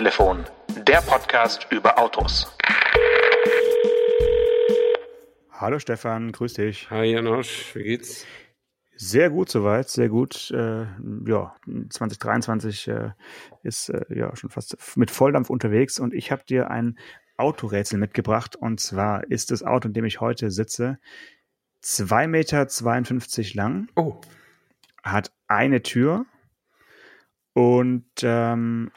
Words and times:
Autotelefon, 0.00 0.46
der 0.86 1.02
Podcast 1.02 1.66
über 1.70 1.98
Autos. 1.98 2.50
Hallo 5.52 5.78
Stefan, 5.78 6.32
grüß 6.32 6.54
dich. 6.54 6.90
Hi 6.90 7.04
Janosch, 7.04 7.74
wie 7.74 7.82
geht's? 7.82 8.24
Sehr 8.96 9.28
gut 9.28 9.50
soweit, 9.50 9.90
sehr 9.90 10.08
gut. 10.08 10.50
Äh, 10.52 10.86
ja, 11.26 11.54
2023 11.90 12.88
äh, 12.88 13.10
ist 13.62 13.90
äh, 13.90 14.00
ja 14.08 14.34
schon 14.36 14.48
fast 14.48 14.78
mit 14.96 15.10
Volldampf 15.10 15.50
unterwegs 15.50 15.98
und 15.98 16.14
ich 16.14 16.32
habe 16.32 16.44
dir 16.44 16.70
ein 16.70 16.98
Autorätsel 17.36 17.98
mitgebracht 17.98 18.56
und 18.56 18.80
zwar 18.80 19.30
ist 19.30 19.50
das 19.50 19.62
Auto, 19.62 19.88
in 19.88 19.92
dem 19.92 20.06
ich 20.06 20.18
heute 20.18 20.50
sitze, 20.50 20.98
2,52 21.84 22.28
Meter 22.28 23.54
lang. 23.54 23.88
Oh. 23.96 24.18
Hat 25.02 25.30
eine 25.46 25.82
Tür 25.82 26.24
und 27.52 28.06
ähm, 28.22 28.92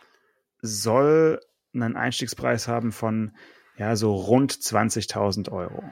soll 0.63 1.39
einen 1.73 1.95
Einstiegspreis 1.95 2.67
haben 2.67 2.91
von 2.91 3.35
ja 3.77 3.95
so 3.95 4.15
rund 4.15 4.53
20.000 4.53 5.51
Euro. 5.51 5.83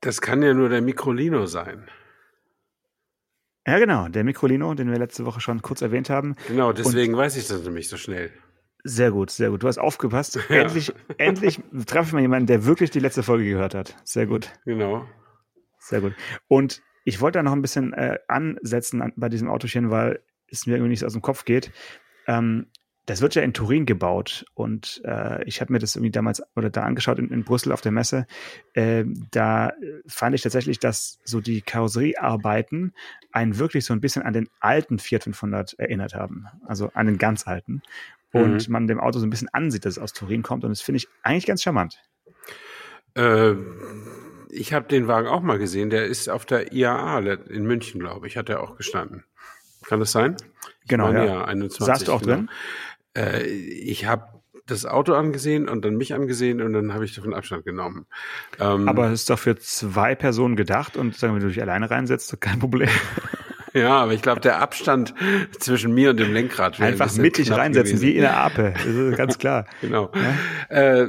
Das 0.00 0.20
kann 0.20 0.42
ja 0.42 0.54
nur 0.54 0.68
der 0.70 0.80
Microlino 0.80 1.46
sein. 1.46 1.90
Ja, 3.66 3.78
genau, 3.78 4.08
der 4.08 4.24
Microlino, 4.24 4.72
den 4.74 4.90
wir 4.90 4.98
letzte 4.98 5.26
Woche 5.26 5.40
schon 5.40 5.60
kurz 5.60 5.82
erwähnt 5.82 6.08
haben. 6.08 6.36
Genau, 6.48 6.72
deswegen 6.72 7.14
Und 7.14 7.20
weiß 7.20 7.36
ich 7.36 7.46
das 7.46 7.62
nämlich 7.62 7.88
so 7.88 7.98
schnell. 7.98 8.30
Sehr 8.82 9.10
gut, 9.10 9.30
sehr 9.30 9.50
gut. 9.50 9.62
Du 9.62 9.68
hast 9.68 9.78
aufgepasst. 9.78 10.38
Ja. 10.48 10.62
Endlich, 10.62 10.92
endlich 11.18 11.60
treffe 11.86 12.08
ich 12.08 12.12
mal 12.14 12.22
jemanden, 12.22 12.46
der 12.46 12.64
wirklich 12.64 12.90
die 12.90 13.00
letzte 13.00 13.22
Folge 13.22 13.44
gehört 13.44 13.74
hat. 13.74 13.96
Sehr 14.04 14.26
gut. 14.26 14.50
Genau. 14.64 15.06
Sehr 15.78 16.00
gut. 16.00 16.14
Und 16.48 16.82
ich 17.04 17.20
wollte 17.20 17.38
da 17.38 17.42
noch 17.42 17.52
ein 17.52 17.62
bisschen 17.62 17.92
äh, 17.92 18.18
ansetzen 18.28 19.02
an, 19.02 19.12
bei 19.16 19.28
diesem 19.28 19.50
Autochen, 19.50 19.90
weil 19.90 20.22
es 20.48 20.66
mir 20.66 20.74
irgendwie 20.74 20.90
nicht 20.90 21.04
aus 21.04 21.12
dem 21.12 21.22
Kopf 21.22 21.44
geht. 21.44 21.70
Ähm, 22.30 22.66
das 23.06 23.22
wird 23.22 23.34
ja 23.34 23.42
in 23.42 23.52
Turin 23.52 23.86
gebaut 23.86 24.44
und 24.54 25.02
äh, 25.04 25.42
ich 25.44 25.60
habe 25.60 25.72
mir 25.72 25.80
das 25.80 25.96
irgendwie 25.96 26.12
damals 26.12 26.42
oder 26.54 26.70
da 26.70 26.84
angeschaut 26.84 27.18
in, 27.18 27.28
in 27.30 27.42
Brüssel 27.42 27.72
auf 27.72 27.80
der 27.80 27.90
Messe. 27.90 28.24
Äh, 28.74 29.04
da 29.32 29.72
fand 30.06 30.36
ich 30.36 30.42
tatsächlich, 30.42 30.78
dass 30.78 31.18
so 31.24 31.40
die 31.40 31.60
Karosseriearbeiten 31.60 32.94
einen 33.32 33.58
wirklich 33.58 33.84
so 33.84 33.92
ein 33.94 34.00
bisschen 34.00 34.22
an 34.22 34.32
den 34.32 34.48
alten 34.60 35.00
Fiat 35.00 35.24
500 35.24 35.76
erinnert 35.78 36.14
haben, 36.14 36.46
also 36.64 36.90
an 36.94 37.06
den 37.06 37.18
ganz 37.18 37.48
alten. 37.48 37.82
Und 38.32 38.68
mhm. 38.68 38.72
man 38.72 38.86
dem 38.86 39.00
Auto 39.00 39.18
so 39.18 39.26
ein 39.26 39.30
bisschen 39.30 39.48
ansieht, 39.48 39.86
dass 39.86 39.94
es 39.94 39.98
aus 39.98 40.12
Turin 40.12 40.44
kommt 40.44 40.62
und 40.62 40.70
das 40.70 40.80
finde 40.80 40.98
ich 40.98 41.08
eigentlich 41.24 41.46
ganz 41.46 41.64
charmant. 41.64 42.00
Äh, 43.14 43.54
ich 44.50 44.72
habe 44.72 44.86
den 44.86 45.08
Wagen 45.08 45.26
auch 45.26 45.40
mal 45.40 45.58
gesehen. 45.58 45.90
Der 45.90 46.06
ist 46.06 46.28
auf 46.28 46.46
der 46.46 46.72
IAA 46.72 47.18
in 47.18 47.66
München, 47.66 47.98
glaube 47.98 48.28
ich, 48.28 48.36
hat 48.36 48.48
er 48.48 48.62
auch 48.62 48.76
gestanden. 48.76 49.24
Kann 49.90 49.98
das 49.98 50.12
sein? 50.12 50.36
Genau, 50.86 51.12
ja. 51.12 51.24
ja 51.24 51.44
21, 51.46 51.84
Saßt 51.84 52.06
du 52.06 52.12
auch 52.12 52.22
genau. 52.22 52.34
drin? 52.36 52.50
Äh, 53.16 53.42
ich 53.42 54.06
habe 54.06 54.26
das 54.66 54.86
Auto 54.86 55.14
angesehen 55.14 55.68
und 55.68 55.84
dann 55.84 55.96
mich 55.96 56.14
angesehen 56.14 56.62
und 56.62 56.74
dann 56.74 56.94
habe 56.94 57.04
ich 57.04 57.16
davon 57.16 57.34
Abstand 57.34 57.64
genommen. 57.64 58.06
Ähm, 58.60 58.88
Aber 58.88 59.06
es 59.06 59.22
ist 59.22 59.30
doch 59.30 59.38
für 59.40 59.56
zwei 59.56 60.14
Personen 60.14 60.54
gedacht 60.54 60.96
und 60.96 61.16
sagen, 61.16 61.34
wenn 61.34 61.40
du 61.40 61.48
dich 61.48 61.60
alleine 61.60 61.90
reinsetzt, 61.90 62.40
kein 62.40 62.60
Problem. 62.60 62.88
ja, 63.74 63.96
aber 63.96 64.12
ich 64.12 64.22
glaube, 64.22 64.40
der 64.40 64.62
Abstand 64.62 65.12
zwischen 65.58 65.92
mir 65.92 66.10
und 66.10 66.20
dem 66.20 66.32
Lenkrad 66.32 66.78
wäre 66.78 66.92
einfach 66.92 67.12
mittig 67.16 67.50
reinsetzen, 67.50 67.96
gewesen. 67.96 68.06
wie 68.06 68.14
in 68.14 68.20
der 68.20 68.36
Ape. 68.36 68.74
Das 68.76 68.86
ist 68.86 69.16
ganz 69.16 69.38
klar. 69.40 69.66
genau. 69.80 70.12
Ja? 70.70 71.02
Äh, 71.02 71.08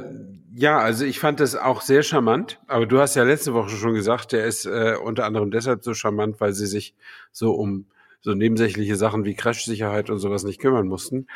ja, 0.56 0.80
also 0.80 1.04
ich 1.04 1.20
fand 1.20 1.38
das 1.38 1.54
auch 1.54 1.82
sehr 1.82 2.02
charmant. 2.02 2.58
Aber 2.66 2.86
du 2.86 2.98
hast 2.98 3.14
ja 3.14 3.22
letzte 3.22 3.54
Woche 3.54 3.70
schon 3.70 3.94
gesagt, 3.94 4.32
der 4.32 4.44
ist 4.44 4.66
äh, 4.66 4.96
unter 5.00 5.24
anderem 5.24 5.52
deshalb 5.52 5.84
so 5.84 5.94
charmant, 5.94 6.40
weil 6.40 6.52
sie 6.52 6.66
sich 6.66 6.96
so 7.30 7.52
um 7.52 7.86
so 8.22 8.34
nebensächliche 8.34 8.96
Sachen 8.96 9.24
wie 9.24 9.34
Crashsicherheit 9.34 10.10
und 10.10 10.18
sowas 10.18 10.44
nicht 10.44 10.60
kümmern 10.60 10.86
mussten. 10.86 11.26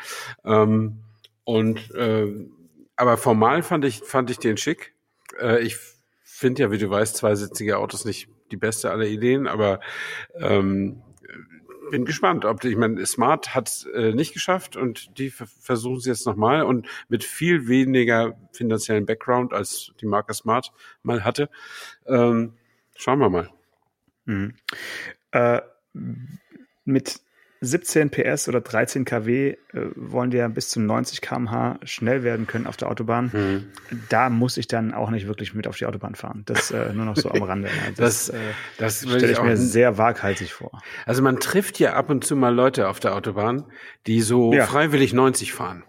Ähm, 0.43 1.03
und 1.43 1.93
äh, 1.93 2.47
aber 2.95 3.17
formal 3.17 3.61
fand 3.61 3.85
ich 3.85 3.99
fand 3.99 4.31
ich 4.31 4.39
den 4.39 4.57
schick. 4.57 4.93
Äh, 5.39 5.61
ich 5.61 5.77
finde 6.23 6.63
ja, 6.63 6.71
wie 6.71 6.77
du 6.77 6.89
weißt, 6.89 7.17
zweisitzige 7.17 7.77
Autos 7.77 8.05
nicht 8.05 8.29
die 8.51 8.57
beste 8.57 8.91
aller 8.91 9.05
Ideen, 9.05 9.47
aber 9.47 9.79
ähm, 10.39 11.01
bin 11.89 12.05
gespannt, 12.05 12.45
ob 12.45 12.63
ich 12.63 12.75
meine, 12.75 13.05
Smart 13.05 13.55
hat 13.55 13.87
äh, 13.93 14.13
nicht 14.13 14.33
geschafft 14.33 14.75
und 14.75 15.17
die 15.17 15.29
versuchen 15.29 15.97
es 15.97 16.05
jetzt 16.05 16.25
nochmal 16.25 16.63
und 16.63 16.87
mit 17.07 17.23
viel 17.23 17.67
weniger 17.67 18.37
finanziellen 18.51 19.05
Background 19.05 19.53
als 19.53 19.91
die 20.01 20.05
Marke 20.05 20.33
Smart 20.33 20.71
mal 21.03 21.23
hatte. 21.23 21.49
Ähm, 22.05 22.53
schauen 22.95 23.19
wir 23.19 23.29
mal. 23.29 23.49
Mhm. 24.25 24.55
Äh, 25.31 25.61
mit 26.87 27.19
17 27.61 28.11
PS 28.11 28.47
oder 28.47 28.61
13 28.61 29.03
kW 29.03 29.49
äh, 29.49 29.57
wollen 29.95 30.29
die 30.29 30.37
ja 30.37 30.47
bis 30.47 30.69
zu 30.69 30.79
90 30.79 31.21
km/h 31.21 31.79
schnell 31.83 32.23
werden 32.23 32.45
können 32.45 32.67
auf 32.67 32.77
der 32.77 32.89
Autobahn. 32.89 33.31
Mhm. 33.33 33.65
Da 34.09 34.29
muss 34.29 34.57
ich 34.57 34.67
dann 34.67 34.93
auch 34.93 35.09
nicht 35.09 35.27
wirklich 35.27 35.55
mit 35.55 35.67
auf 35.67 35.75
die 35.75 35.87
Autobahn 35.87 36.13
fahren. 36.13 36.43
Das 36.45 36.69
äh, 36.69 36.93
nur 36.93 37.05
noch 37.05 37.15
so 37.15 37.31
am 37.31 37.41
Rande. 37.41 37.69
Das, 37.97 38.31
das, 38.77 39.01
das 39.01 39.09
stelle 39.09 39.31
ich, 39.31 39.37
ich 39.37 39.43
mir 39.43 39.57
sehr 39.57 39.97
waghalsig 39.97 40.53
vor. 40.53 40.81
Also 41.05 41.21
man 41.21 41.39
trifft 41.39 41.79
ja 41.79 41.93
ab 41.93 42.09
und 42.09 42.23
zu 42.23 42.35
mal 42.35 42.53
Leute 42.53 42.89
auf 42.89 42.99
der 42.99 43.15
Autobahn, 43.15 43.65
die 44.05 44.21
so 44.21 44.53
ja. 44.53 44.65
freiwillig 44.65 45.13
90 45.13 45.53
fahren 45.53 45.83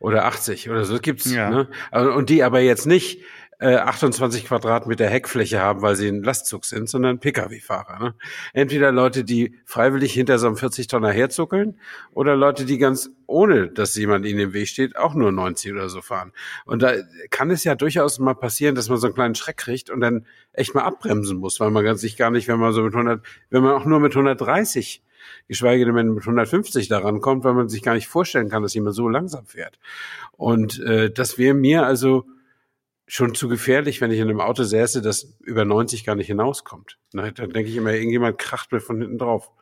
oder 0.00 0.26
80 0.26 0.68
oder 0.68 0.84
so. 0.84 0.94
Das 0.94 1.02
gibt's. 1.02 1.32
Ja. 1.32 1.50
Ne? 1.50 1.68
Und 1.92 2.28
die 2.28 2.42
aber 2.42 2.60
jetzt 2.60 2.86
nicht 2.86 3.22
28 3.60 4.44
äh, 4.44 4.46
Quadratmeter 4.46 5.06
Heckfläche 5.06 5.60
haben, 5.60 5.82
weil 5.82 5.96
sie 5.96 6.08
ein 6.08 6.22
Lastzug 6.22 6.64
sind, 6.64 6.88
sondern 6.88 7.20
Pkw-Fahrer. 7.20 7.98
Ne? 7.98 8.14
Entweder 8.52 8.92
Leute, 8.92 9.24
die 9.24 9.56
freiwillig 9.64 10.12
hinter 10.12 10.38
so 10.38 10.46
einem 10.46 10.56
40-Tonner 10.56 11.10
herzuckeln 11.10 11.78
oder 12.12 12.36
Leute, 12.36 12.64
die 12.64 12.78
ganz 12.78 13.10
ohne, 13.26 13.68
dass 13.68 13.94
jemand 13.94 14.26
ihnen 14.26 14.40
im 14.40 14.52
Weg 14.52 14.68
steht, 14.68 14.96
auch 14.96 15.14
nur 15.14 15.32
90 15.32 15.72
oder 15.72 15.88
so 15.88 16.02
fahren. 16.02 16.32
Und 16.66 16.82
da 16.82 16.94
kann 17.30 17.50
es 17.50 17.64
ja 17.64 17.74
durchaus 17.74 18.18
mal 18.18 18.34
passieren, 18.34 18.74
dass 18.74 18.88
man 18.88 18.98
so 18.98 19.06
einen 19.06 19.14
kleinen 19.14 19.34
Schreck 19.34 19.56
kriegt 19.56 19.90
und 19.90 20.00
dann 20.00 20.26
echt 20.52 20.74
mal 20.74 20.82
abbremsen 20.82 21.38
muss, 21.38 21.60
weil 21.60 21.70
man 21.70 21.96
sich 21.96 22.16
gar 22.16 22.30
nicht, 22.30 22.48
wenn 22.48 22.58
man 22.58 22.72
so 22.72 22.82
mit 22.82 22.92
100, 22.92 23.24
wenn 23.50 23.62
man 23.62 23.72
auch 23.72 23.84
nur 23.84 24.00
mit 24.00 24.12
130 24.12 25.02
geschweige 25.48 25.84
denn, 25.84 25.94
wenn 25.94 26.06
man 26.06 26.16
mit 26.16 26.24
150 26.24 26.88
daran 26.88 27.20
kommt, 27.20 27.44
weil 27.44 27.54
man 27.54 27.68
sich 27.68 27.82
gar 27.82 27.94
nicht 27.94 28.08
vorstellen 28.08 28.48
kann, 28.50 28.62
dass 28.62 28.74
jemand 28.74 28.94
so 28.94 29.08
langsam 29.08 29.46
fährt. 29.46 29.78
Und 30.32 30.80
äh, 30.80 31.10
das 31.10 31.38
wäre 31.38 31.54
mir 31.54 31.86
also 31.86 32.26
schon 33.14 33.32
zu 33.32 33.48
gefährlich, 33.48 34.00
wenn 34.00 34.10
ich 34.10 34.18
in 34.18 34.28
einem 34.28 34.40
Auto 34.40 34.64
säße, 34.64 35.00
das 35.00 35.36
über 35.44 35.64
90 35.64 36.04
gar 36.04 36.16
nicht 36.16 36.26
hinauskommt. 36.26 36.98
Na, 37.12 37.30
dann 37.30 37.50
denke 37.50 37.70
ich 37.70 37.76
immer, 37.76 37.92
irgendjemand 37.92 38.38
kracht 38.38 38.72
mir 38.72 38.80
von 38.80 39.00
hinten 39.00 39.18
drauf. 39.18 39.52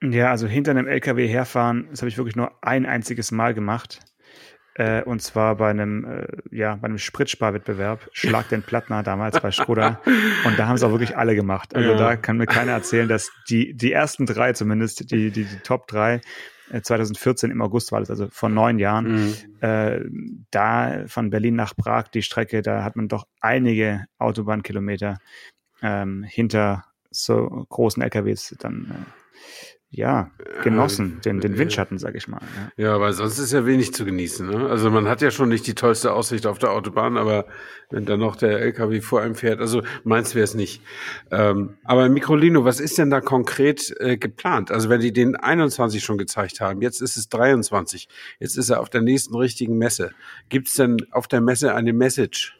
Ja, 0.00 0.30
also 0.30 0.46
hinter 0.46 0.70
einem 0.70 0.86
LKW 0.86 1.26
herfahren, 1.26 1.88
das 1.90 2.00
habe 2.00 2.10
ich 2.10 2.16
wirklich 2.16 2.36
nur 2.36 2.52
ein 2.62 2.86
einziges 2.86 3.32
Mal 3.32 3.54
gemacht. 3.54 3.98
Äh, 4.74 5.02
und 5.02 5.20
zwar 5.20 5.56
bei 5.56 5.70
einem, 5.70 6.04
äh, 6.04 6.26
ja, 6.56 6.76
bei 6.76 6.86
einem 6.86 6.98
Spritsparwettbewerb, 6.98 8.08
Schlag 8.12 8.48
den 8.50 8.62
Plattner 8.62 9.02
damals 9.02 9.40
bei 9.40 9.50
Skoda. 9.50 10.00
und 10.44 10.56
da 10.56 10.68
haben 10.68 10.76
es 10.76 10.84
auch 10.84 10.92
wirklich 10.92 11.16
alle 11.16 11.34
gemacht. 11.34 11.74
Also 11.74 11.90
ja. 11.90 11.96
da 11.96 12.14
kann 12.14 12.36
mir 12.36 12.46
keiner 12.46 12.70
erzählen, 12.70 13.08
dass 13.08 13.32
die, 13.50 13.74
die 13.74 13.90
ersten 13.90 14.26
drei 14.26 14.52
zumindest, 14.52 15.10
die, 15.10 15.32
die, 15.32 15.44
die 15.44 15.58
Top 15.64 15.88
drei, 15.88 16.20
2014 16.80 17.50
äh, 17.50 17.52
im 17.52 17.62
August 17.62 17.92
war 17.92 18.00
das, 18.00 18.10
also 18.10 18.28
vor 18.30 18.48
neun 18.48 18.78
Jahren. 18.78 19.26
Mhm. 19.26 19.34
Äh, 19.60 20.00
da 20.50 21.04
von 21.06 21.30
Berlin 21.30 21.56
nach 21.56 21.76
Prag 21.76 22.08
die 22.08 22.22
Strecke, 22.22 22.62
da 22.62 22.84
hat 22.84 22.96
man 22.96 23.08
doch 23.08 23.26
einige 23.40 24.06
Autobahnkilometer 24.18 25.18
ähm, 25.82 26.22
hinter 26.22 26.84
so 27.10 27.66
großen 27.68 28.02
LKWs 28.02 28.56
dann 28.60 28.90
äh, 28.90 29.78
ja, 29.94 30.30
genossen, 30.64 31.20
den, 31.22 31.40
den 31.40 31.58
Windschatten, 31.58 31.98
sag 31.98 32.14
ich 32.14 32.26
mal. 32.26 32.40
Ja. 32.78 32.84
ja, 32.84 32.94
aber 32.94 33.12
sonst 33.12 33.38
ist 33.38 33.52
ja 33.52 33.66
wenig 33.66 33.92
zu 33.92 34.06
genießen. 34.06 34.48
Ne? 34.48 34.66
Also 34.66 34.90
man 34.90 35.06
hat 35.06 35.20
ja 35.20 35.30
schon 35.30 35.50
nicht 35.50 35.66
die 35.66 35.74
tollste 35.74 36.14
Aussicht 36.14 36.46
auf 36.46 36.58
der 36.58 36.70
Autobahn, 36.72 37.18
aber 37.18 37.44
wenn 37.90 38.06
dann 38.06 38.20
noch 38.20 38.36
der 38.36 38.58
LKW 38.60 39.02
vor 39.02 39.20
einem 39.20 39.34
fährt, 39.34 39.60
also 39.60 39.82
meins 40.02 40.34
wäre 40.34 40.44
es 40.44 40.54
nicht. 40.54 40.80
Ähm, 41.30 41.76
aber 41.84 42.08
Microlino, 42.08 42.64
was 42.64 42.80
ist 42.80 42.96
denn 42.96 43.10
da 43.10 43.20
konkret 43.20 43.94
äh, 44.00 44.16
geplant? 44.16 44.70
Also 44.70 44.88
wenn 44.88 45.00
die 45.00 45.12
den 45.12 45.36
21 45.36 46.02
schon 46.02 46.16
gezeigt 46.16 46.62
haben, 46.62 46.80
jetzt 46.80 47.02
ist 47.02 47.18
es 47.18 47.28
23, 47.28 48.08
jetzt 48.40 48.56
ist 48.56 48.70
er 48.70 48.80
auf 48.80 48.88
der 48.88 49.02
nächsten 49.02 49.36
richtigen 49.36 49.76
Messe. 49.76 50.12
Gibt 50.48 50.68
es 50.68 50.74
denn 50.74 50.96
auf 51.10 51.28
der 51.28 51.42
Messe 51.42 51.74
eine 51.74 51.92
Message? 51.92 52.58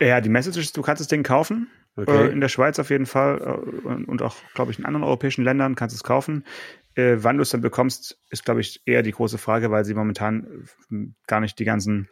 Ja, 0.00 0.22
die 0.22 0.30
Message 0.30 0.56
ist, 0.56 0.76
du 0.78 0.82
kannst 0.82 1.00
das 1.00 1.08
Ding 1.08 1.24
kaufen. 1.24 1.68
Okay. 1.96 2.28
Äh, 2.28 2.32
in 2.32 2.40
der 2.40 2.48
Schweiz 2.48 2.78
auf 2.78 2.90
jeden 2.90 3.06
Fall 3.06 3.40
äh, 3.40 3.88
und 3.88 4.22
auch, 4.22 4.36
glaube 4.54 4.70
ich, 4.70 4.78
in 4.78 4.84
anderen 4.84 5.04
europäischen 5.04 5.44
Ländern 5.44 5.74
kannst 5.74 5.94
du 5.94 5.98
es 5.98 6.04
kaufen. 6.04 6.44
Äh, 6.94 7.16
wann 7.18 7.36
du 7.36 7.42
es 7.42 7.50
dann 7.50 7.60
bekommst, 7.60 8.20
ist, 8.30 8.44
glaube 8.44 8.60
ich, 8.60 8.82
eher 8.86 9.02
die 9.02 9.12
große 9.12 9.38
Frage, 9.38 9.70
weil 9.70 9.84
sie 9.84 9.94
momentan 9.94 10.66
gar 11.26 11.40
nicht 11.40 11.58
die 11.58 11.64
ganzen 11.64 12.08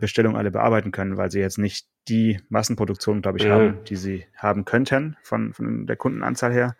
Bestellungen 0.00 0.36
alle 0.36 0.50
bearbeiten 0.50 0.90
können, 0.90 1.16
weil 1.16 1.30
sie 1.30 1.38
jetzt 1.38 1.58
nicht 1.58 1.86
die 2.08 2.40
Massenproduktion, 2.48 3.22
glaube 3.22 3.38
ich, 3.38 3.44
ja. 3.44 3.50
haben, 3.50 3.84
die 3.84 3.94
sie 3.94 4.26
haben 4.36 4.64
könnten 4.64 5.16
von, 5.22 5.52
von 5.52 5.86
der 5.86 5.94
Kundenanzahl 5.94 6.52
her. 6.52 6.76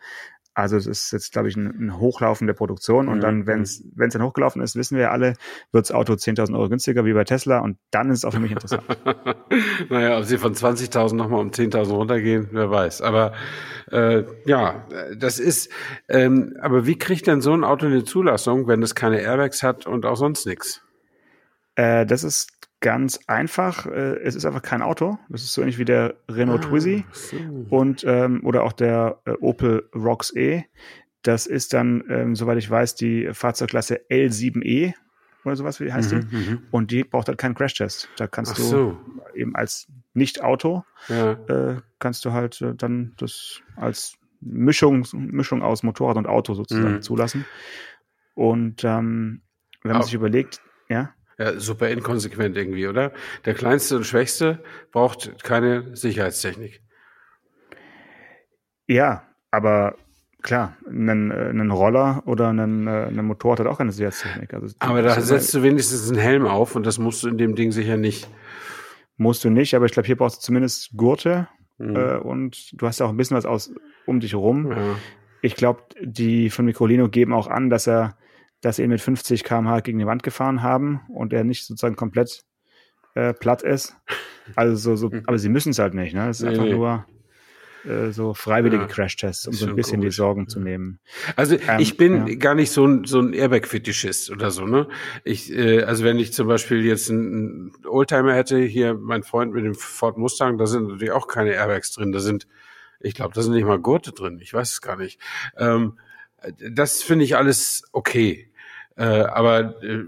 Also 0.56 0.79
es 0.79 0.87
ist 0.87 1.12
jetzt, 1.12 1.32
glaube 1.32 1.50
ich, 1.50 1.56
ein, 1.56 1.67
ein 1.67 1.99
Hochlaufen 1.99 2.47
der 2.47 2.55
Produktion 2.55 3.08
und 3.08 3.19
mhm. 3.19 3.20
dann, 3.20 3.47
wenn 3.47 3.61
es 3.61 3.85
wenn 3.94 4.08
es 4.08 4.14
dann 4.14 4.23
hochgelaufen 4.23 4.62
ist, 4.62 4.75
wissen 4.75 4.97
wir 4.97 5.12
alle, 5.12 5.35
wird 5.70 5.85
das 5.85 5.93
Auto 5.93 6.14
10.000 6.14 6.55
Euro 6.55 6.70
günstiger 6.70 7.05
wie 7.05 7.12
bei 7.12 7.25
Tesla 7.25 7.58
und 7.58 7.76
dann 7.91 8.08
ist 8.08 8.20
es 8.20 8.25
auch 8.25 8.32
für 8.32 8.41
mich 8.41 8.53
interessant. 8.53 8.82
naja, 9.91 10.17
ob 10.17 10.25
sie 10.25 10.38
von 10.38 10.55
20.000 10.55 11.14
nochmal 11.14 11.41
um 11.41 11.50
10.000 11.50 11.93
runtergehen, 11.93 12.49
wer 12.53 12.70
weiß. 12.70 13.03
Aber 13.03 13.35
äh, 13.93 14.25
ja, 14.47 14.87
das 15.14 15.38
ist, 15.38 15.70
ähm, 16.08 16.56
aber 16.62 16.87
wie 16.87 16.97
kriegt 16.97 17.26
denn 17.26 17.43
so 17.43 17.52
ein 17.52 17.62
Auto 17.62 17.85
eine 17.85 18.05
Zulassung, 18.05 18.67
wenn 18.67 18.82
es 18.82 18.94
keine 18.94 19.20
Airbags 19.20 19.62
hat 19.62 19.87
und 19.87 20.06
auch 20.06 20.17
sonst 20.17 20.47
nichts? 20.47 20.81
Äh, 21.75 22.06
das 22.06 22.25
ist 22.25 22.50
ganz 22.87 23.19
einfach. 23.27 23.87
Äh, 23.87 24.21
es 24.23 24.37
ist 24.37 24.44
einfach 24.44 24.62
kein 24.62 24.81
Auto. 24.81 25.19
Das 25.29 25.43
ist 25.43 25.53
so 25.53 25.61
ähnlich 25.61 25.79
wie 25.79 25.85
der 25.85 26.15
Renault 26.29 26.67
ah, 26.67 26.69
Twizy 26.69 27.05
so. 27.11 27.37
und 27.69 28.05
ähm, 28.06 28.43
oder 28.44 28.62
auch 28.62 28.73
der 28.73 29.19
äh, 29.25 29.33
Opel 29.41 29.91
Rox 29.93 30.33
E. 30.37 30.62
Das 31.23 31.49
ist 31.49 31.75
dann, 31.75 32.05
ähm, 32.09 32.37
soweit 32.37 32.59
ich 32.59 32.71
weiß, 32.71 32.94
die 32.94 33.29
Fahrzeugklasse 33.33 34.03
L7E 34.09 34.94
oder 35.44 35.56
sowas, 35.56 35.81
wie 35.81 35.93
heißt 35.93 36.12
mhm, 36.12 36.29
die? 36.29 36.37
Mhm. 36.37 36.62
Und 36.71 36.93
die 36.93 37.03
braucht 37.03 37.27
halt 37.27 37.38
keinen 37.38 37.56
Crashtest. 37.56 38.09
Da 38.19 38.29
kannst 38.29 38.53
Ach 38.53 38.56
du 38.56 38.62
so. 38.62 39.00
eben 39.35 39.56
als 39.56 39.88
Nicht-Auto 40.15 40.85
ja. 41.09 41.33
äh, 41.33 41.81
kannst 41.99 42.25
du 42.25 42.33
halt 42.33 42.61
äh, 42.61 42.77
dann 42.77 43.15
das 43.17 43.62
als 43.75 44.17
Mischung, 44.41 45.05
Mischung 45.12 45.65
aus 45.65 45.83
Motorrad 45.83 46.19
und 46.19 46.29
Auto 46.29 46.55
sozusagen 46.55 46.94
mhm. 46.94 47.03
zulassen. 47.03 47.47
Und 48.37 48.85
ähm, 48.85 49.43
wenn 49.83 49.91
man 49.91 50.03
Auch. 50.03 50.05
sich 50.05 50.15
überlegt, 50.15 50.61
ja. 50.88 51.15
Ja, 51.38 51.61
super 51.61 51.88
inkonsequent 51.88 52.56
irgendwie, 52.56 52.87
oder? 52.87 53.12
Der 53.44 53.55
kleinste 53.55 53.97
und 53.97 54.05
schwächste 54.05 54.62
braucht 54.91 55.43
keine 55.43 55.94
Sicherheitstechnik. 55.94 56.81
Ja, 58.87 59.25
aber 59.50 59.97
klar, 60.43 60.77
ein, 60.88 61.31
ein 61.31 61.71
Roller 61.71 62.23
oder 62.25 62.50
ein, 62.50 62.88
ein 62.88 63.25
Motorrad 63.25 63.61
hat 63.61 63.67
auch 63.67 63.79
keine 63.79 63.93
Sicherheitstechnik. 63.93 64.55
Also 64.55 64.75
aber 64.79 65.03
da 65.03 65.21
setzt 65.21 65.53
du 65.53 65.62
wenigstens 65.62 66.09
einen 66.09 66.21
Helm 66.21 66.47
auf 66.47 66.75
und 66.75 66.87
das 66.87 66.99
musst 66.99 67.23
du 67.23 67.29
in 67.29 67.37
dem 67.37 67.55
Ding 67.55 67.73
sicher 67.73 67.97
nicht. 67.97 68.31
Musst 69.19 69.44
du 69.44 69.50
nicht, 69.50 69.75
aber 69.75 69.87
ich 69.87 69.93
glaube, 69.93 70.06
hier 70.06 70.17
brauchst 70.17 70.38
du 70.38 70.41
zumindest 70.43 70.97
Gurte 70.97 71.49
mhm. 71.79 71.97
äh, 71.97 72.17
und 72.17 72.81
du 72.81 72.87
hast 72.87 73.00
ja 73.00 73.06
auch 73.06 73.11
ein 73.11 73.17
bisschen 73.17 73.37
was 73.37 73.47
aus 73.47 73.73
um 74.06 74.21
dich 74.21 74.35
rum. 74.35 74.71
Ja. 74.71 74.94
Ich 75.43 75.55
glaube, 75.55 75.83
die 76.00 76.49
von 76.49 76.65
Microlino 76.65 77.09
geben 77.09 77.33
auch 77.33 77.49
an, 77.49 77.69
dass 77.69 77.87
er 77.87 78.17
dass 78.61 78.76
sie 78.76 78.82
ihn 78.82 78.91
mit 78.91 79.00
50 79.00 79.44
km/h 79.44 79.81
gegen 79.81 79.99
die 79.99 80.06
Wand 80.06 80.23
gefahren 80.23 80.62
haben 80.62 81.03
und 81.08 81.32
er 81.32 81.44
nicht 81.44 81.67
sozusagen 81.67 81.97
komplett 81.97 82.43
äh, 83.14 83.32
platt 83.32 83.62
ist. 83.62 83.97
Also 84.55 84.76
so, 84.76 84.97
so, 84.97 85.11
aber 85.26 85.38
sie 85.38 85.49
müssen 85.49 85.70
es 85.70 85.79
halt 85.79 85.94
nicht, 85.94 86.14
ne? 86.14 86.29
Es 86.29 86.38
ist 86.38 86.44
nee, 86.44 86.50
einfach 86.50 86.64
nee. 86.64 86.73
nur 86.73 87.06
äh, 87.87 88.11
so 88.11 88.35
freiwillige 88.35 88.82
ja, 88.85 88.88
Crashtests, 88.88 89.47
um 89.47 89.55
so 89.55 89.67
ein 89.67 89.76
bisschen 89.76 90.00
komisch. 90.00 90.14
die 90.14 90.17
Sorgen 90.17 90.49
zu 90.49 90.61
nehmen. 90.61 90.99
Also 91.37 91.56
ähm, 91.56 91.79
ich 91.79 91.97
bin 91.97 92.26
ja. 92.26 92.35
gar 92.35 92.55
nicht 92.55 92.70
so 92.70 92.87
ein, 92.87 93.05
so 93.05 93.20
ein 93.20 93.32
Airbag-Fetischist 93.32 94.31
oder 94.31 94.50
so, 94.50 94.67
ne? 94.67 94.88
Ich, 95.25 95.52
äh, 95.52 95.82
also 95.82 96.05
wenn 96.05 96.19
ich 96.19 96.32
zum 96.32 96.49
Beispiel 96.49 96.85
jetzt 96.85 97.11
einen 97.11 97.73
Oldtimer 97.87 98.35
hätte, 98.35 98.59
hier 98.59 98.94
mein 98.94 99.23
Freund 99.23 99.52
mit 99.52 99.64
dem 99.64 99.75
Ford 99.75 100.19
Mustang, 100.19 100.59
da 100.59 100.67
sind 100.67 100.88
natürlich 100.88 101.12
auch 101.12 101.29
keine 101.29 101.52
Airbags 101.52 101.93
drin, 101.93 102.12
da 102.12 102.20
sind, 102.20 102.47
ich 103.00 103.14
glaube, 103.14 103.35
da 103.35 103.43
sind 103.43 103.55
nicht 103.55 103.67
mal 103.67 103.79
Gurte 103.79 104.12
drin, 104.12 104.38
ich 104.41 104.52
weiß 104.52 104.73
es 104.73 104.81
gar 104.81 104.97
nicht. 104.97 105.20
Ähm, 105.56 105.99
das 106.71 107.03
finde 107.03 107.25
ich 107.25 107.37
alles 107.37 107.85
okay. 107.93 108.50
Äh, 108.97 109.05
aber 109.05 109.83
äh, 109.83 110.05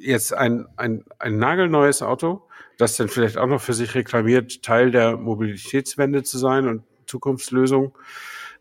jetzt 0.00 0.34
ein, 0.34 0.66
ein, 0.76 1.04
ein 1.18 1.38
nagelneues 1.38 2.02
Auto, 2.02 2.46
das 2.76 2.96
dann 2.96 3.08
vielleicht 3.08 3.38
auch 3.38 3.46
noch 3.46 3.60
für 3.60 3.72
sich 3.72 3.94
reklamiert, 3.94 4.62
Teil 4.62 4.90
der 4.90 5.16
Mobilitätswende 5.16 6.22
zu 6.22 6.38
sein 6.38 6.68
und 6.68 6.82
Zukunftslösung, 7.06 7.96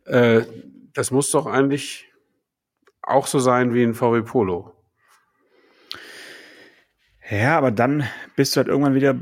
äh, 0.06 0.44
das 0.94 1.12
muss 1.12 1.32
doch 1.32 1.46
eigentlich 1.46 2.12
auch 3.02 3.28
so 3.28 3.40
sein 3.40 3.74
wie 3.74 3.84
ein 3.84 3.94
VW 3.94 4.22
Polo. 4.22 4.74
Ja, 7.30 7.58
aber 7.58 7.72
dann 7.72 8.08
bist 8.36 8.56
du 8.56 8.58
halt 8.58 8.70
irgendwann 8.70 8.96
wieder 8.96 9.20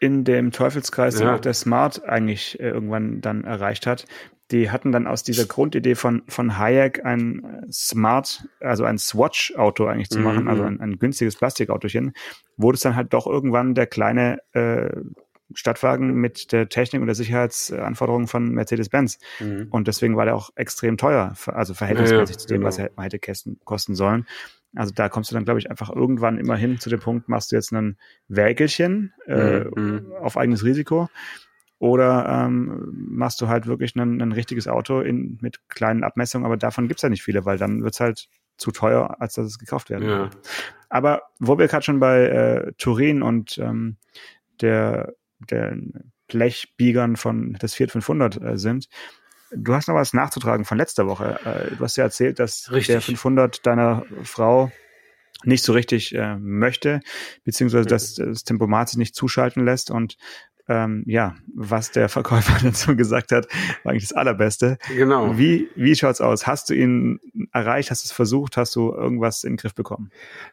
in 0.00 0.24
dem 0.24 0.50
Teufelskreis, 0.50 1.14
ja. 1.14 1.20
den 1.20 1.34
auch 1.34 1.40
der 1.40 1.54
Smart 1.54 2.04
eigentlich 2.04 2.58
äh, 2.58 2.68
irgendwann 2.70 3.20
dann 3.20 3.44
erreicht 3.44 3.86
hat 3.86 4.04
die 4.50 4.70
hatten 4.70 4.92
dann 4.92 5.06
aus 5.06 5.22
dieser 5.22 5.46
Grundidee 5.46 5.94
von, 5.94 6.22
von 6.28 6.58
Hayek 6.58 7.04
ein 7.04 7.44
äh, 7.44 7.72
Smart, 7.72 8.46
also 8.60 8.84
ein 8.84 8.98
Swatch-Auto 8.98 9.86
eigentlich 9.86 10.10
zu 10.10 10.20
machen, 10.20 10.48
also 10.48 10.62
mhm. 10.62 10.68
also 10.68 10.82
ein, 10.84 10.92
ein 10.92 10.98
günstiges 10.98 11.36
Plastikautochen, 11.36 12.12
wurde 12.56 12.76
es 12.76 12.82
dann 12.82 12.96
halt 12.96 13.12
doch 13.12 13.26
irgendwann 13.26 13.74
der 13.74 13.86
kleine 13.86 14.38
äh, 14.52 14.90
Stadtwagen 15.54 16.14
mit 16.14 16.52
der 16.52 16.68
Technik 16.68 17.00
und 17.00 17.06
der 17.06 17.14
Sicherheitsanforderungen 17.14 18.26
von 18.26 18.50
Mercedes-Benz. 18.50 19.18
Mhm. 19.40 19.68
Und 19.70 19.88
deswegen 19.88 20.16
war 20.16 20.24
der 20.24 20.34
auch 20.34 20.50
extrem 20.56 20.96
teuer, 20.96 21.34
also 21.46 21.74
verhältnismäßig 21.74 22.28
ja, 22.28 22.32
ja, 22.32 22.38
zu 22.38 22.46
dem, 22.48 22.56
genau. 22.58 22.68
was 22.68 22.78
er 22.78 22.90
hätte 22.98 23.20
kosten 23.64 23.94
sollen. 23.94 24.26
Also 24.74 24.92
da 24.94 25.08
kommst 25.08 25.30
du 25.30 25.34
dann, 25.34 25.44
glaube 25.44 25.58
ich, 25.58 25.70
einfach 25.70 25.90
irgendwann 25.90 26.38
immer 26.38 26.56
hin 26.56 26.78
zu 26.78 26.90
dem 26.90 27.00
Punkt, 27.00 27.28
machst 27.28 27.50
du 27.50 27.56
jetzt 27.56 27.72
ein 27.72 27.96
Wägelchen 28.28 29.12
äh, 29.26 29.64
mhm. 29.64 30.12
auf 30.20 30.36
eigenes 30.36 30.64
Risiko 30.64 31.08
oder 31.78 32.26
ähm, 32.28 32.92
machst 32.92 33.40
du 33.40 33.48
halt 33.48 33.66
wirklich 33.66 33.94
ein, 33.96 34.20
ein 34.22 34.32
richtiges 34.32 34.66
Auto 34.66 35.00
in, 35.00 35.38
mit 35.42 35.68
kleinen 35.68 36.04
Abmessungen, 36.04 36.46
aber 36.46 36.56
davon 36.56 36.88
gibt's 36.88 37.02
ja 37.02 37.08
nicht 37.08 37.22
viele, 37.22 37.44
weil 37.44 37.58
dann 37.58 37.82
wird's 37.82 38.00
halt 38.00 38.28
zu 38.56 38.70
teuer, 38.70 39.16
als 39.20 39.34
dass 39.34 39.46
es 39.46 39.58
gekauft 39.58 39.90
werden 39.90 40.08
ja. 40.08 40.30
Aber 40.88 41.22
wo 41.38 41.58
wir 41.58 41.66
gerade 41.68 41.84
schon 41.84 42.00
bei 42.00 42.22
äh, 42.22 42.72
Turin 42.78 43.22
und 43.22 43.58
ähm, 43.58 43.96
der, 44.60 45.14
der 45.38 45.76
Blechbiegern 46.28 47.16
von 47.16 47.54
des 47.54 47.74
Fiat 47.74 47.90
500 47.90 48.40
äh, 48.40 48.56
sind, 48.56 48.88
du 49.50 49.74
hast 49.74 49.88
noch 49.88 49.94
was 49.94 50.12
nachzutragen 50.12 50.64
von 50.64 50.78
letzter 50.78 51.06
Woche. 51.06 51.38
Äh, 51.44 51.76
du 51.76 51.84
hast 51.84 51.96
ja 51.96 52.04
erzählt, 52.04 52.38
dass 52.38 52.70
richtig. 52.72 52.94
der 52.94 53.00
500 53.00 53.66
deiner 53.66 54.04
Frau 54.22 54.70
nicht 55.44 55.64
so 55.64 55.72
richtig 55.72 56.14
äh, 56.14 56.36
möchte, 56.36 57.00
beziehungsweise 57.44 57.86
dass 57.86 58.14
das 58.14 58.44
Tempomat 58.44 58.88
sich 58.88 58.98
nicht 58.98 59.14
zuschalten 59.14 59.64
lässt 59.64 59.90
und 59.90 60.16
ähm, 60.68 61.04
ja, 61.06 61.34
was 61.54 61.90
der 61.92 62.08
Verkäufer 62.16 62.56
dazu 62.62 62.96
gesagt 62.96 63.32
hat, 63.32 63.46
war 63.82 63.92
eigentlich 63.92 64.08
das 64.08 64.12
Allerbeste. 64.12 64.78
Genau. 64.94 65.36
Wie, 65.38 65.68
wie 65.74 65.94
schaut's 65.94 66.20
aus? 66.20 66.46
Hast 66.46 66.70
du 66.70 66.74
ihn 66.74 67.20
erreicht? 67.52 67.90
Hast 67.90 68.04
du 68.04 68.06
es 68.06 68.12
versucht? 68.12 68.56
Hast 68.56 68.74
du 68.76 68.92
irgendwas 68.92 69.44
in 69.44 69.52
den 69.52 69.56
Griff 69.58 69.74
bekommen? 69.74 70.10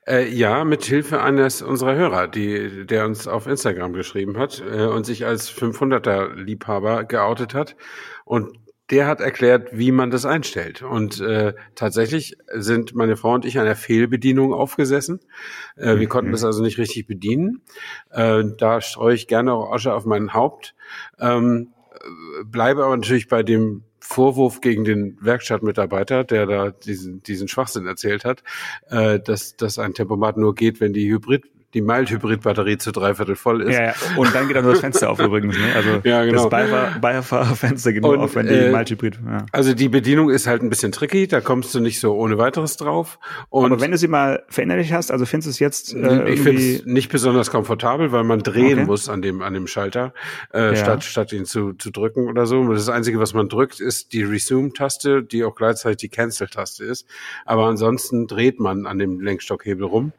Äh, 0.07 0.30
ja, 0.30 0.63
mit 0.63 0.83
Hilfe 0.83 1.21
eines 1.21 1.62
unserer 1.62 1.95
Hörer, 1.95 2.27
die, 2.27 2.86
der 2.86 3.06
uns 3.06 3.27
auf 3.27 3.48
Instagram 3.48 3.94
geschrieben 3.94 4.38
hat 4.38 4.63
äh, 4.71 4.86
und 4.86 5.06
sich 5.06 5.25
als 5.25 5.51
500er 5.51 6.33
Liebhaber 6.36 7.04
geoutet 7.04 7.54
hat. 7.54 7.75
Und 8.25 8.57
der 8.94 9.07
hat 9.07 9.22
erklärt, 9.22 9.69
wie 9.72 9.92
man 9.92 10.12
das 10.12 10.24
einstellt. 10.24 10.84
Und 10.84 11.19
äh, 11.19 11.56
tatsächlich 11.74 12.38
sind 12.54 12.94
meine 12.94 13.18
Frau 13.18 13.34
und 13.34 13.44
ich 13.44 13.57
an 13.57 13.66
der 13.66 13.75
Fehlbedienung 13.75 14.54
aufgesessen. 14.54 15.19
Äh, 15.75 15.98
wir 15.98 16.07
konnten 16.07 16.28
mhm. 16.28 16.34
das 16.34 16.44
also 16.44 16.62
nicht 16.62 16.78
richtig 16.78 17.07
bedienen. 17.07 17.63
Äh, 18.12 18.44
da 18.56 18.81
streue 18.81 19.16
ich 19.16 19.28
gerne 19.28 19.51
auch 19.54 19.74
Asche 19.74 19.95
auf 19.95 20.06
mein 20.06 20.36
Haupt. 20.36 20.75
Ähm, 21.19 21.74
bleibe 22.45 22.84
aber 22.84 22.95
natürlich 22.95 23.28
bei 23.28 23.42
dem 23.42 23.84
Vorwurf 24.00 24.62
gegen 24.62 24.84
den 24.84 25.18
Werkstattmitarbeiter, 25.22 26.24
der 26.24 26.46
da 26.46 26.70
diesen, 26.70 27.24
diesen 27.24 27.48
Schwachsinn 27.48 27.88
erzählt 27.88 28.25
hat, 28.25 28.44
äh, 28.89 29.20
dass, 29.20 29.56
dass 29.56 29.79
ein 29.79 29.96
Tempomat 29.96 30.38
nur 30.38 30.53
geht, 30.53 30.82
wenn 30.82 30.94
die 30.94 31.10
Hybrid 31.10 31.46
die 31.74 31.82
Mild-Hybrid-Batterie 31.82 32.77
zu 32.77 32.92
dreiviertel 32.92 33.36
voll 33.36 33.62
ist. 33.62 33.74
Ja, 33.74 33.88
ja. 33.88 33.94
Und 34.15 34.34
dann 34.36 34.48
geht 34.48 34.56
dann 34.56 34.63
nur 34.63 34.74
das 34.74 34.82
Fenster 34.82 35.10
auf 35.10 35.20
übrigens. 35.20 35.58
Ne? 35.58 35.65
Also 35.75 36.01
ja, 36.03 36.24
genau. 36.24 36.50
das 36.50 37.00
Beifahrerfenster 37.01 37.94
geht 37.94 38.03
nur 38.03 38.20
auf, 38.20 38.36
wenn 38.36 38.48
die 38.48 38.53
äh, 38.53 38.72
Mild-Hybrid. 38.72 39.20
Ja. 39.25 39.46
Also 39.51 39.74
die 39.74 39.89
Bedienung 39.89 40.30
ist 40.30 40.48
halt 40.48 40.62
ein 40.62 40.70
bisschen 40.70 40.92
tricky, 40.92 41.27
da 41.27 41.42
kommst 41.42 41.74
du 41.74 41.80
nicht 41.80 42.00
so 42.00 42.13
ohne 42.15 42.38
weiteres 42.38 42.77
drauf. 42.77 43.20
Und 43.50 43.65
Aber 43.72 43.82
wenn 43.82 43.92
du 43.92 43.98
sie 43.98 44.08
mal 44.08 44.44
verinnerlich 44.50 44.94
hast, 44.94 45.12
also 45.12 45.25
findest 45.25 45.48
du 45.48 45.51
es 45.51 45.60
jetzt 45.60 45.94
äh, 45.94 46.30
Ich 46.30 46.42
finde 46.42 46.62
es 46.62 46.86
nicht 46.86 47.12
besonders 47.12 47.50
komfortabel, 47.50 48.12
weil 48.12 48.24
man 48.24 48.39
drehen 48.39 48.80
okay. 48.80 48.86
muss 48.86 49.10
an 49.10 49.22
dem, 49.22 49.42
an 49.42 49.53
dem 49.53 49.68
Schalter, 49.68 50.13
äh, 50.53 50.68
ja. 50.68 50.75
statt, 50.75 51.03
statt 51.03 51.34
ihn 51.34 51.46
zu, 51.46 51.74
zu 51.74 51.92
drücken 51.92 52.27
oder 52.27 52.46
so. 52.46 52.63
Das 52.72 52.89
Einzige, 52.89 53.20
was 53.20 53.34
man 53.34 53.50
drückt, 53.50 53.80
ist 53.80 54.13
die 54.13 54.24
Resume-Taste, 54.24 55.24
die 55.24 55.44
auch 55.44 55.56
gleichzeitig 55.56 55.98
die 55.98 56.10
Cancel-Taste 56.10 56.84
ist. 56.86 57.08
Aber 57.46 57.65
ansonsten 57.65 58.27
dreht 58.27 58.60
man 58.60 58.86
an 58.86 59.00
dem 59.00 59.20
Lenkstockhebel 59.20 59.86
rum. 59.86 60.12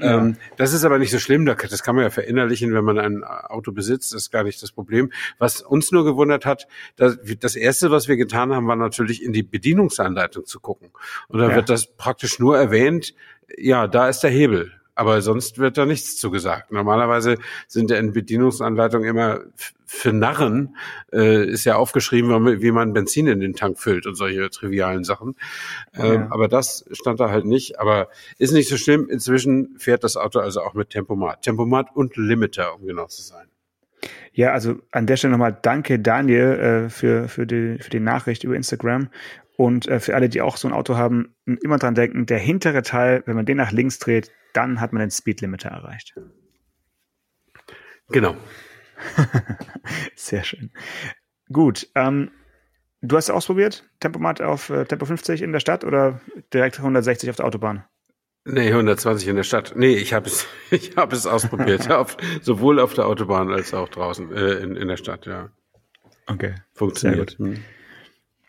Ja. 0.00 0.18
Ähm, 0.18 0.36
das 0.56 0.72
ist 0.72 0.84
aber 0.84 0.99
nicht 1.00 1.10
so 1.10 1.18
schlimm, 1.18 1.44
das 1.46 1.82
kann 1.82 1.96
man 1.96 2.04
ja 2.04 2.10
verinnerlichen, 2.10 2.72
wenn 2.74 2.84
man 2.84 2.98
ein 2.98 3.24
Auto 3.24 3.72
besitzt, 3.72 4.14
das 4.14 4.22
ist 4.22 4.30
gar 4.30 4.44
nicht 4.44 4.62
das 4.62 4.72
Problem. 4.72 5.12
Was 5.38 5.60
uns 5.60 5.90
nur 5.90 6.04
gewundert 6.04 6.46
hat, 6.46 6.66
das, 6.96 7.18
das 7.40 7.56
erste, 7.56 7.90
was 7.90 8.08
wir 8.08 8.16
getan 8.16 8.54
haben, 8.54 8.66
war 8.66 8.76
natürlich 8.76 9.22
in 9.22 9.32
die 9.32 9.42
Bedienungsanleitung 9.42 10.46
zu 10.46 10.60
gucken. 10.60 10.90
Und 11.28 11.40
da 11.40 11.50
ja. 11.50 11.56
wird 11.56 11.68
das 11.68 11.86
praktisch 11.86 12.38
nur 12.38 12.56
erwähnt, 12.56 13.14
ja, 13.56 13.88
da 13.88 14.08
ist 14.08 14.20
der 14.20 14.30
Hebel 14.30 14.72
aber 15.00 15.22
sonst 15.22 15.56
wird 15.56 15.78
da 15.78 15.86
nichts 15.86 16.18
zugesagt. 16.18 16.70
Normalerweise 16.72 17.38
sind 17.66 17.90
ja 17.90 17.96
in 17.96 18.12
Bedienungsanleitungen 18.12 19.08
immer 19.08 19.40
für 19.86 20.12
Narren 20.12 20.76
äh, 21.10 21.46
ist 21.46 21.64
ja 21.64 21.76
aufgeschrieben, 21.76 22.60
wie 22.60 22.70
man 22.70 22.92
Benzin 22.92 23.26
in 23.26 23.40
den 23.40 23.54
Tank 23.54 23.78
füllt 23.78 24.06
und 24.06 24.14
solche 24.14 24.50
trivialen 24.50 25.02
Sachen. 25.04 25.36
Ähm, 25.94 26.12
ja. 26.12 26.28
Aber 26.28 26.48
das 26.48 26.84
stand 26.92 27.18
da 27.18 27.30
halt 27.30 27.46
nicht. 27.46 27.80
Aber 27.80 28.08
ist 28.38 28.52
nicht 28.52 28.68
so 28.68 28.76
schlimm. 28.76 29.08
Inzwischen 29.08 29.74
fährt 29.78 30.04
das 30.04 30.18
Auto 30.18 30.38
also 30.38 30.60
auch 30.60 30.74
mit 30.74 30.90
Tempomat. 30.90 31.40
Tempomat 31.40 31.88
und 31.94 32.18
Limiter, 32.18 32.74
um 32.74 32.86
genau 32.86 33.06
zu 33.06 33.22
sein. 33.22 33.46
Ja, 34.34 34.52
also 34.52 34.76
an 34.90 35.06
der 35.06 35.16
Stelle 35.16 35.32
nochmal 35.32 35.56
danke 35.62 35.98
Daniel 35.98 36.86
äh, 36.86 36.90
für, 36.90 37.26
für, 37.26 37.46
die, 37.46 37.78
für 37.80 37.90
die 37.90 38.00
Nachricht 38.00 38.44
über 38.44 38.54
Instagram. 38.54 39.08
Und 39.56 39.88
äh, 39.88 40.00
für 40.00 40.14
alle, 40.14 40.28
die 40.28 40.40
auch 40.40 40.56
so 40.56 40.68
ein 40.68 40.74
Auto 40.74 40.96
haben, 40.96 41.34
immer 41.44 41.78
dran 41.78 41.94
denken, 41.94 42.26
der 42.26 42.38
hintere 42.38 42.82
Teil, 42.82 43.22
wenn 43.26 43.36
man 43.36 43.46
den 43.46 43.58
nach 43.58 43.72
links 43.72 43.98
dreht, 43.98 44.30
dann 44.52 44.80
hat 44.80 44.92
man 44.92 45.00
den 45.00 45.10
Speed 45.10 45.40
Limiter 45.40 45.68
erreicht. 45.68 46.14
Genau. 48.08 48.36
Sehr 50.16 50.44
schön. 50.44 50.70
Gut. 51.52 51.88
Ähm, 51.94 52.30
du 53.02 53.16
hast 53.16 53.30
ausprobiert, 53.30 53.88
Tempomat 54.00 54.40
auf 54.40 54.70
äh, 54.70 54.84
Tempo 54.84 55.04
50 55.04 55.42
in 55.42 55.52
der 55.52 55.60
Stadt 55.60 55.84
oder 55.84 56.20
direkt 56.52 56.78
160 56.78 57.30
auf 57.30 57.36
der 57.36 57.46
Autobahn? 57.46 57.84
Nee, 58.44 58.68
120 58.68 59.28
in 59.28 59.36
der 59.36 59.42
Stadt. 59.42 59.74
Nee, 59.76 59.94
ich 59.94 60.12
habe 60.12 60.26
es, 60.26 60.46
ich 60.70 60.96
habe 60.96 61.14
es 61.14 61.26
ausprobiert, 61.26 61.90
auf, 61.90 62.16
sowohl 62.42 62.80
auf 62.80 62.94
der 62.94 63.06
Autobahn 63.06 63.52
als 63.52 63.74
auch 63.74 63.88
draußen 63.88 64.32
äh, 64.32 64.54
in, 64.54 64.76
in 64.76 64.88
der 64.88 64.96
Stadt, 64.96 65.26
ja. 65.26 65.50
Okay. 66.26 66.54
Funktioniert. 66.72 67.36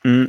Hm. 0.04 0.28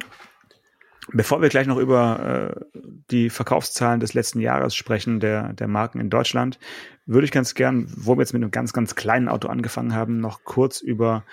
Bevor 1.09 1.43
wir 1.43 1.49
gleich 1.49 1.67
noch 1.67 1.79
über 1.79 2.55
äh, 2.55 2.81
die 3.11 3.29
Verkaufszahlen 3.29 3.99
des 3.99 4.15
letzten 4.15 4.41
Jahres 4.41 4.75
sprechen, 4.75 5.19
der, 5.19 5.53
der 5.53 5.67
Marken 5.67 6.01
in 6.01 6.11
Deutschland, 6.11 6.59
würde 7.07 7.25
ich 7.25 7.33
ganz 7.33 7.55
gern, 7.55 7.93
wo 7.97 8.17
wir 8.17 8.23
jetzt 8.23 8.33
mit 8.33 8.43
einem 8.43 8.53
ganz, 8.53 8.73
ganz 8.73 8.95
kleinen 8.95 9.29
Auto 9.29 9.49
angefangen 9.49 9.95
haben, 9.95 10.21
noch 10.21 10.45
kurz 10.45 10.81
über 10.81 11.25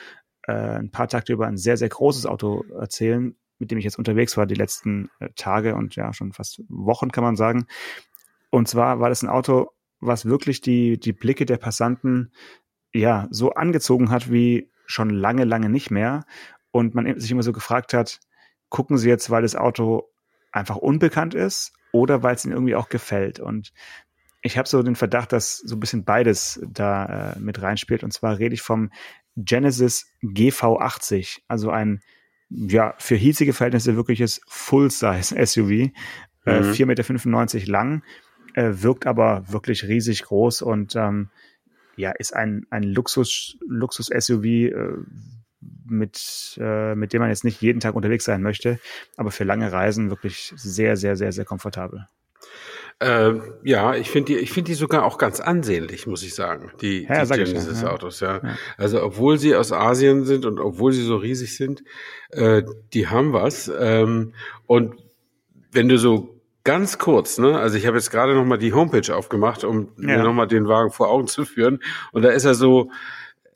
äh, 0.47 0.53
ein 0.53 0.89
paar 0.89 1.07
Takte 1.07 1.33
über 1.33 1.47
ein 1.47 1.57
sehr, 1.57 1.77
sehr 1.77 1.89
großes 1.89 2.25
Auto 2.25 2.65
erzählen, 2.79 3.35
mit 3.59 3.69
dem 3.69 3.77
ich 3.77 3.83
jetzt 3.83 3.99
unterwegs 3.99 4.37
war 4.37 4.47
die 4.47 4.55
letzten 4.55 5.09
äh, 5.19 5.29
Tage 5.35 5.75
und 5.75 5.95
ja 5.95 6.13
schon 6.13 6.33
fast 6.33 6.63
Wochen, 6.67 7.11
kann 7.11 7.23
man 7.23 7.35
sagen. 7.35 7.67
Und 8.49 8.67
zwar 8.67 8.99
war 8.99 9.09
das 9.09 9.21
ein 9.21 9.29
Auto, 9.29 9.69
was 9.99 10.25
wirklich 10.25 10.61
die, 10.61 10.99
die 10.99 11.13
Blicke 11.13 11.45
der 11.45 11.57
Passanten 11.57 12.31
ja 12.91 13.27
so 13.29 13.51
angezogen 13.51 14.09
hat 14.09 14.31
wie 14.31 14.71
schon 14.85 15.11
lange, 15.11 15.43
lange 15.43 15.69
nicht 15.69 15.91
mehr. 15.91 16.25
Und 16.71 16.95
man 16.95 17.19
sich 17.19 17.31
immer 17.31 17.43
so 17.43 17.51
gefragt 17.51 17.93
hat, 17.93 18.19
gucken 18.69 18.97
sie 18.97 19.09
jetzt, 19.09 19.29
weil 19.29 19.41
das 19.41 19.55
Auto 19.55 20.09
einfach 20.51 20.77
unbekannt 20.77 21.33
ist 21.33 21.73
oder 21.91 22.23
weil 22.23 22.35
es 22.35 22.45
ihnen 22.45 22.53
irgendwie 22.53 22.75
auch 22.75 22.89
gefällt. 22.89 23.39
Und 23.39 23.73
ich 24.41 24.57
habe 24.57 24.67
so 24.67 24.81
den 24.83 24.95
Verdacht, 24.95 25.33
dass 25.33 25.57
so 25.57 25.75
ein 25.75 25.79
bisschen 25.79 26.05
beides 26.05 26.61
da 26.67 27.33
äh, 27.33 27.39
mit 27.39 27.61
reinspielt. 27.61 28.03
Und 28.03 28.11
zwar 28.11 28.39
rede 28.39 28.53
ich 28.53 28.61
vom 28.61 28.91
Genesis 29.35 30.11
GV80, 30.23 31.39
also 31.47 31.69
ein 31.69 32.01
ja 32.49 32.95
für 32.97 33.15
hiesige 33.15 33.53
Verhältnisse 33.53 33.95
wirkliches 33.95 34.41
Full-Size-SUV, 34.47 35.69
äh, 35.71 35.91
mhm. 36.45 36.45
äh, 36.45 36.61
4,95 36.71 36.85
Meter 37.55 37.71
lang, 37.71 38.03
äh, 38.55 38.71
wirkt 38.73 39.05
aber 39.05 39.51
wirklich 39.51 39.83
riesig 39.83 40.23
groß 40.23 40.61
und 40.61 40.95
ähm, 40.95 41.29
ja, 41.95 42.11
ist 42.11 42.33
ein, 42.35 42.65
ein 42.69 42.83
Luxus, 42.83 43.57
Luxus-SUV, 43.67 44.45
äh, 44.45 44.93
mit, 45.61 46.57
äh, 46.61 46.95
mit 46.95 47.13
dem 47.13 47.21
man 47.21 47.29
jetzt 47.29 47.43
nicht 47.43 47.61
jeden 47.61 47.79
Tag 47.79 47.95
unterwegs 47.95 48.25
sein 48.25 48.41
möchte, 48.41 48.79
aber 49.17 49.31
für 49.31 49.43
lange 49.43 49.71
Reisen 49.71 50.09
wirklich 50.09 50.53
sehr, 50.55 50.95
sehr, 50.97 51.15
sehr, 51.15 51.31
sehr 51.31 51.45
komfortabel. 51.45 52.07
Äh, 52.99 53.35
ja, 53.63 53.95
ich 53.95 54.09
finde 54.09 54.33
die, 54.33 54.39
ich 54.39 54.51
finde 54.51 54.71
die 54.71 54.75
sogar 54.75 55.05
auch 55.05 55.17
ganz 55.17 55.39
ansehnlich, 55.39 56.05
muss 56.05 56.21
ich 56.21 56.35
sagen. 56.35 56.71
Die, 56.81 57.03
ja, 57.03 57.23
die 57.23 57.43
Genesis 57.43 57.81
ja. 57.81 57.91
Autos, 57.91 58.19
ja. 58.19 58.41
ja. 58.43 58.57
Also 58.77 59.01
obwohl 59.01 59.37
sie 59.37 59.55
aus 59.55 59.71
Asien 59.71 60.25
sind 60.25 60.45
und 60.45 60.59
obwohl 60.59 60.91
sie 60.91 61.03
so 61.03 61.15
riesig 61.15 61.55
sind, 61.55 61.83
äh, 62.31 62.63
die 62.93 63.07
haben 63.07 63.31
was. 63.31 63.71
Ähm, 63.79 64.33
und 64.67 64.95
wenn 65.71 65.87
du 65.87 65.97
so 65.97 66.41
ganz 66.65 66.97
kurz, 66.97 67.37
ne? 67.37 67.57
Also 67.57 67.77
ich 67.77 67.87
habe 67.87 67.95
jetzt 67.95 68.11
gerade 68.11 68.35
noch 68.35 68.45
mal 68.45 68.57
die 68.57 68.73
Homepage 68.73 69.15
aufgemacht, 69.15 69.63
um 69.63 69.93
ja. 69.97 70.17
mir 70.17 70.23
noch 70.23 70.33
mal 70.33 70.45
den 70.45 70.67
Wagen 70.67 70.91
vor 70.91 71.09
Augen 71.09 71.27
zu 71.27 71.45
führen. 71.45 71.79
Und 72.11 72.23
da 72.23 72.29
ist 72.29 72.43
er 72.43 72.53
so 72.53 72.91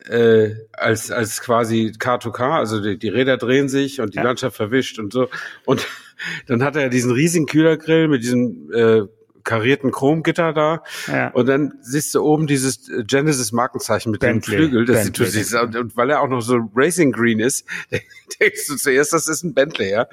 äh, 0.09 0.55
als 0.73 1.11
als 1.11 1.41
quasi 1.41 1.93
Car-to-Car, 1.97 2.59
also 2.59 2.81
die, 2.81 2.97
die 2.97 3.09
Räder 3.09 3.37
drehen 3.37 3.69
sich 3.69 4.01
und 4.01 4.13
die 4.13 4.17
ja. 4.17 4.23
Landschaft 4.23 4.55
verwischt 4.55 4.99
und 4.99 5.13
so. 5.13 5.29
Und 5.65 5.85
dann 6.47 6.63
hat 6.63 6.75
er 6.75 6.89
diesen 6.89 7.11
riesigen 7.11 7.45
Kühlergrill 7.45 8.07
mit 8.07 8.23
diesem 8.23 8.71
äh, 8.73 9.03
karierten 9.43 9.91
Chromgitter 9.91 10.53
da. 10.53 10.83
Ja. 11.07 11.29
Und 11.31 11.47
dann 11.47 11.73
siehst 11.81 12.15
du 12.15 12.21
oben 12.21 12.47
dieses 12.47 12.89
Genesis 13.05 13.51
Markenzeichen 13.51 14.11
mit 14.11 14.21
Bentley. 14.21 14.57
dem 14.57 14.69
Flügel. 14.69 14.85
Das 14.85 15.03
Bentley, 15.03 15.27
sieht, 15.27 15.59
und, 15.59 15.75
und 15.75 15.97
weil 15.97 16.09
er 16.09 16.21
auch 16.21 16.29
noch 16.29 16.41
so 16.41 16.57
Racing 16.75 17.11
Green 17.11 17.39
ist, 17.39 17.67
denkst 18.39 18.67
du 18.67 18.75
zuerst, 18.75 19.13
das 19.13 19.27
ist 19.27 19.43
ein 19.43 19.53
Bentley, 19.53 19.91
ja. 19.91 20.07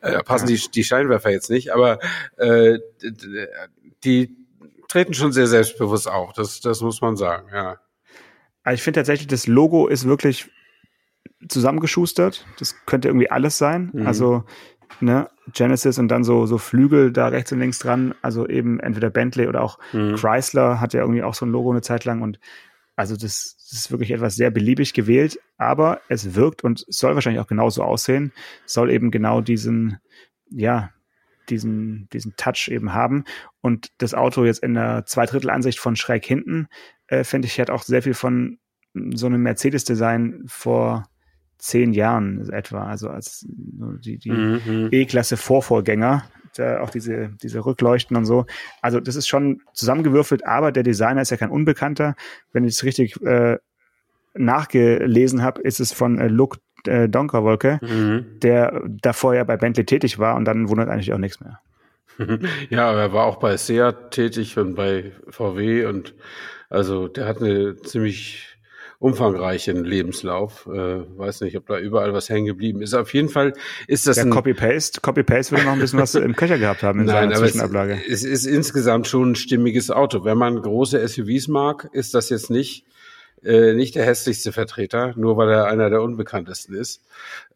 Äh, 0.00 0.22
passen 0.22 0.48
ja. 0.48 0.56
die, 0.56 0.70
die 0.70 0.84
Scheinwerfer 0.84 1.30
jetzt 1.30 1.50
nicht, 1.50 1.72
aber 1.72 1.98
äh, 2.36 2.78
die 4.04 4.36
treten 4.88 5.14
schon 5.14 5.32
sehr 5.32 5.46
selbstbewusst 5.46 6.08
auf. 6.08 6.32
Das, 6.34 6.60
das 6.60 6.80
muss 6.80 7.00
man 7.00 7.16
sagen, 7.16 7.48
ja. 7.52 7.80
Also 8.64 8.74
ich 8.74 8.82
finde 8.82 9.00
tatsächlich, 9.00 9.28
das 9.28 9.46
Logo 9.46 9.86
ist 9.86 10.06
wirklich 10.06 10.50
zusammengeschustert. 11.48 12.46
Das 12.58 12.74
könnte 12.86 13.08
irgendwie 13.08 13.30
alles 13.30 13.58
sein. 13.58 13.90
Mhm. 13.92 14.06
Also 14.06 14.44
ne, 15.00 15.28
Genesis 15.52 15.98
und 15.98 16.08
dann 16.08 16.24
so, 16.24 16.46
so 16.46 16.58
Flügel 16.58 17.12
da 17.12 17.28
rechts 17.28 17.52
und 17.52 17.60
links 17.60 17.78
dran. 17.78 18.14
Also 18.22 18.48
eben 18.48 18.80
entweder 18.80 19.10
Bentley 19.10 19.46
oder 19.46 19.62
auch 19.62 19.78
mhm. 19.92 20.16
Chrysler 20.16 20.80
hat 20.80 20.94
ja 20.94 21.00
irgendwie 21.00 21.22
auch 21.22 21.34
so 21.34 21.46
ein 21.46 21.52
Logo 21.52 21.70
eine 21.70 21.82
Zeit 21.82 22.04
lang. 22.04 22.22
Und 22.22 22.40
also 22.96 23.14
das, 23.14 23.56
das 23.58 23.72
ist 23.72 23.90
wirklich 23.90 24.12
etwas 24.12 24.36
sehr 24.36 24.50
beliebig 24.50 24.94
gewählt, 24.94 25.38
aber 25.58 26.00
es 26.08 26.34
wirkt 26.34 26.64
und 26.64 26.84
soll 26.88 27.14
wahrscheinlich 27.14 27.40
auch 27.40 27.48
genauso 27.48 27.82
aussehen, 27.82 28.32
soll 28.66 28.90
eben 28.90 29.10
genau 29.10 29.40
diesen, 29.40 29.98
ja, 30.48 30.90
diesen, 31.50 32.08
diesen 32.12 32.36
Touch 32.36 32.68
eben 32.68 32.94
haben. 32.94 33.24
Und 33.60 33.88
das 33.98 34.14
Auto 34.14 34.44
jetzt 34.44 34.62
in 34.62 34.74
der 34.74 35.04
Zweidrittelansicht 35.06 35.78
von 35.78 35.96
schräg 35.96 36.24
hinten 36.24 36.68
äh, 37.14 37.24
finde 37.24 37.46
ich, 37.46 37.58
hat 37.60 37.70
auch 37.70 37.82
sehr 37.82 38.02
viel 38.02 38.14
von 38.14 38.58
so 39.14 39.26
einem 39.26 39.42
Mercedes-Design 39.42 40.44
vor 40.46 41.08
zehn 41.58 41.92
Jahren 41.92 42.48
etwa, 42.50 42.84
also 42.84 43.08
als 43.08 43.44
die, 43.48 44.18
die 44.18 44.30
mhm. 44.30 44.88
E-Klasse 44.90 45.36
Vorvorgänger, 45.36 46.24
auch 46.80 46.90
diese, 46.90 47.30
diese 47.42 47.64
Rückleuchten 47.64 48.16
und 48.16 48.26
so. 48.26 48.46
Also 48.82 49.00
das 49.00 49.16
ist 49.16 49.26
schon 49.26 49.62
zusammengewürfelt, 49.72 50.46
aber 50.46 50.70
der 50.70 50.82
Designer 50.82 51.22
ist 51.22 51.30
ja 51.30 51.36
kein 51.36 51.50
Unbekannter. 51.50 52.14
Wenn 52.52 52.64
ich 52.64 52.74
es 52.74 52.84
richtig 52.84 53.20
äh, 53.22 53.58
nachgelesen 54.34 55.42
habe, 55.42 55.62
ist 55.62 55.80
es 55.80 55.92
von 55.92 56.18
äh, 56.18 56.28
Luke 56.28 56.58
äh, 56.86 57.08
Donkerwolke, 57.08 57.80
mhm. 57.82 58.38
der 58.40 58.82
davor 58.86 59.34
ja 59.34 59.44
bei 59.44 59.56
Bentley 59.56 59.84
tätig 59.84 60.18
war 60.18 60.36
und 60.36 60.44
dann 60.44 60.68
wundert 60.68 60.88
eigentlich 60.88 61.12
auch 61.12 61.18
nichts 61.18 61.40
mehr. 61.40 61.60
Ja, 62.70 62.92
er 62.92 63.12
war 63.12 63.24
auch 63.26 63.36
bei 63.36 63.56
Seat 63.56 64.12
tätig 64.12 64.56
und 64.56 64.76
bei 64.76 65.10
VW 65.28 65.86
und 65.86 66.14
also 66.74 67.08
der 67.08 67.26
hat 67.26 67.40
eine 67.40 67.76
ziemlich 67.76 68.54
umfangreichen 68.98 69.84
Lebenslauf. 69.84 70.66
Äh, 70.66 71.18
weiß 71.18 71.42
nicht, 71.42 71.56
ob 71.56 71.66
da 71.66 71.78
überall 71.78 72.14
was 72.14 72.28
hängen 72.28 72.46
geblieben 72.46 72.80
ist. 72.80 72.94
Auf 72.94 73.12
jeden 73.12 73.28
Fall 73.28 73.52
ist 73.86 74.06
das 74.06 74.16
ja, 74.16 74.22
ein 74.24 74.30
Copy-Paste. 74.30 75.00
Copy-Paste 75.00 75.52
würde 75.52 75.64
noch 75.64 75.72
ein 75.72 75.78
bisschen 75.78 75.98
was 75.98 76.14
im 76.14 76.36
Köcher 76.36 76.58
gehabt 76.58 76.82
haben 76.82 77.00
in 77.00 77.06
Nein, 77.06 77.30
seiner 77.30 77.36
Zwischenablage. 77.36 78.00
Es, 78.08 78.22
es 78.22 78.24
ist 78.24 78.46
insgesamt 78.46 79.06
schon 79.06 79.32
ein 79.32 79.34
stimmiges 79.34 79.90
Auto. 79.90 80.24
Wenn 80.24 80.38
man 80.38 80.60
große 80.60 81.06
SUVs 81.06 81.48
mag, 81.48 81.88
ist 81.92 82.14
das 82.14 82.30
jetzt 82.30 82.50
nicht 82.50 82.86
äh, 83.42 83.74
nicht 83.74 83.94
der 83.94 84.06
hässlichste 84.06 84.52
Vertreter, 84.52 85.12
nur 85.16 85.36
weil 85.36 85.50
er 85.50 85.66
einer 85.66 85.90
der 85.90 86.00
unbekanntesten 86.00 86.74
ist. 86.74 87.02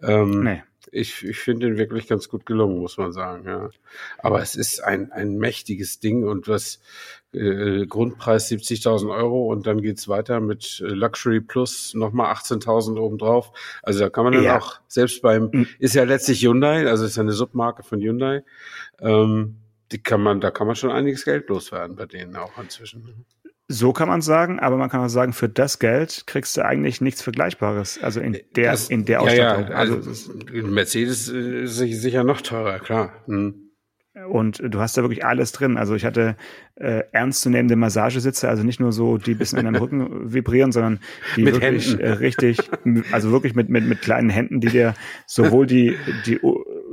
Ähm, 0.03 0.45
nee 0.45 0.63
ich, 0.93 1.25
ich 1.25 1.39
finde 1.39 1.67
ihn 1.67 1.77
wirklich 1.77 2.07
ganz 2.07 2.29
gut 2.29 2.47
gelungen, 2.47 2.79
muss 2.79 2.97
man 2.97 3.13
sagen. 3.13 3.47
Ja. 3.47 3.71
Aber 4.19 4.43
es 4.43 4.55
ist 4.55 4.83
ein, 4.83 5.13
ein 5.13 5.37
mächtiges 5.37 6.01
Ding 6.01 6.25
und 6.25 6.49
was 6.49 6.81
äh, 7.33 7.87
Grundpreis 7.87 8.51
70.000 8.51 9.15
Euro 9.15 9.53
und 9.53 9.67
dann 9.67 9.83
geht's 9.83 10.09
weiter 10.09 10.41
mit 10.41 10.83
äh, 10.85 10.89
Luxury 10.89 11.41
Plus 11.41 11.95
nochmal 11.95 12.33
18.000 12.33 12.99
obendrauf. 12.99 13.53
Also 13.83 14.01
da 14.01 14.11
kann 14.11 14.25
man 14.25 14.33
dann 14.33 14.45
ja. 14.45 14.59
auch, 14.59 14.81
selbst 14.89 15.21
beim, 15.23 15.51
mhm. 15.53 15.67
ist 15.79 15.95
ja 15.95 16.05
letztlich 16.05 16.43
Hyundai, 16.43 16.87
also 16.87 17.05
ist 17.05 17.17
ja 17.17 17.23
eine 17.23 17.33
Submarke 17.33 17.83
von 17.83 18.01
Hyundai, 18.01 18.45
ähm, 19.01 19.57
die 19.93 20.03
kann 20.03 20.23
man, 20.23 20.41
da 20.41 20.51
kann 20.51 20.67
man 20.67 20.77
schon 20.77 20.91
einiges 20.91 21.25
Geld 21.25 21.49
loswerden 21.49 21.97
bei 21.97 22.07
denen 22.07 22.37
auch 22.37 22.57
inzwischen. 22.59 23.27
So 23.71 23.93
kann 23.93 24.09
man 24.09 24.23
sagen, 24.23 24.61
aber 24.61 24.79
man 24.79 24.89
kann 24.89 25.05
auch 25.05 25.11
sagen, 25.11 25.35
für 25.35 25.51
das 25.51 25.79
Geld 25.79 26.27
kriegst 26.27 26.57
du 26.57 26.65
eigentlich 26.65 27.03
nichts 27.03 27.21
Vergleichbares. 27.21 28.03
Also 28.03 28.21
in 28.21 28.39
der, 28.57 28.71
das, 28.71 28.89
in 28.89 29.05
der 29.05 29.21
Ausstattung. 29.21 29.65
Ja, 29.65 29.71
ja, 29.71 29.77
also, 29.77 29.97
also 29.97 30.33
Mercedes 30.67 31.29
ist 31.29 31.77
sicher 31.77 32.25
noch 32.25 32.41
teurer, 32.41 32.79
klar. 32.79 33.13
Hm. 33.27 33.68
Und 34.27 34.63
du 34.63 34.81
hast 34.81 34.97
da 34.97 35.03
wirklich 35.03 35.25
alles 35.25 35.53
drin. 35.53 35.77
Also 35.77 35.95
ich 35.95 36.05
hatte 36.05 36.37
äh, 36.77 37.03
ernstzunehmende 37.13 37.77
Massagesitze, 37.77 38.49
also 38.49 38.63
nicht 38.63 38.81
nur 38.81 38.93
so, 38.93 39.19
die 39.19 39.35
bis 39.35 39.53
in 39.53 39.65
deinem 39.65 39.77
Rücken 39.77 40.33
vibrieren, 40.33 40.73
sondern 40.73 41.01
die 41.37 41.45
mit 41.45 41.55
wirklich 41.55 41.99
äh, 41.99 42.11
richtig, 42.11 42.59
also 43.13 43.31
wirklich 43.31 43.55
mit, 43.55 43.69
mit, 43.69 43.85
mit 43.85 44.03
kleinen 44.03 44.31
Händen, 44.31 44.61
die 44.61 44.69
dir 44.69 44.95
sowohl 45.27 45.67
die, 45.67 45.97
die, 46.27 46.41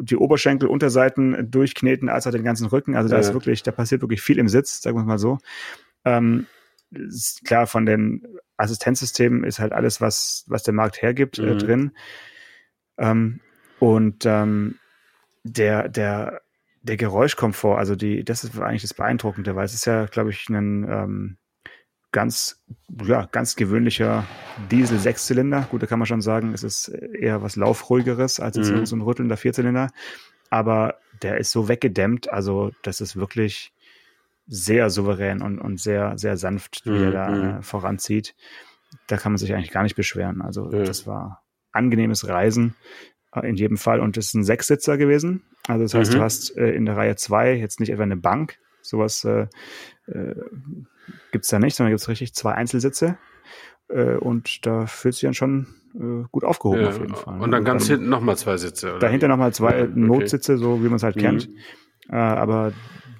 die 0.01 0.15
Oberschenkel, 0.15 0.69
Unterseiten 0.69 1.49
durchkneten, 1.51 2.09
als 2.09 2.27
auch 2.27 2.31
den 2.31 2.43
ganzen 2.43 2.67
Rücken. 2.67 2.95
Also 2.95 3.09
da 3.09 3.15
ja. 3.15 3.21
ist 3.21 3.33
wirklich, 3.33 3.63
da 3.63 3.71
passiert 3.71 4.01
wirklich 4.01 4.21
viel 4.21 4.39
im 4.39 4.47
Sitz, 4.47 4.81
sagen 4.81 4.97
wir 4.97 5.03
mal 5.03 5.19
so. 5.19 5.37
Ähm, 6.03 6.47
klar, 7.43 7.67
von 7.67 7.85
den 7.85 8.23
Assistenzsystemen 8.57 9.43
ist 9.43 9.59
halt 9.59 9.73
alles, 9.73 10.01
was, 10.01 10.45
was 10.47 10.63
der 10.63 10.73
Markt 10.73 11.01
hergibt, 11.01 11.39
äh, 11.39 11.43
mhm. 11.43 11.47
äh, 11.47 11.57
drin. 11.57 11.91
Ähm, 12.97 13.39
und 13.79 14.25
ähm, 14.25 14.75
der, 15.43 15.89
der, 15.89 16.41
der 16.85 16.97
Geräuschkomfort, 16.97 17.77
also 17.77 17.95
die, 17.95 18.23
das 18.23 18.43
ist 18.43 18.59
eigentlich 18.59 18.83
das 18.83 18.93
Beeindruckende, 18.93 19.55
weil 19.55 19.65
es 19.65 19.73
ist 19.73 19.85
ja, 19.85 20.05
glaube 20.05 20.29
ich, 20.29 20.47
ein 20.49 20.83
ähm, 20.87 21.37
ganz, 22.11 22.63
ja, 23.03 23.27
ganz 23.31 23.55
gewöhnlicher 23.55 24.25
Diesel-Sechszylinder. 24.69 25.67
Gut, 25.71 25.81
da 25.81 25.87
kann 25.87 25.99
man 25.99 26.05
schon 26.05 26.21
sagen, 26.21 26.53
es 26.53 26.63
ist 26.63 26.89
eher 26.89 27.41
was 27.41 27.55
Laufruhigeres 27.55 28.39
als 28.39 28.57
mhm. 28.57 28.85
so 28.85 28.95
ein 28.95 29.01
rüttelnder 29.01 29.35
Vierzylinder. 29.35 29.89
Aber 30.49 30.95
der 31.23 31.37
ist 31.39 31.51
so 31.51 31.67
weggedämmt, 31.67 32.29
also 32.31 32.71
das 32.83 33.01
ist 33.01 33.15
wirklich 33.15 33.73
sehr 34.47 34.91
souverän 34.91 35.41
und, 35.41 35.59
und 35.59 35.79
sehr, 35.79 36.17
sehr 36.19 36.37
sanft, 36.37 36.85
wie 36.85 36.91
mhm. 36.91 37.03
er 37.03 37.11
da 37.11 37.29
mhm. 37.29 37.43
äh, 37.43 37.61
voranzieht. 37.63 38.35
Da 39.07 39.17
kann 39.17 39.31
man 39.31 39.37
sich 39.37 39.53
eigentlich 39.53 39.71
gar 39.71 39.83
nicht 39.83 39.95
beschweren. 39.95 40.43
Also 40.43 40.71
ja. 40.71 40.83
das 40.83 41.07
war 41.07 41.41
angenehmes 41.71 42.27
Reisen 42.27 42.75
äh, 43.33 43.49
in 43.49 43.55
jedem 43.55 43.77
Fall. 43.77 43.99
Und 43.99 44.17
es 44.17 44.27
ist 44.27 44.35
ein 44.35 44.43
Sechssitzer 44.43 44.97
gewesen. 44.97 45.43
Also 45.67 45.83
das 45.83 45.93
heißt, 45.93 46.11
mhm. 46.11 46.17
du 46.17 46.21
hast 46.23 46.57
äh, 46.57 46.71
in 46.71 46.85
der 46.85 46.97
Reihe 46.97 47.15
zwei 47.15 47.53
jetzt 47.53 47.79
nicht 47.79 47.89
etwa 47.89 48.03
eine 48.03 48.17
Bank, 48.17 48.59
Sowas 48.85 49.23
äh, 49.25 49.47
äh, 50.07 50.35
gibt 51.31 51.45
es 51.45 51.49
da 51.49 51.59
nicht, 51.59 51.75
sondern 51.75 51.91
gibt 51.91 52.01
es 52.01 52.07
richtig 52.07 52.33
zwei 52.33 52.53
Einzelsitze. 52.53 53.17
Äh, 53.89 54.15
und 54.15 54.65
da 54.65 54.85
fühlt 54.85 55.15
sich 55.15 55.23
dann 55.23 55.33
schon 55.33 55.67
äh, 55.95 56.27
gut 56.31 56.43
aufgehoben 56.43 56.81
ja, 56.81 56.89
auf 56.89 56.99
jeden 56.99 57.15
Fall. 57.15 57.41
Und 57.41 57.51
dann 57.51 57.63
ne? 57.63 57.67
ganz 57.67 57.87
dann, 57.87 57.97
hinten 57.97 58.09
nochmal 58.09 58.37
zwei 58.37 58.57
Sitze. 58.57 58.91
Oder? 58.91 58.99
Dahinter 58.99 59.27
nochmal 59.27 59.53
zwei 59.53 59.83
okay. 59.83 59.91
Notsitze, 59.95 60.57
so 60.57 60.83
wie 60.83 60.87
man 60.87 60.95
es 60.95 61.03
halt 61.03 61.15
mhm. 61.15 61.21
kennt. 61.21 61.49
Äh, 62.09 62.15
aber 62.15 62.73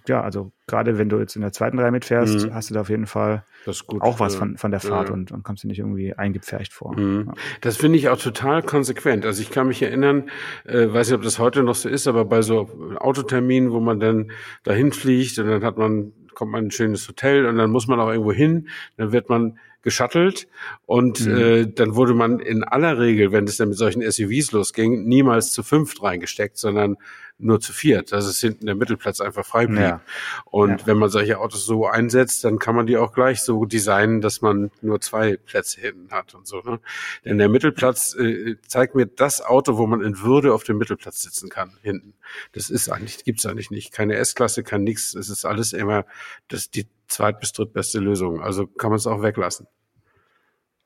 ja, 0.10 0.22
also 0.22 0.52
gerade 0.68 0.98
wenn 0.98 1.10
du 1.10 1.20
jetzt 1.20 1.36
in 1.36 1.42
der 1.42 1.52
zweiten 1.52 1.80
Reihe 1.80 1.92
mitfährst, 1.92 2.48
mhm. 2.48 2.54
hast 2.54 2.70
du 2.70 2.74
da 2.74 2.82
auf 2.82 2.90
jeden 2.90 3.06
Fall 3.06 3.44
auch 4.00 4.20
was 4.20 4.36
von, 4.36 4.58
von 4.58 4.72
der 4.72 4.80
Fahrt 4.80 5.10
ja. 5.10 5.14
und, 5.14 5.32
und 5.32 5.44
kommst 5.44 5.64
dir 5.64 5.68
nicht 5.68 5.80
irgendwie 5.80 6.14
eingepfercht 6.14 6.74
vor. 6.74 6.98
Mhm. 6.98 7.26
Ja. 7.28 7.34
Das 7.62 7.78
finde 7.78 7.98
ich 7.98 8.10
auch 8.10 8.20
total 8.20 8.64
konsequent. 8.64 9.26
Also 9.26 9.42
ich 9.42 9.52
kann 9.52 9.68
mich 9.68 9.82
erinnern, 9.82 10.30
äh, 10.66 10.92
weiß 10.92 11.10
nicht, 11.10 11.18
ob 11.18 11.24
das 11.24 11.40
heute 11.40 11.64
noch 11.64 11.76
so 11.76 11.90
ist, 11.90 12.08
aber 12.08 12.26
bei 12.26 12.42
so 12.42 12.70
Autoterminen, 13.00 13.72
wo 13.72 13.80
man 13.80 14.00
dann 14.00 14.32
dahin 14.64 14.92
fliegt 14.92 15.38
und 15.40 15.48
dann 15.48 15.64
hat 15.64 15.78
man, 15.78 16.14
kommt 16.34 16.52
man 16.52 16.64
in 16.64 16.68
ein 16.68 16.72
schönes 16.72 17.08
Hotel 17.08 17.46
und 17.46 17.58
dann 17.58 17.70
muss 17.70 17.88
man 17.88 18.00
auch 18.00 18.10
irgendwo 18.10 18.32
hin, 18.32 18.68
dann 18.98 19.12
wird 19.12 19.30
man 19.30 19.58
geschattelt 19.86 20.48
und 20.88 21.26
mhm. 21.26 21.38
äh, 21.38 21.68
dann 21.68 21.96
wurde 21.96 22.16
man 22.16 22.40
in 22.40 22.64
aller 22.64 23.00
Regel, 23.00 23.32
wenn 23.32 23.46
es 23.46 23.58
dann 23.58 23.70
mit 23.70 23.78
solchen 23.78 24.02
SUVs 24.02 24.52
losging, 24.52 25.06
niemals 25.06 25.52
zu 25.52 25.62
fünft 25.62 26.02
reingesteckt, 26.02 26.58
sondern 26.58 26.98
nur 27.38 27.60
zu 27.60 27.74
viert, 27.74 28.12
dass 28.12 28.26
es 28.26 28.40
hinten 28.40 28.66
der 28.66 28.76
Mittelplatz 28.76 29.20
einfach 29.20 29.46
frei 29.46 29.68
blieb. 29.68 29.82
Ja. 29.82 30.02
Und 30.46 30.82
ja. 30.82 30.88
wenn 30.88 30.98
man 30.98 31.10
solche 31.10 31.40
Autos 31.40 31.66
so 31.66 31.86
einsetzt, 31.86 32.44
dann 32.46 32.60
kann 32.60 32.76
man 32.76 32.88
die 32.88 32.98
auch 32.98 33.14
gleich 33.14 33.42
so 33.42 33.66
designen, 33.66 34.22
dass 34.22 34.42
man 34.42 34.72
nur 34.82 35.02
zwei 35.02 35.36
Plätze 35.36 35.82
hinten 35.82 36.12
hat 36.12 36.34
und 36.34 36.48
so. 36.48 36.62
Ne? 36.62 36.80
Denn 37.26 37.38
der 37.38 37.50
Mittelplatz 37.50 38.16
äh, 38.16 38.56
zeigt 38.68 38.96
mir 38.96 39.06
das 39.06 39.42
Auto, 39.42 39.78
wo 39.78 39.86
man 39.86 40.02
in 40.02 40.22
Würde 40.22 40.54
auf 40.54 40.64
dem 40.64 40.78
Mittelplatz 40.78 41.22
sitzen 41.22 41.50
kann, 41.50 41.78
hinten. 41.82 42.14
Das 42.54 42.70
ist 42.70 42.90
eigentlich, 42.90 43.26
gibt's 43.26 43.46
eigentlich 43.46 43.72
nicht. 43.72 43.92
Keine 43.92 44.16
S-Klasse, 44.16 44.64
kann 44.64 44.84
nichts. 44.84 45.14
Es 45.14 45.30
ist 45.30 45.46
alles 45.46 45.74
immer 45.74 46.06
das 46.48 46.70
die 46.70 46.88
zweit- 47.08 47.42
bis 47.42 47.52
drittbeste 47.52 48.00
Lösung. 48.00 48.42
Also 48.42 48.66
kann 48.66 48.92
man 48.92 48.98
es 48.98 49.08
auch 49.08 49.22
weglassen. 49.22 49.68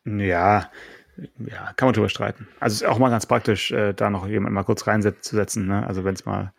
Ja, 0.05 0.71
ja, 1.39 1.73
kann 1.75 1.87
man 1.87 1.93
drüber 1.93 2.09
streiten. 2.09 2.47
Also 2.59 2.75
es 2.75 2.81
ist 2.81 2.87
auch 2.87 2.99
mal 2.99 3.09
ganz 3.09 3.25
praktisch, 3.25 3.71
äh, 3.71 3.93
da 3.93 4.09
noch 4.09 4.27
jemand 4.27 4.53
mal 4.53 4.63
kurz 4.63 4.87
reinzusetzen, 4.87 5.67
ne? 5.67 5.85
Also 5.87 6.03
wenn 6.03 6.13
es 6.13 6.25
mal, 6.25 6.53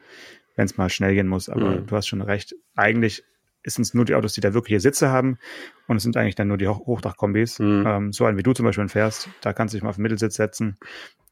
wenn 0.57 0.67
es 0.67 0.77
mal 0.77 0.89
schnell 0.89 1.15
gehen 1.15 1.29
muss. 1.29 1.49
Aber 1.49 1.71
mhm. 1.71 1.87
du 1.87 1.97
hast 1.97 2.09
schon 2.09 2.23
recht. 2.23 2.55
Eigentlich 2.77 3.25
sind 3.65 3.83
es 3.83 3.95
nur 3.95 4.05
die 4.05 4.15
Autos, 4.15 4.33
die 4.33 4.41
da 4.41 4.55
wirkliche 4.55 4.81
Sitze 4.81 5.11
haben. 5.11 5.39
Und 5.87 5.97
es 5.97 6.03
sind 6.03 6.17
eigentlich 6.17 6.35
dann 6.35 6.49
nur 6.49 6.57
die 6.57 6.69
Hoch 6.69 6.87
Hochdachkombis. 6.87 7.59
Mhm. 7.59 7.85
Ähm, 7.87 8.13
so 8.13 8.25
ein 8.25 8.37
wie 8.37 8.43
du 8.43 8.53
zum 8.53 8.65
Beispiel 8.65 8.89
fährst, 8.89 9.29
da 9.41 9.53
kannst 9.53 9.75
du 9.75 9.77
dich 9.77 9.83
mal 9.83 9.91
auf 9.91 9.97
den 9.97 10.03
Mittelsitz 10.03 10.37
setzen. 10.37 10.79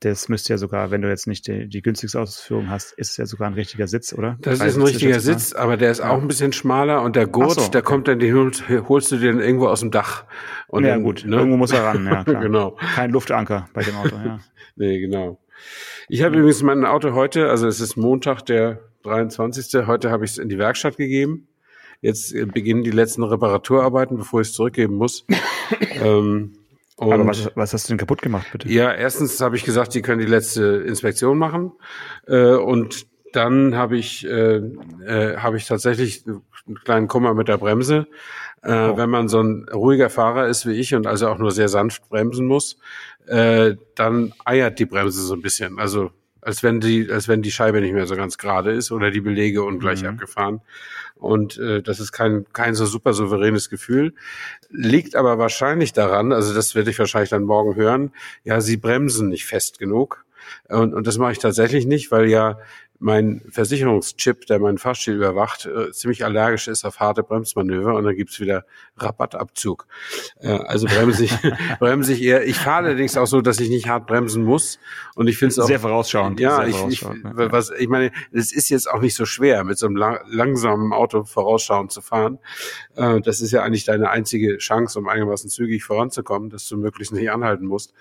Das 0.01 0.29
müsste 0.29 0.53
ja 0.53 0.59
sogar, 0.59 0.91
wenn 0.91 1.03
du 1.03 1.09
jetzt 1.09 1.27
nicht 1.27 1.49
die, 1.49 1.69
die 1.69 1.83
günstigste 1.83 2.21
Ausführung 2.21 2.71
hast, 2.71 2.93
ist 2.93 3.13
es 3.13 3.17
ja 3.17 3.27
sogar 3.27 3.49
ein 3.49 3.55
richtiger 3.55 3.89
Sitz, 3.89 4.13
oder? 4.13 4.39
Das 4.43 4.61
ist 4.61 4.77
ein 4.77 4.83
richtiger 4.83 5.19
Sitz, 5.19 5.55
aber 5.55 5.77
der 5.77 5.91
ist 5.91 6.01
auch 6.01 6.21
ein 6.21 6.29
bisschen 6.29 6.53
schmaler 6.53 7.03
und 7.03 7.17
der 7.17 7.27
Gurt, 7.27 7.61
so, 7.61 7.69
der 7.69 7.81
okay. 7.81 7.83
kommt 7.83 8.07
dann, 8.07 8.21
den 8.21 8.33
holst 8.89 9.11
du 9.11 9.17
dir 9.17 9.33
dann 9.33 9.41
irgendwo 9.41 9.67
aus 9.67 9.81
dem 9.81 9.91
Dach. 9.91 10.25
Und 10.69 10.85
ja, 10.85 10.91
dann, 10.91 11.03
gut, 11.03 11.25
ne? 11.27 11.37
irgendwo 11.37 11.57
muss 11.57 11.73
er 11.73 11.83
ran, 11.83 12.05
ja, 12.05 12.23
klar. 12.25 12.41
genau. 12.41 12.77
Kein 12.95 13.11
Luftanker 13.11 13.69
bei 13.73 13.83
dem 13.83 13.97
Auto, 13.97 14.15
ja. 14.25 14.39
nee, 14.77 15.01
genau. 15.01 15.41
Ich 16.09 16.23
habe 16.23 16.37
übrigens 16.37 16.63
mein 16.63 16.85
Auto 16.85 17.13
heute, 17.15 17.51
also 17.51 17.67
es 17.67 17.81
ist 17.81 17.97
Montag, 17.97 18.43
der 18.43 18.81
23. 19.03 19.87
Heute 19.87 20.11
habe 20.11 20.25
ich 20.25 20.33
es 20.33 20.39
in 20.39 20.49
die 20.49 20.59
Werkstatt 20.59 20.97
gegeben. 20.97 21.49
Jetzt 22.01 22.35
äh, 22.35 22.45
beginnen 22.47 22.85
die 22.85 22.91
letzten 22.91 23.23
Reparaturarbeiten, 23.23 24.17
bevor 24.17 24.41
ich 24.41 24.49
es 24.49 24.55
zurückgeben 24.55 24.95
muss. 24.95 25.27
ähm, 26.03 26.55
aber 26.97 27.27
was, 27.27 27.51
was 27.55 27.73
hast 27.73 27.89
du 27.89 27.93
denn 27.93 27.99
kaputt 27.99 28.23
gemacht, 28.23 28.49
bitte? 28.51 28.69
Ja, 28.69 28.93
erstens 28.93 29.41
habe 29.41 29.57
ich 29.57 29.65
gesagt, 29.65 29.95
die 29.95 30.03
können 30.03 30.21
die 30.21 30.27
letzte 30.27 30.85
Inspektion 30.87 31.39
machen. 31.39 31.73
Äh, 32.27 32.55
und 32.55 33.07
dann 33.33 33.77
habe 33.77 33.97
ich, 33.97 34.27
äh, 34.27 34.57
äh, 34.57 35.37
habe 35.37 35.57
ich 35.57 35.67
tatsächlich 35.67 36.25
einen 36.27 36.79
kleinen 36.85 37.09
Kummer 37.09 37.35
mit 37.35 37.49
der 37.49 37.59
Bremse. 37.59 38.07
Äh, 38.63 38.73
oh. 38.73 38.97
Wenn 38.97 39.11
man 39.11 39.29
so 39.29 39.41
ein 39.41 39.67
ruhiger 39.73 40.11
Fahrer 40.11 40.49
ist 40.49 40.67
wie 40.67 40.73
ich 40.73 40.95
und 40.95 41.07
also 41.07 41.29
auch 41.29 41.39
nur 41.39 41.53
sehr 41.53 41.69
sanft 41.69 42.09
bremsen 42.09 42.47
muss, 42.47 42.79
äh, 43.27 43.77
dann 43.95 44.33
eiert 44.45 44.79
die 44.79 44.87
Bremse 44.87 45.23
so 45.23 45.35
ein 45.35 45.43
bisschen. 45.43 45.79
Also 45.79 46.11
als 46.41 46.63
wenn 46.63 46.81
die, 46.81 47.11
als 47.11 47.29
wenn 47.29 47.43
die 47.43 47.53
Scheibe 47.53 47.81
nicht 47.81 47.93
mehr 47.93 48.07
so 48.07 48.17
ganz 48.17 48.39
gerade 48.39 48.73
ist 48.73 48.91
oder 48.91 49.11
die 49.11 49.21
Belege 49.21 49.63
ungleich 49.63 50.03
mhm. 50.03 50.09
abgefahren. 50.09 50.61
Und 51.19 51.59
äh, 51.59 51.83
das 51.83 52.01
ist 52.01 52.13
kein, 52.13 52.47
kein 52.53 52.75
so 52.75 52.87
super 52.87 53.13
souveränes 53.13 53.71
Gefühl. 53.71 54.15
Liegt 54.71 55.17
aber 55.17 55.39
wahrscheinlich 55.39 55.93
daran, 55.93 56.33
also 56.33 56.55
das 56.55 56.75
werde 56.75 56.91
ich 56.91 56.99
wahrscheinlich 56.99 57.31
dann 57.31 57.43
morgen 57.43 57.75
hören, 57.75 58.13
ja, 58.45 58.61
sie 58.61 58.77
bremsen 58.77 59.29
nicht 59.29 59.47
fest 59.47 59.79
genug. 59.79 60.25
Und, 60.69 60.95
und 60.95 61.07
das 61.07 61.19
mache 61.19 61.33
ich 61.33 61.39
tatsächlich 61.39 61.87
nicht, 61.87 62.11
weil 62.11 62.29
ja 62.29 62.59
mein 63.01 63.43
Versicherungschip, 63.49 64.47
der 64.47 64.59
meinen 64.59 64.79
Fahrstil 64.79 65.15
überwacht, 65.15 65.67
äh, 65.67 65.93
ziemlich 65.93 66.25
allergisch 66.25 66.67
ist 66.67 66.85
auf 66.85 66.99
harte 66.99 67.23
Bremsmanöver 67.23 67.95
und 67.95 68.05
dann 68.05 68.17
gibt's 68.17 68.41
wieder 68.41 68.65
Rabattabzug. 68.97 69.87
Äh, 70.41 70.49
also 70.49 70.87
bremse 70.87 71.25
ich, 71.25 71.33
bremse 71.79 72.13
ich 72.13 72.23
eher. 72.23 72.47
Ich 72.47 72.57
fahre 72.57 72.87
allerdings 72.87 73.17
auch 73.17 73.27
so, 73.27 73.41
dass 73.41 73.61
ich 73.61 73.69
nicht 73.69 73.89
hart 73.89 74.09
bremsen 74.09 74.43
muss. 74.43 74.81
Und 75.15 75.29
ich 75.29 75.39
finde 75.39 75.53
es 75.53 75.59
auch. 75.61 75.67
Sehr 75.67 75.79
vorausschauend. 75.79 76.41
Ja, 76.41 76.57
sehr 76.57 76.69
ich, 76.69 76.77
vorausschauend, 76.77 77.19
ich, 77.19 77.39
ja. 77.39 77.53
was, 77.53 77.71
ich 77.71 77.89
meine, 77.89 78.11
es 78.33 78.53
ist 78.53 78.69
jetzt 78.69 78.91
auch 78.91 79.01
nicht 79.01 79.15
so 79.15 79.25
schwer, 79.25 79.63
mit 79.63 79.79
so 79.79 79.87
einem 79.87 79.97
lang, 79.97 80.19
langsamen 80.29 80.93
Auto 80.93 81.23
vorausschauend 81.23 81.93
zu 81.93 82.01
fahren. 82.01 82.39
Äh, 82.97 83.21
das 83.21 83.41
ist 83.41 83.53
ja 83.53 83.63
eigentlich 83.63 83.85
deine 83.85 84.11
einzige 84.11 84.59
Chance, 84.59 84.99
um 84.99 85.07
einigermaßen 85.07 85.51
zügig 85.51 85.85
voranzukommen, 85.85 86.51
dass 86.51 86.69
du 86.69 86.77
möglichst 86.77 87.13
nicht 87.13 87.31
anhalten 87.31 87.67
musst. 87.67 87.95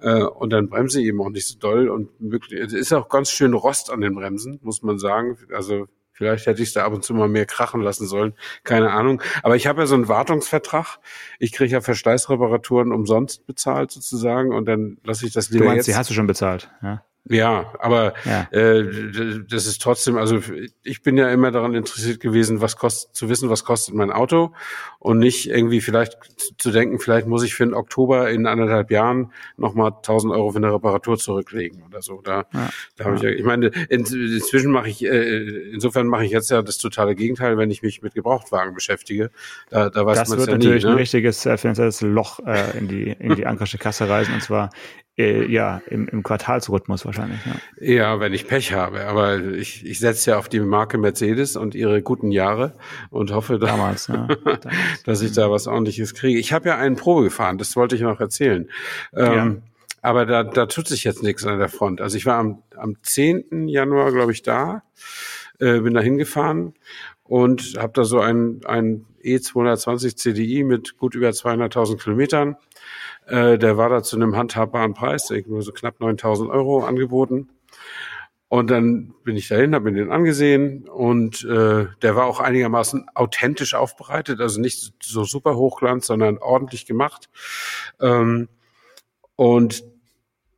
Äh, 0.00 0.22
und 0.22 0.50
dann 0.50 0.68
bremse 0.68 1.00
ich 1.00 1.06
eben 1.08 1.20
auch 1.20 1.30
nicht 1.30 1.48
so 1.48 1.58
doll 1.58 1.88
und 1.88 2.10
wirklich, 2.20 2.60
es 2.60 2.72
ist 2.72 2.92
auch 2.92 3.08
ganz 3.08 3.30
schön 3.30 3.52
Rost 3.52 3.90
an 3.90 4.00
den 4.00 4.14
Bremsen. 4.14 4.35
Bremsen, 4.36 4.58
muss 4.62 4.82
man 4.82 4.98
sagen. 4.98 5.38
Also 5.52 5.86
Vielleicht 6.12 6.46
hätte 6.46 6.62
ich 6.62 6.72
da 6.72 6.86
ab 6.86 6.94
und 6.94 7.04
zu 7.04 7.12
mal 7.12 7.28
mehr 7.28 7.44
krachen 7.44 7.82
lassen 7.82 8.06
sollen. 8.06 8.32
Keine 8.64 8.90
Ahnung. 8.90 9.20
Aber 9.42 9.54
ich 9.54 9.66
habe 9.66 9.82
ja 9.82 9.86
so 9.86 9.94
einen 9.96 10.08
Wartungsvertrag. 10.08 10.98
Ich 11.38 11.52
kriege 11.52 11.70
ja 11.70 11.82
Verschleißreparaturen 11.82 12.90
umsonst 12.90 13.46
bezahlt 13.46 13.90
sozusagen 13.90 14.54
und 14.54 14.64
dann 14.64 14.96
lasse 15.04 15.26
ich 15.26 15.34
das 15.34 15.50
lieber 15.50 15.64
du 15.64 15.70
meinst, 15.72 15.86
jetzt. 15.86 15.94
Die 15.94 15.98
hast 15.98 16.08
du 16.08 16.14
schon 16.14 16.26
bezahlt, 16.26 16.70
ja? 16.80 17.04
Ja, 17.28 17.72
aber 17.80 18.14
ja. 18.24 18.46
Äh, 18.52 19.44
das 19.48 19.66
ist 19.66 19.82
trotzdem, 19.82 20.16
also 20.16 20.40
ich 20.84 21.02
bin 21.02 21.16
ja 21.16 21.28
immer 21.30 21.50
daran 21.50 21.74
interessiert 21.74 22.20
gewesen, 22.20 22.60
was 22.60 22.76
kostet, 22.76 23.16
zu 23.16 23.28
wissen, 23.28 23.50
was 23.50 23.64
kostet 23.64 23.94
mein 23.94 24.12
Auto 24.12 24.52
und 25.00 25.18
nicht 25.18 25.50
irgendwie 25.50 25.80
vielleicht 25.80 26.18
zu 26.58 26.70
denken, 26.70 27.00
vielleicht 27.00 27.26
muss 27.26 27.42
ich 27.42 27.54
für 27.54 27.64
den 27.64 27.74
Oktober 27.74 28.30
in 28.30 28.46
anderthalb 28.46 28.92
Jahren 28.92 29.32
nochmal 29.56 29.90
1000 29.90 30.32
Euro 30.32 30.52
für 30.52 30.58
eine 30.58 30.72
Reparatur 30.72 31.18
zurücklegen 31.18 31.82
oder 31.82 32.00
so. 32.00 32.20
Da, 32.22 32.44
ja. 32.52 32.70
da 32.96 33.04
habe 33.04 33.16
ich 33.16 33.22
ja, 33.22 33.30
ich 33.30 33.44
meine, 33.44 33.72
in, 33.88 34.04
inzwischen 34.04 34.70
mache 34.70 34.88
ich, 34.88 35.04
äh, 35.04 35.70
insofern 35.72 36.06
mache 36.06 36.24
ich 36.24 36.30
jetzt 36.30 36.50
ja 36.50 36.62
das 36.62 36.78
totale 36.78 37.16
Gegenteil, 37.16 37.58
wenn 37.58 37.72
ich 37.72 37.82
mich 37.82 38.02
mit 38.02 38.14
Gebrauchtwagen 38.14 38.72
beschäftige. 38.72 39.30
Da, 39.70 39.90
da 39.90 40.06
weiß 40.06 40.18
das 40.18 40.30
wird 40.30 40.46
ja 40.46 40.54
natürlich 40.54 40.84
nie, 40.84 40.90
ne? 40.90 40.94
ein 40.94 40.98
richtiges 40.98 41.44
äh, 41.44 41.56
finanzielles 41.56 42.02
Loch 42.02 42.38
äh, 42.46 42.78
in 42.78 42.86
die 42.86 43.10
in 43.18 43.34
die 43.34 43.46
Ankersche 43.46 43.78
Kasse 43.78 44.08
reisen 44.08 44.34
und 44.34 44.42
zwar 44.42 44.70
äh, 45.18 45.50
ja, 45.50 45.80
im, 45.88 46.08
im 46.08 46.22
Quartalsrhythmus 46.22 47.06
wahrscheinlich. 47.06 47.40
Ja. 47.46 47.92
ja, 47.94 48.20
wenn 48.20 48.34
ich 48.34 48.46
Pech 48.46 48.72
habe. 48.72 49.06
Aber 49.06 49.38
ich, 49.38 49.84
ich 49.86 49.98
setze 49.98 50.32
ja 50.32 50.38
auf 50.38 50.48
die 50.48 50.60
Marke 50.60 50.98
Mercedes 50.98 51.56
und 51.56 51.74
ihre 51.74 52.02
guten 52.02 52.32
Jahre 52.32 52.74
und 53.10 53.32
hoffe, 53.32 53.58
dass, 53.58 53.70
Damals, 53.70 54.06
ja. 54.08 54.26
Damals. 54.26 54.66
dass 55.04 55.22
ich 55.22 55.32
da 55.32 55.50
was 55.50 55.66
ordentliches 55.66 56.14
kriege. 56.14 56.38
Ich 56.38 56.52
habe 56.52 56.68
ja 56.68 56.76
einen 56.76 56.96
Probe 56.96 57.24
gefahren, 57.24 57.56
das 57.58 57.76
wollte 57.76 57.96
ich 57.96 58.02
noch 58.02 58.20
erzählen. 58.20 58.68
Ähm, 59.14 59.32
ja. 59.32 59.56
Aber 60.02 60.26
da, 60.26 60.44
da 60.44 60.66
tut 60.66 60.86
sich 60.86 61.04
jetzt 61.04 61.22
nichts 61.22 61.44
an 61.46 61.58
der 61.58 61.68
Front. 61.68 62.00
Also 62.00 62.16
ich 62.16 62.26
war 62.26 62.38
am, 62.38 62.62
am 62.76 62.96
10. 63.02 63.68
Januar, 63.68 64.12
glaube 64.12 64.32
ich, 64.32 64.42
da, 64.42 64.82
äh, 65.58 65.80
bin 65.80 65.94
da 65.94 66.00
hingefahren 66.00 66.74
und 67.24 67.74
habe 67.78 67.92
da 67.94 68.04
so 68.04 68.20
ein, 68.20 68.60
ein 68.66 69.06
E220 69.24 70.16
CDI 70.16 70.62
mit 70.62 70.98
gut 70.98 71.14
über 71.14 71.30
200.000 71.30 71.96
Kilometern 72.00 72.56
äh, 73.26 73.58
der 73.58 73.76
war 73.76 73.88
da 73.88 74.02
zu 74.02 74.16
einem 74.16 74.36
handhabbaren 74.36 74.94
Preis, 74.94 75.30
irgendwo 75.30 75.60
so 75.60 75.72
knapp 75.72 76.00
9000 76.00 76.50
Euro 76.50 76.84
angeboten. 76.84 77.48
Und 78.48 78.70
dann 78.70 79.12
bin 79.24 79.36
ich 79.36 79.48
dahin, 79.48 79.74
habe 79.74 79.90
mir 79.90 79.98
den 79.98 80.12
angesehen 80.12 80.88
und 80.88 81.44
äh, 81.44 81.86
der 82.02 82.16
war 82.16 82.26
auch 82.26 82.38
einigermaßen 82.38 83.06
authentisch 83.14 83.74
aufbereitet, 83.74 84.40
also 84.40 84.60
nicht 84.60 84.94
so 85.02 85.24
super 85.24 85.56
hochglanz, 85.56 86.06
sondern 86.06 86.38
ordentlich 86.38 86.86
gemacht. 86.86 87.28
Ähm, 88.00 88.48
und 89.34 89.82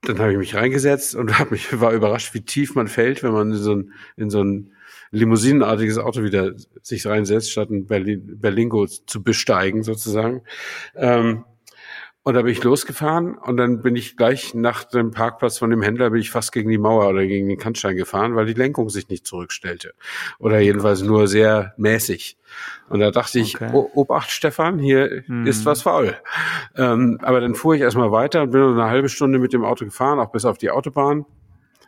dann 0.03 0.19
habe 0.19 0.33
ich 0.33 0.39
mich 0.39 0.55
reingesetzt 0.55 1.15
und 1.15 1.39
hab 1.39 1.51
mich 1.51 1.81
war 1.81 1.93
überrascht, 1.93 2.35
wie 2.35 2.43
tief 2.43 2.75
man 2.75 2.89
fällt, 2.89 3.23
wenn 3.23 3.33
man 3.33 3.53
in 3.53 3.57
so 3.57 3.75
ein, 3.75 3.93
in 4.17 4.29
so 4.29 4.43
ein 4.43 4.73
limousinenartiges 5.11 5.97
Auto 5.97 6.23
wieder 6.23 6.53
sich 6.83 7.07
reinsetzt, 7.07 7.51
statt 7.51 7.71
ein 7.71 7.87
Berlin, 7.87 8.39
Berlingo 8.39 8.87
zu 8.87 9.23
besteigen 9.23 9.83
sozusagen. 9.83 10.43
Ähm, 10.95 11.45
und 12.29 12.35
da 12.35 12.43
bin 12.43 12.53
ich 12.53 12.63
losgefahren 12.63 13.39
und 13.39 13.57
dann 13.57 13.81
bin 13.81 13.97
ich 13.97 14.15
gleich 14.15 14.53
nach 14.53 14.85
dem 14.85 15.13
Parkplatz 15.13 15.57
von 15.57 15.71
dem 15.71 15.81
Händler 15.81 16.11
bin 16.11 16.21
ich 16.21 16.31
fast 16.31 16.53
gegen 16.53 16.69
die 16.69 16.77
Mauer 16.77 17.09
oder 17.09 17.27
gegen 17.27 17.49
den 17.49 17.57
Kannstein 17.57 17.97
gefahren, 17.97 18.37
weil 18.37 18.45
die 18.45 18.53
Lenkung 18.53 18.91
sich 18.91 19.09
nicht 19.09 19.27
zurückstellte. 19.27 19.95
Oder 20.39 20.61
jedenfalls 20.61 21.01
nur 21.01 21.27
sehr 21.27 21.73
mäßig. 21.79 22.37
Und 22.91 23.01
da 23.01 23.13
dachte 23.13 23.39
ich, 23.39 23.55
okay. 23.55 23.71
oh, 23.73 23.89
Obacht, 23.95 24.31
Stefan, 24.31 24.79
hier 24.79 25.23
hm. 25.25 25.47
ist 25.47 25.65
was 25.65 25.81
faul. 25.81 26.19
Ähm, 26.77 27.19
aber 27.23 27.41
dann 27.41 27.55
fuhr 27.55 27.77
ich 27.77 27.81
erstmal 27.81 28.13
weiter 28.13 28.43
und 28.43 28.51
bin 28.51 28.61
noch 28.61 28.73
eine 28.73 28.91
halbe 28.91 29.09
Stunde 29.09 29.39
mit 29.39 29.55
dem 29.55 29.65
Auto 29.65 29.87
gefahren, 29.87 30.19
auch 30.19 30.31
bis 30.31 30.45
auf 30.45 30.59
die 30.59 30.71
Autobahn. 30.71 31.25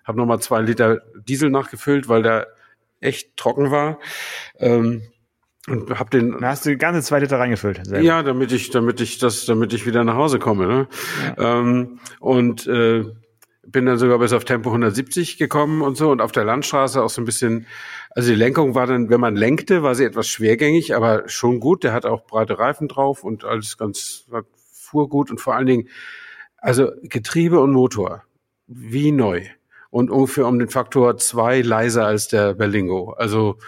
Habe 0.05 0.17
nochmal 0.17 0.41
zwei 0.41 0.63
Liter 0.63 1.03
Diesel 1.29 1.51
nachgefüllt, 1.51 2.09
weil 2.09 2.23
der 2.23 2.47
echt 3.01 3.37
trocken 3.37 3.71
war. 3.71 3.99
Ähm, 4.59 5.03
und 5.71 5.99
hab 5.99 6.11
den. 6.11 6.39
Da 6.41 6.49
hast 6.49 6.67
du 6.67 6.71
die 6.71 6.77
ganze 6.77 7.03
zwei 7.03 7.21
Liter 7.21 7.39
reingefüllt. 7.39 7.87
Selber. 7.87 8.05
Ja, 8.05 8.23
damit 8.23 8.53
ich, 8.53 8.71
damit 8.71 9.01
ich 9.01 9.19
das, 9.19 9.47
damit 9.47 9.73
ich 9.73 9.87
wieder 9.87 10.05
nach 10.05 10.17
Hause 10.17 10.39
komme. 10.39 10.67
Ne? 10.67 10.89
Ja. 11.39 11.61
Ähm, 11.61 12.01
und 12.19 12.67
äh, 12.67 13.05
bin 13.67 13.87
dann 13.87 13.99
sogar 13.99 14.19
bis 14.19 14.33
auf 14.33 14.45
Tempo 14.45 14.71
170 14.71 15.39
gekommen 15.39 15.83
und 15.83 15.97
so 15.97 16.11
und 16.11 16.21
auf 16.21 16.33
der 16.33 16.45
Landstraße 16.45 17.03
auch 17.03 17.11
so 17.11 17.23
ein 17.23 17.25
bisschen. 17.25 17.67
Also 18.11 18.31
die 18.31 18.37
Lenkung 18.37 18.75
war 18.75 18.87
dann, 18.87 19.09
wenn 19.09 19.21
man 19.21 19.37
lenkte, 19.37 19.83
war 19.83 19.95
sie 19.95 20.05
etwas 20.05 20.29
schwergängig, 20.29 20.97
aber 20.97 21.29
schon 21.29 21.61
gut. 21.61 21.85
Der 21.85 21.93
hat 21.93 22.07
auch 22.07 22.27
breite 22.27 22.59
Reifen 22.59 22.89
drauf 22.89 23.23
und 23.23 23.45
alles 23.45 23.79
ganz 23.79 24.27
fuhr 24.73 25.09
gut 25.09 25.31
und 25.31 25.41
vor 25.41 25.55
allen 25.55 25.67
Dingen, 25.67 25.89
also 26.59 26.91
Getriebe 27.03 27.61
und 27.61 27.73
Motor 27.73 28.25
wie 28.67 29.13
neu 29.13 29.45
und 29.91 30.11
ungefähr 30.11 30.47
um 30.47 30.59
den 30.59 30.69
Faktor 30.69 31.17
zwei 31.19 31.61
leiser 31.61 32.07
als 32.07 32.29
der 32.29 32.55
Berlingo. 32.55 33.13
Also 33.13 33.59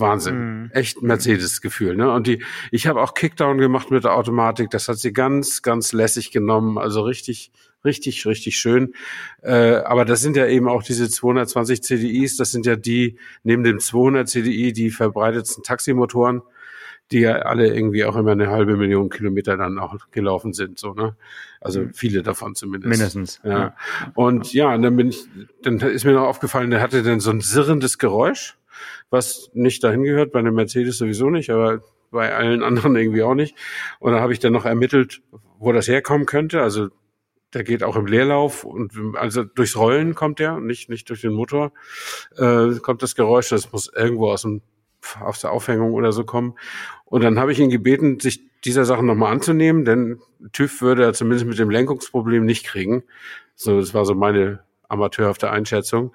Wahnsinn. 0.00 0.62
Mhm. 0.62 0.70
Echt 0.72 1.02
Mercedes-Gefühl. 1.02 1.96
Ne? 1.96 2.10
Und 2.10 2.26
die, 2.26 2.42
ich 2.70 2.86
habe 2.86 3.00
auch 3.00 3.14
Kickdown 3.14 3.58
gemacht 3.58 3.90
mit 3.90 4.04
der 4.04 4.14
Automatik. 4.14 4.70
Das 4.70 4.88
hat 4.88 4.98
sie 4.98 5.12
ganz, 5.12 5.62
ganz 5.62 5.92
lässig 5.92 6.30
genommen. 6.32 6.78
Also 6.78 7.02
richtig, 7.02 7.52
richtig, 7.84 8.26
richtig 8.26 8.56
schön. 8.56 8.94
Äh, 9.42 9.76
aber 9.76 10.04
das 10.04 10.20
sind 10.20 10.36
ja 10.36 10.46
eben 10.46 10.68
auch 10.68 10.82
diese 10.82 11.08
220 11.08 11.82
CDIs. 11.82 12.36
Das 12.36 12.50
sind 12.50 12.66
ja 12.66 12.76
die, 12.76 13.18
neben 13.42 13.62
dem 13.62 13.78
200 13.78 14.28
CDI, 14.28 14.72
die 14.72 14.90
verbreitetsten 14.90 15.62
Taximotoren 15.62 16.42
die 17.12 17.20
ja 17.20 17.40
alle 17.40 17.74
irgendwie 17.74 18.04
auch 18.04 18.14
immer 18.16 18.32
eine 18.32 18.50
halbe 18.50 18.76
Million 18.76 19.08
Kilometer 19.08 19.56
dann 19.56 19.78
auch 19.78 19.96
gelaufen 20.12 20.52
sind, 20.52 20.78
so, 20.78 20.94
ne? 20.94 21.16
Also 21.60 21.82
mhm. 21.82 21.92
viele 21.92 22.22
davon 22.22 22.54
zumindest. 22.54 22.88
Mindestens. 22.88 23.40
Ja. 23.44 23.50
ja. 23.50 23.76
Und 24.14 24.52
ja, 24.52 24.72
und 24.74 24.82
dann 24.82 24.96
bin 24.96 25.08
ich, 25.08 25.24
dann 25.62 25.78
ist 25.80 26.04
mir 26.04 26.12
noch 26.12 26.26
aufgefallen, 26.26 26.70
der 26.70 26.80
hatte 26.80 27.02
dann 27.02 27.20
so 27.20 27.30
ein 27.30 27.40
sirrendes 27.40 27.98
Geräusch, 27.98 28.56
was 29.10 29.50
nicht 29.54 29.82
dahin 29.84 30.04
gehört, 30.04 30.32
bei 30.32 30.38
einem 30.38 30.54
Mercedes 30.54 30.98
sowieso 30.98 31.30
nicht, 31.30 31.50
aber 31.50 31.82
bei 32.10 32.34
allen 32.34 32.62
anderen 32.62 32.96
irgendwie 32.96 33.22
auch 33.22 33.34
nicht. 33.34 33.54
Und 33.98 34.12
dann 34.12 34.20
habe 34.20 34.32
ich 34.32 34.38
dann 34.38 34.52
noch 34.52 34.64
ermittelt, 34.64 35.22
wo 35.58 35.72
das 35.72 35.88
herkommen 35.88 36.26
könnte. 36.26 36.62
Also 36.62 36.88
der 37.54 37.64
geht 37.64 37.82
auch 37.82 37.96
im 37.96 38.06
Leerlauf 38.06 38.64
und 38.64 38.92
also 39.14 39.42
durchs 39.42 39.76
Rollen 39.76 40.14
kommt 40.14 40.38
der, 40.38 40.60
nicht 40.60 40.88
nicht 40.88 41.08
durch 41.08 41.20
den 41.20 41.32
Motor 41.32 41.72
äh, 42.36 42.74
kommt 42.80 43.02
das 43.02 43.14
Geräusch. 43.14 43.48
Das 43.48 43.72
muss 43.72 43.90
irgendwo 43.94 44.30
aus 44.30 44.42
dem 44.42 44.62
aus 45.20 45.40
der 45.40 45.52
Aufhängung 45.52 45.94
oder 45.94 46.12
so 46.12 46.24
kommen. 46.24 46.54
Und 47.06 47.24
dann 47.24 47.38
habe 47.38 47.52
ich 47.52 47.58
ihn 47.58 47.70
gebeten, 47.70 48.20
sich 48.20 48.42
dieser 48.64 48.84
Sache 48.84 49.02
nochmal 49.02 49.32
anzunehmen, 49.32 49.84
denn 49.84 50.20
TÜV 50.52 50.82
würde 50.82 51.04
er 51.04 51.14
zumindest 51.14 51.46
mit 51.46 51.58
dem 51.58 51.70
Lenkungsproblem 51.70 52.44
nicht 52.44 52.66
kriegen. 52.66 53.02
So, 53.54 53.80
das 53.80 53.94
war 53.94 54.04
so 54.04 54.14
meine 54.14 54.60
amateurhafte 54.88 55.50
Einschätzung. 55.50 56.12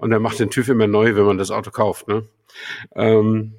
Und 0.00 0.12
er 0.12 0.20
macht 0.20 0.38
den 0.38 0.50
TÜV 0.50 0.68
immer 0.70 0.86
neu, 0.86 1.14
wenn 1.14 1.24
man 1.24 1.38
das 1.38 1.50
Auto 1.50 1.70
kauft. 1.70 2.08
Ne? 2.08 2.26
Ähm, 2.94 3.54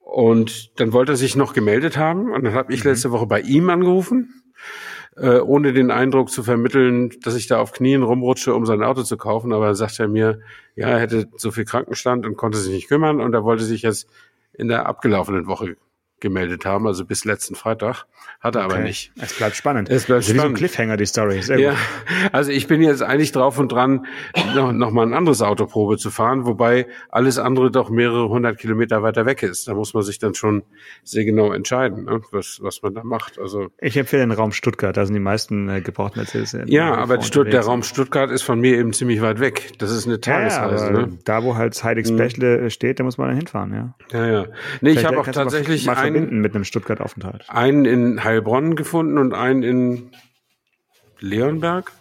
und 0.00 0.78
dann 0.80 0.92
wollte 0.92 1.12
er 1.12 1.16
sich 1.16 1.36
noch 1.36 1.54
gemeldet 1.54 1.96
haben. 1.96 2.32
Und 2.32 2.44
dann 2.44 2.54
habe 2.54 2.74
ich 2.74 2.84
mhm. 2.84 2.90
letzte 2.90 3.10
Woche 3.12 3.26
bei 3.26 3.40
ihm 3.40 3.70
angerufen 3.70 4.42
äh, 5.16 5.38
ohne 5.38 5.72
den 5.72 5.90
Eindruck 5.90 6.30
zu 6.30 6.42
vermitteln, 6.42 7.10
dass 7.22 7.34
ich 7.34 7.46
da 7.46 7.58
auf 7.58 7.72
Knien 7.72 8.02
rumrutsche, 8.02 8.54
um 8.54 8.66
sein 8.66 8.82
Auto 8.82 9.02
zu 9.02 9.16
kaufen. 9.16 9.52
Aber 9.52 9.66
dann 9.66 9.74
sagt 9.74 10.00
er 10.00 10.08
mir, 10.08 10.40
ja, 10.74 10.88
er 10.88 11.00
hätte 11.00 11.28
so 11.36 11.50
viel 11.50 11.64
Krankenstand 11.64 12.26
und 12.26 12.36
konnte 12.36 12.58
sich 12.58 12.72
nicht 12.72 12.88
kümmern 12.88 13.20
und 13.20 13.34
er 13.34 13.44
wollte 13.44 13.64
sich 13.64 13.82
jetzt 13.82 14.08
in 14.52 14.68
der 14.68 14.86
abgelaufenen 14.86 15.46
Woche 15.46 15.76
gemeldet 16.22 16.64
haben, 16.64 16.86
also 16.86 17.04
bis 17.04 17.26
letzten 17.26 17.54
Freitag. 17.54 18.06
Hat 18.40 18.56
er 18.56 18.64
okay. 18.64 18.74
aber 18.74 18.82
nicht. 18.82 19.12
Es 19.20 19.34
bleibt 19.34 19.56
spannend. 19.56 19.90
Es 19.90 20.06
bleibt 20.06 20.22
also 20.22 20.32
spannend. 20.32 20.38
Wie 20.38 20.40
so 20.40 20.48
ein 20.48 20.54
Cliffhanger, 20.54 20.96
die 20.96 21.06
Story. 21.06 21.40
Ja, 21.58 21.74
also 22.32 22.50
ich 22.50 22.66
bin 22.66 22.80
jetzt 22.80 23.02
eigentlich 23.02 23.32
drauf 23.32 23.58
und 23.58 23.70
dran, 23.70 24.06
noch, 24.54 24.72
noch 24.72 24.90
mal 24.90 25.06
ein 25.06 25.12
anderes 25.12 25.42
Autoprobe 25.42 25.98
zu 25.98 26.10
fahren, 26.10 26.46
wobei 26.46 26.86
alles 27.10 27.38
andere 27.38 27.70
doch 27.70 27.90
mehrere 27.90 28.28
hundert 28.28 28.58
Kilometer 28.58 29.02
weiter 29.02 29.26
weg 29.26 29.42
ist. 29.42 29.68
Da 29.68 29.74
muss 29.74 29.92
man 29.92 30.02
sich 30.02 30.18
dann 30.18 30.34
schon 30.34 30.62
sehr 31.02 31.24
genau 31.24 31.52
entscheiden, 31.52 32.04
ne, 32.04 32.22
was, 32.30 32.60
was 32.62 32.82
man 32.82 32.94
da 32.94 33.04
macht. 33.04 33.38
Also 33.38 33.68
Ich 33.80 33.96
empfehle 33.96 34.22
den 34.22 34.32
Raum 34.32 34.52
Stuttgart, 34.52 34.96
da 34.96 35.04
sind 35.04 35.14
die 35.14 35.20
meisten 35.20 35.68
äh, 35.68 35.80
gebrauchten 35.80 36.20
Mercedes. 36.20 36.56
Ja, 36.66 36.94
aber 36.94 37.20
Stutt 37.22 37.52
der 37.52 37.62
Raum 37.62 37.82
Stuttgart 37.82 38.30
ist 38.30 38.42
von 38.42 38.60
mir 38.60 38.78
eben 38.78 38.92
ziemlich 38.92 39.20
weit 39.20 39.40
weg. 39.40 39.72
Das 39.78 39.90
ist 39.90 40.06
eine 40.06 40.20
Tagesreise. 40.20 40.86
Ja, 40.86 40.92
ne? 40.92 41.18
Da, 41.24 41.42
wo 41.42 41.56
halt 41.56 41.82
Heidix-Bächle 41.82 42.62
mhm. 42.62 42.70
steht, 42.70 43.00
da 43.00 43.04
muss 43.04 43.18
man 43.18 43.28
dann 43.28 43.36
hinfahren, 43.36 43.72
ja. 43.72 43.94
Ja, 44.12 44.26
ja. 44.26 44.46
Nee, 44.80 44.90
ich 44.90 45.04
habe 45.04 45.18
auch 45.18 45.26
tatsächlich 45.26 45.86
mal 45.86 45.96
einen, 46.16 46.40
mit 46.40 46.54
einem 46.54 46.64
Stuttgart-Aufenthalt. 46.64 47.44
Einen 47.48 47.84
in 47.84 48.24
Heilbronn 48.24 48.76
gefunden 48.76 49.18
und 49.18 49.34
einen 49.34 49.62
in 49.62 50.10
Leonberg. 51.20 51.92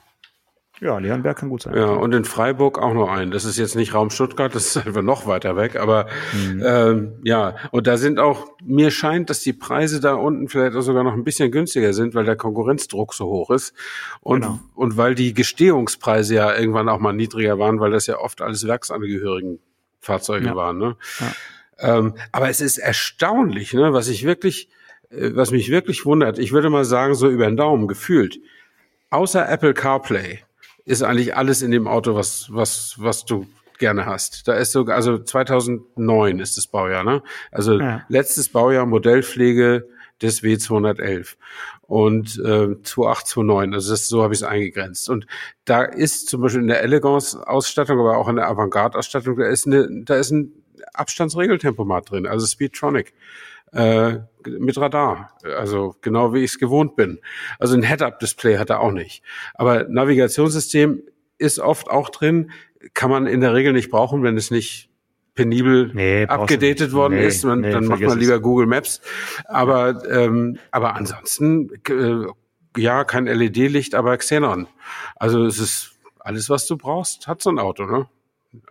Ja, 0.82 0.98
Leonberg 0.98 1.38
kann 1.38 1.50
gut 1.50 1.62
sein. 1.62 1.76
Ja, 1.76 1.90
und 1.90 2.12
in 2.12 2.26
Freiburg 2.26 2.80
auch 2.80 2.96
noch 2.96 3.08
einen. 3.08 3.30
Das 3.30 3.46
ist 3.46 3.60
jetzt 3.60 3.76
nicht 3.76 3.94
Raum 3.94 4.10
Stuttgart, 4.10 4.54
das 4.56 4.76
ist 4.76 4.78
einfach 4.88 5.04
noch 5.04 5.28
weiter 5.28 5.56
weg. 5.56 5.76
Aber 5.76 6.08
mhm. 6.34 6.64
ähm, 6.66 7.20
ja, 7.24 7.56
und 7.70 7.86
da 7.86 7.98
sind 7.98 8.20
auch, 8.20 8.48
mir 8.64 8.90
scheint, 8.90 9.30
dass 9.30 9.42
die 9.42 9.54
Preise 9.54 10.00
da 10.00 10.16
unten 10.16 10.48
vielleicht 10.50 10.76
auch 10.76 10.82
sogar 10.82 11.04
noch 11.04 11.14
ein 11.14 11.24
bisschen 11.24 11.52
günstiger 11.52 11.94
sind, 11.94 12.16
weil 12.16 12.26
der 12.26 12.36
Konkurrenzdruck 12.36 13.14
so 13.14 13.26
hoch 13.26 13.52
ist. 13.52 13.76
Und, 14.22 14.42
genau. 14.42 14.60
und 14.74 14.98
weil 14.98 15.14
die 15.14 15.36
Gestehungspreise 15.36 16.34
ja 16.34 16.58
irgendwann 16.58 16.90
auch 16.90 17.00
mal 17.00 17.14
niedriger 17.14 17.60
waren, 17.60 17.80
weil 17.80 17.92
das 17.92 18.08
ja 18.08 18.18
oft 18.18 18.42
alles 18.42 18.66
werksangehörigen 18.66 19.60
Fahrzeuge 20.00 20.48
ja. 20.48 20.56
waren. 20.56 20.80
Ne? 20.80 20.96
Ja. 21.20 21.32
Ähm, 21.82 22.14
aber 22.32 22.50
es 22.50 22.62
ist 22.62 22.78
erstaunlich, 22.78 23.74
ne, 23.74 23.94
was 23.94 24.08
ich 24.08 24.24
wirklich, 24.24 24.70
äh, 25.10 25.32
was 25.34 25.52
mich 25.52 25.70
wirklich 25.70 26.06
wundert. 26.06 26.40
Ich 26.40 26.52
würde 26.52 26.70
mal 26.70 26.86
sagen, 26.86 27.16
so 27.16 27.30
über 27.30 27.46
den 27.46 27.58
Daumen 27.58 27.88
gefühlt. 27.88 28.40
Außer 29.10 29.50
Apple 29.50 29.74
CarPlay 29.74 30.40
ist 30.86 31.04
eigentlich 31.04 31.36
alles 31.36 31.62
in 31.62 31.72
dem 31.72 31.88
Auto, 31.88 32.16
was, 32.16 32.48
was, 32.52 32.96
was 32.98 33.26
du 33.26 33.48
gerne 33.78 34.06
hast. 34.06 34.48
Da 34.48 34.54
ist 34.54 34.72
sogar, 34.72 34.96
also 34.96 35.18
2009 35.18 36.40
ist 36.40 36.58
das 36.58 36.68
Baujahr, 36.68 37.04
ne? 37.04 37.24
Also 37.52 37.80
ja. 37.80 38.06
letztes 38.08 38.50
Baujahr 38.50 38.86
Modellpflege 38.86 39.88
des 40.22 40.44
W211 40.44 41.36
und 41.82 42.38
äh, 42.40 42.78
2829, 42.84 43.74
also 43.74 43.92
das, 43.92 44.08
so 44.08 44.24
habe 44.24 44.34
ich 44.34 44.40
es 44.40 44.44
eingegrenzt. 44.44 45.10
Und 45.10 45.26
da 45.66 45.84
ist 45.84 46.30
zum 46.30 46.42
Beispiel 46.42 46.62
in 46.62 46.68
der 46.68 46.84
Elegance-Ausstattung, 46.84 48.00
aber 48.00 48.18
auch 48.18 48.30
in 48.30 48.38
der 48.38 48.48
Avantgarde-Ausstattung, 48.48 49.36
da 49.36 49.48
ist 49.48 49.66
eine, 49.66 50.04
da 50.06 50.16
ist 50.16 50.32
ein 50.32 50.54
Abstandsregeltempomat 50.94 52.12
drin, 52.12 52.28
also 52.28 52.46
Speedtronic 52.46 53.14
äh, 53.74 54.20
mit 54.46 54.78
Radar, 54.78 55.38
also 55.44 55.96
genau 56.02 56.34
wie 56.34 56.40
ich 56.40 56.52
es 56.52 56.60
gewohnt 56.60 56.96
bin. 56.96 57.20
Also 57.60 57.76
ein 57.76 57.84
Head-Up-Display 57.84 58.58
hat 58.58 58.70
er 58.70 58.82
auch 58.82 58.92
nicht. 58.92 59.24
Aber 59.54 59.86
Navigationssystem 59.88 61.04
ist 61.38 61.60
oft 61.60 61.90
auch 61.90 62.10
drin, 62.10 62.52
kann 62.94 63.10
man 63.10 63.28
in 63.28 63.42
der 63.42 63.54
Regel 63.54 63.74
nicht 63.74 63.90
brauchen, 63.90 64.24
wenn 64.24 64.38
es 64.38 64.52
nicht 64.52 64.90
penibel 65.36 65.92
nee, 65.94 66.26
abgedatet 66.26 66.92
worden 66.92 67.16
nee, 67.16 67.28
ist. 67.28 67.44
Man, 67.46 67.62
nee, 67.62 67.72
dann 67.72 67.86
macht 67.86 68.02
man 68.02 68.20
lieber 68.20 68.36
es. 68.36 68.42
Google 68.42 68.68
Maps. 68.68 69.02
Aber 69.46 70.04
ähm, 70.10 70.58
aber 70.72 70.96
ansonsten 70.96 71.70
äh, 71.88 72.26
ja 72.80 73.04
kein 73.04 73.26
LED-Licht, 73.26 73.96
aber 73.96 74.18
Xenon. 74.18 74.68
Also 75.16 75.46
es 75.46 75.60
ist 75.60 75.94
alles, 76.20 76.50
was 76.50 76.68
du 76.68 76.78
brauchst, 76.78 77.28
hat 77.28 77.42
so 77.42 77.50
ein 77.50 77.60
Auto. 77.60 77.86
Ne? 77.86 78.08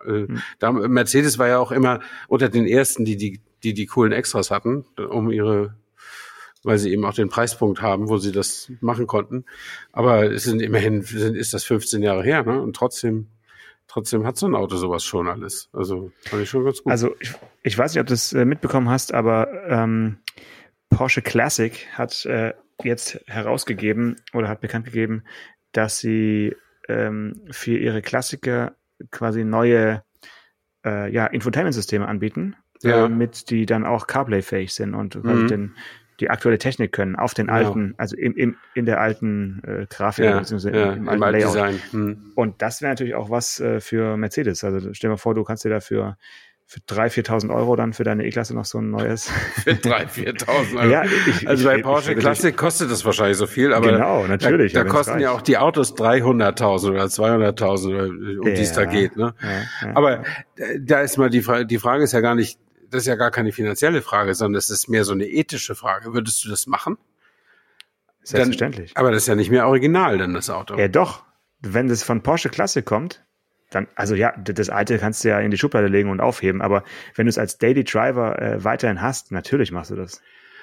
Äh, 0.05 0.27
hm. 0.27 0.43
da, 0.59 0.73
Mercedes 0.73 1.39
war 1.39 1.49
ja 1.49 1.59
auch 1.59 1.73
immer 1.73 2.01
unter 2.29 2.49
den 2.49 2.67
ersten, 2.67 3.05
die 3.05 3.17
die 3.17 3.41
die 3.63 3.75
die 3.75 3.87
coolen 3.87 4.13
Extras 4.13 4.51
hatten, 4.51 4.85
um 4.97 5.31
ihre, 5.31 5.75
weil 6.63 6.79
sie 6.79 6.93
eben 6.93 7.05
auch 7.05 7.15
den 7.15 7.29
Preispunkt 7.29 7.83
haben, 7.83 8.09
wo 8.09 8.19
sie 8.19 8.33
das 8.33 8.71
machen 8.81 9.07
konnten. 9.07 9.45
Aber 9.93 10.31
es 10.31 10.45
sind 10.45 10.61
immerhin, 10.63 11.03
sind, 11.03 11.37
ist 11.37 11.55
das 11.55 11.65
15 11.65 12.03
Jahre 12.03 12.23
her, 12.23 12.43
ne? 12.45 12.61
Und 12.61 12.75
trotzdem, 12.75 13.29
trotzdem 13.87 14.27
hat 14.27 14.37
so 14.37 14.47
ein 14.47 14.55
Auto 14.55 14.77
sowas 14.77 15.05
schon 15.05 15.29
alles. 15.29 15.69
Also 15.73 16.13
fand 16.23 16.43
ich 16.43 16.51
schon 16.51 16.65
ganz 16.65 16.83
gut. 16.83 16.91
Also 16.91 17.15
ich, 17.21 17.35
ich 17.63 17.79
weiß 17.79 17.95
nicht, 17.95 18.01
ob 18.01 18.07
du 18.07 18.15
es 18.15 18.33
äh, 18.33 18.45
mitbekommen 18.45 18.89
hast, 18.89 19.13
aber 19.13 19.49
ähm, 19.69 20.19
Porsche 20.89 21.23
Classic 21.23 21.87
hat 21.93 22.25
äh, 22.27 22.55
jetzt 22.83 23.21
herausgegeben 23.27 24.17
oder 24.33 24.49
hat 24.49 24.61
bekannt 24.61 24.87
gegeben, 24.87 25.25
dass 25.73 25.99
sie 25.99 26.57
ähm, 26.89 27.43
für 27.51 27.77
ihre 27.77 28.03
Klassiker 28.03 28.75
quasi 29.11 29.45
neue 29.45 30.03
äh, 30.85 31.11
ja, 31.13 31.27
Infotainment-Systeme 31.27 32.07
anbieten 32.07 32.57
ja. 32.83 33.09
mit 33.09 33.51
die 33.51 33.67
dann 33.67 33.85
auch 33.85 34.07
CarPlay-fähig 34.07 34.73
sind 34.73 34.95
und 34.95 35.23
mhm. 35.23 35.49
den, 35.49 35.77
die 36.21 36.31
aktuelle 36.31 36.59
Technik 36.59 36.93
können 36.93 37.17
auf 37.17 37.35
den 37.35 37.49
alten, 37.49 37.89
ja. 37.89 37.95
also 37.99 38.17
im, 38.17 38.37
im, 38.37 38.57
in 38.75 38.87
der 38.87 39.01
alten 39.01 39.63
äh, 39.65 39.87
Grafik 39.89 40.25
ja, 40.25 40.39
beziehungsweise 40.39 40.77
ja, 40.77 40.93
im, 40.93 41.09
im, 41.09 41.09
alten 41.09 41.39
Layout. 41.39 41.55
Design. 41.55 41.81
Mhm. 41.93 42.33
Und 42.35 42.63
das 42.63 42.83
wäre 42.83 42.93
natürlich 42.93 43.15
auch 43.15 43.31
was 43.31 43.61
äh, 43.61 43.81
für 43.81 44.17
Mercedes. 44.17 44.65
Also 44.65 44.93
stell 44.93 45.09
dir 45.09 45.13
mal 45.13 45.17
vor, 45.19 45.35
du 45.35 45.45
kannst 45.45 45.65
dir 45.65 45.71
dafür 45.71 46.17
für 46.71 46.79
3.000, 46.79 47.27
4.000 47.27 47.53
Euro 47.53 47.75
dann 47.75 47.93
für 47.93 48.05
deine 48.05 48.25
E-Klasse 48.25 48.55
noch 48.55 48.65
so 48.65 48.79
ein 48.79 48.91
neues. 48.91 49.29
für 49.65 49.73
3.000, 49.73 50.45
4.000 50.45 50.77
Euro. 50.77 50.87
Ja, 50.91 51.03
ich, 51.05 51.49
also 51.49 51.65
bei 51.65 51.83
Porsche 51.83 52.15
Classic 52.15 52.57
kostet 52.57 52.93
das 52.93 53.05
wahrscheinlich 53.05 53.39
so 53.39 53.49
viel, 53.49 53.75
aber 53.75 53.91
genau, 53.91 54.25
natürlich, 54.29 54.73
da, 54.73 54.85
da 54.85 54.89
kosten 54.89 55.19
ja 55.19 55.33
auch 55.33 55.43
die 55.43 55.59
Autos 55.59 55.97
300.000 55.97 56.91
oder 56.91 57.05
200.000, 57.07 58.39
um 58.39 58.47
ja, 58.47 58.55
die 58.55 58.61
es 58.61 58.73
da 58.73 58.85
geht. 58.85 59.17
Ne? 59.17 59.35
Ja, 59.43 59.49
ja. 59.89 59.97
Aber 59.97 60.21
äh, 60.55 60.79
da 60.79 61.01
ist 61.01 61.19
mal 61.19 61.29
die 61.29 61.43
Frage, 61.43 61.67
die 61.67 61.79
Frage 61.79 62.05
ist 62.05 62.13
ja 62.13 62.21
gar 62.21 62.37
nicht, 62.37 62.61
das 62.89 63.03
ist 63.03 63.09
ja 63.09 63.17
gar 63.17 63.33
keine 63.33 63.51
finanzielle 63.51 64.01
Frage, 64.01 64.37
sondern 64.37 64.55
das 64.55 64.71
ist 64.71 64.89
mehr 64.89 65.03
so 65.03 65.13
eine 65.13 65.27
ethische 65.27 65.75
Frage. 65.75 66.15
Würdest 66.15 66.45
du 66.45 66.51
das 66.51 66.69
machen? 66.69 66.99
Selbstverständlich. 68.23 68.95
Dann, 68.95 69.01
aber 69.01 69.11
das 69.11 69.25
ist 69.25 69.27
ja 69.27 69.35
nicht 69.35 69.51
mehr 69.51 69.67
original, 69.67 70.19
dann 70.19 70.35
das 70.35 70.49
Auto. 70.49 70.79
Ja, 70.79 70.87
doch. 70.87 71.25
Wenn 71.59 71.89
das 71.89 72.05
von 72.05 72.23
Porsche 72.23 72.49
Klasse 72.49 72.85
kommt, 72.85 73.25
dann, 73.71 73.87
also 73.95 74.15
ja, 74.15 74.33
das 74.37 74.69
alte 74.69 74.99
kannst 74.99 75.25
du 75.25 75.29
ja 75.29 75.41
in 75.41 75.51
die 75.51 75.59
Schublade 75.59 75.87
legen 75.87 76.11
und 76.11 76.21
aufheben, 76.21 76.61
aber 76.61 76.85
wenn 77.15 77.27
du 77.27 77.31
es 77.31 77.39
als 77.39 77.59
Daily 77.59 77.85
Driver 77.85 78.41
äh, 78.41 78.65
weiterhin 78.65 79.01
hast, 79.01 79.33
natürlich 79.33 79.73
machst 79.73 79.91
du 79.91 79.97
das. 79.97 80.21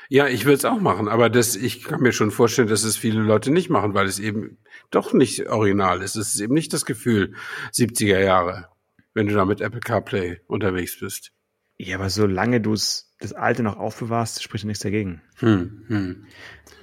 Ja, 0.09 0.27
ich 0.27 0.45
würde 0.45 0.55
es 0.55 0.65
auch 0.65 0.79
machen, 0.79 1.09
aber 1.09 1.29
das, 1.29 1.55
ich 1.55 1.83
kann 1.83 2.01
mir 2.01 2.13
schon 2.13 2.31
vorstellen, 2.31 2.69
dass 2.69 2.83
es 2.83 2.95
viele 2.95 3.21
Leute 3.21 3.51
nicht 3.51 3.69
machen, 3.69 3.93
weil 3.93 4.07
es 4.07 4.19
eben 4.19 4.57
doch 4.89 5.13
nicht 5.13 5.49
original 5.49 6.01
ist. 6.01 6.15
Es 6.15 6.33
ist 6.33 6.39
eben 6.39 6.53
nicht 6.53 6.71
das 6.71 6.85
Gefühl 6.85 7.33
70er 7.73 8.19
Jahre, 8.19 8.69
wenn 9.13 9.27
du 9.27 9.33
da 9.33 9.43
mit 9.43 9.59
Apple 9.59 9.81
CarPlay 9.81 10.39
unterwegs 10.47 10.97
bist. 10.99 11.31
Ja, 11.77 11.97
aber 11.97 12.09
solange 12.09 12.61
du 12.61 12.73
es 12.73 13.13
das 13.19 13.33
alte 13.33 13.63
noch 13.63 13.77
aufbewahrst, 13.77 14.41
spricht 14.41 14.65
nichts 14.65 14.83
dagegen. 14.83 15.21
Hm, 15.39 15.83
hm. 15.87 16.15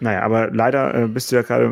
Naja, 0.00 0.22
aber 0.22 0.50
leider 0.50 0.94
äh, 0.94 1.08
bist 1.08 1.30
du 1.30 1.36
ja 1.36 1.42
gerade 1.42 1.64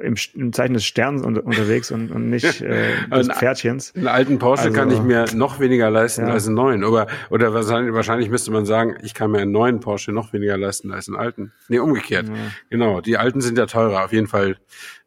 im, 0.00 0.14
im, 0.34 0.52
Zeichen 0.52 0.74
des 0.74 0.84
Sterns 0.84 1.22
unter, 1.22 1.44
unterwegs 1.44 1.90
und, 1.90 2.10
und 2.12 2.30
nicht 2.30 2.44
äh, 2.62 3.08
des 3.10 3.28
Pferdchens. 3.28 3.92
Einen 3.94 4.08
alten 4.08 4.38
Porsche 4.38 4.64
also, 4.64 4.74
kann 4.74 4.90
ich 4.90 5.00
mir 5.02 5.26
noch 5.34 5.60
weniger 5.60 5.90
leisten 5.90 6.26
ja. 6.26 6.32
als 6.32 6.46
einen 6.46 6.54
neuen. 6.54 6.84
Oder, 6.84 7.08
oder 7.30 7.52
wahrscheinlich, 7.52 7.92
wahrscheinlich 7.92 8.30
müsste 8.30 8.52
man 8.52 8.64
sagen, 8.64 8.96
ich 9.02 9.12
kann 9.12 9.30
mir 9.30 9.40
einen 9.40 9.52
neuen 9.52 9.80
Porsche 9.80 10.12
noch 10.12 10.32
weniger 10.32 10.56
leisten 10.56 10.92
als 10.92 11.08
einen 11.08 11.16
alten. 11.16 11.52
Nee, 11.68 11.78
umgekehrt. 11.78 12.28
Ja. 12.28 12.34
Genau, 12.70 13.00
die 13.00 13.18
alten 13.18 13.40
sind 13.40 13.58
ja 13.58 13.66
teurer. 13.66 14.04
Auf 14.04 14.12
jeden 14.12 14.28
Fall 14.28 14.56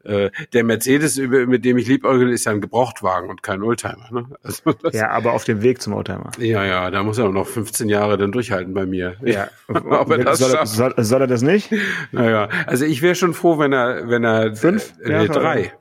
äh, 0.07 0.31
der 0.53 0.63
Mercedes, 0.63 1.17
mit 1.17 1.65
dem 1.65 1.77
ich 1.77 1.87
liebäugel, 1.87 2.31
ist 2.31 2.45
ja 2.45 2.53
ein 2.53 2.61
Gebrauchtwagen 2.61 3.29
und 3.29 3.43
kein 3.43 3.61
Oldtimer. 3.61 4.09
Ne? 4.11 4.25
Also 4.43 4.73
ja, 4.91 5.09
aber 5.09 5.33
auf 5.33 5.43
dem 5.43 5.61
Weg 5.61 5.81
zum 5.81 5.93
Oldtimer. 5.93 6.31
Ja, 6.39 6.63
ja, 6.63 6.89
da 6.91 7.03
muss 7.03 7.17
er 7.17 7.25
auch 7.25 7.33
noch 7.33 7.45
15 7.45 7.89
Jahre 7.89 8.17
dann 8.17 8.31
durchhalten 8.31 8.73
bei 8.73 8.85
mir. 8.85 9.15
Ja. 9.23 9.49
Ob 9.67 10.09
er 10.11 10.19
das 10.19 10.39
soll, 10.39 10.51
schafft. 10.51 10.67
Soll, 10.67 10.93
soll, 10.97 11.16
er 11.21 11.27
das 11.27 11.41
nicht? 11.41 11.71
Naja, 12.12 12.49
also 12.65 12.86
ich 12.86 13.01
wäre 13.01 13.15
schon 13.15 13.34
froh, 13.34 13.60
wenn 13.60 13.73
er, 13.73 14.10
wenn 14.10 14.23
er 14.23 14.56
fünf, 14.56 14.93
äh, 15.01 15.10
drei, 15.10 15.27
drei, 15.27 15.73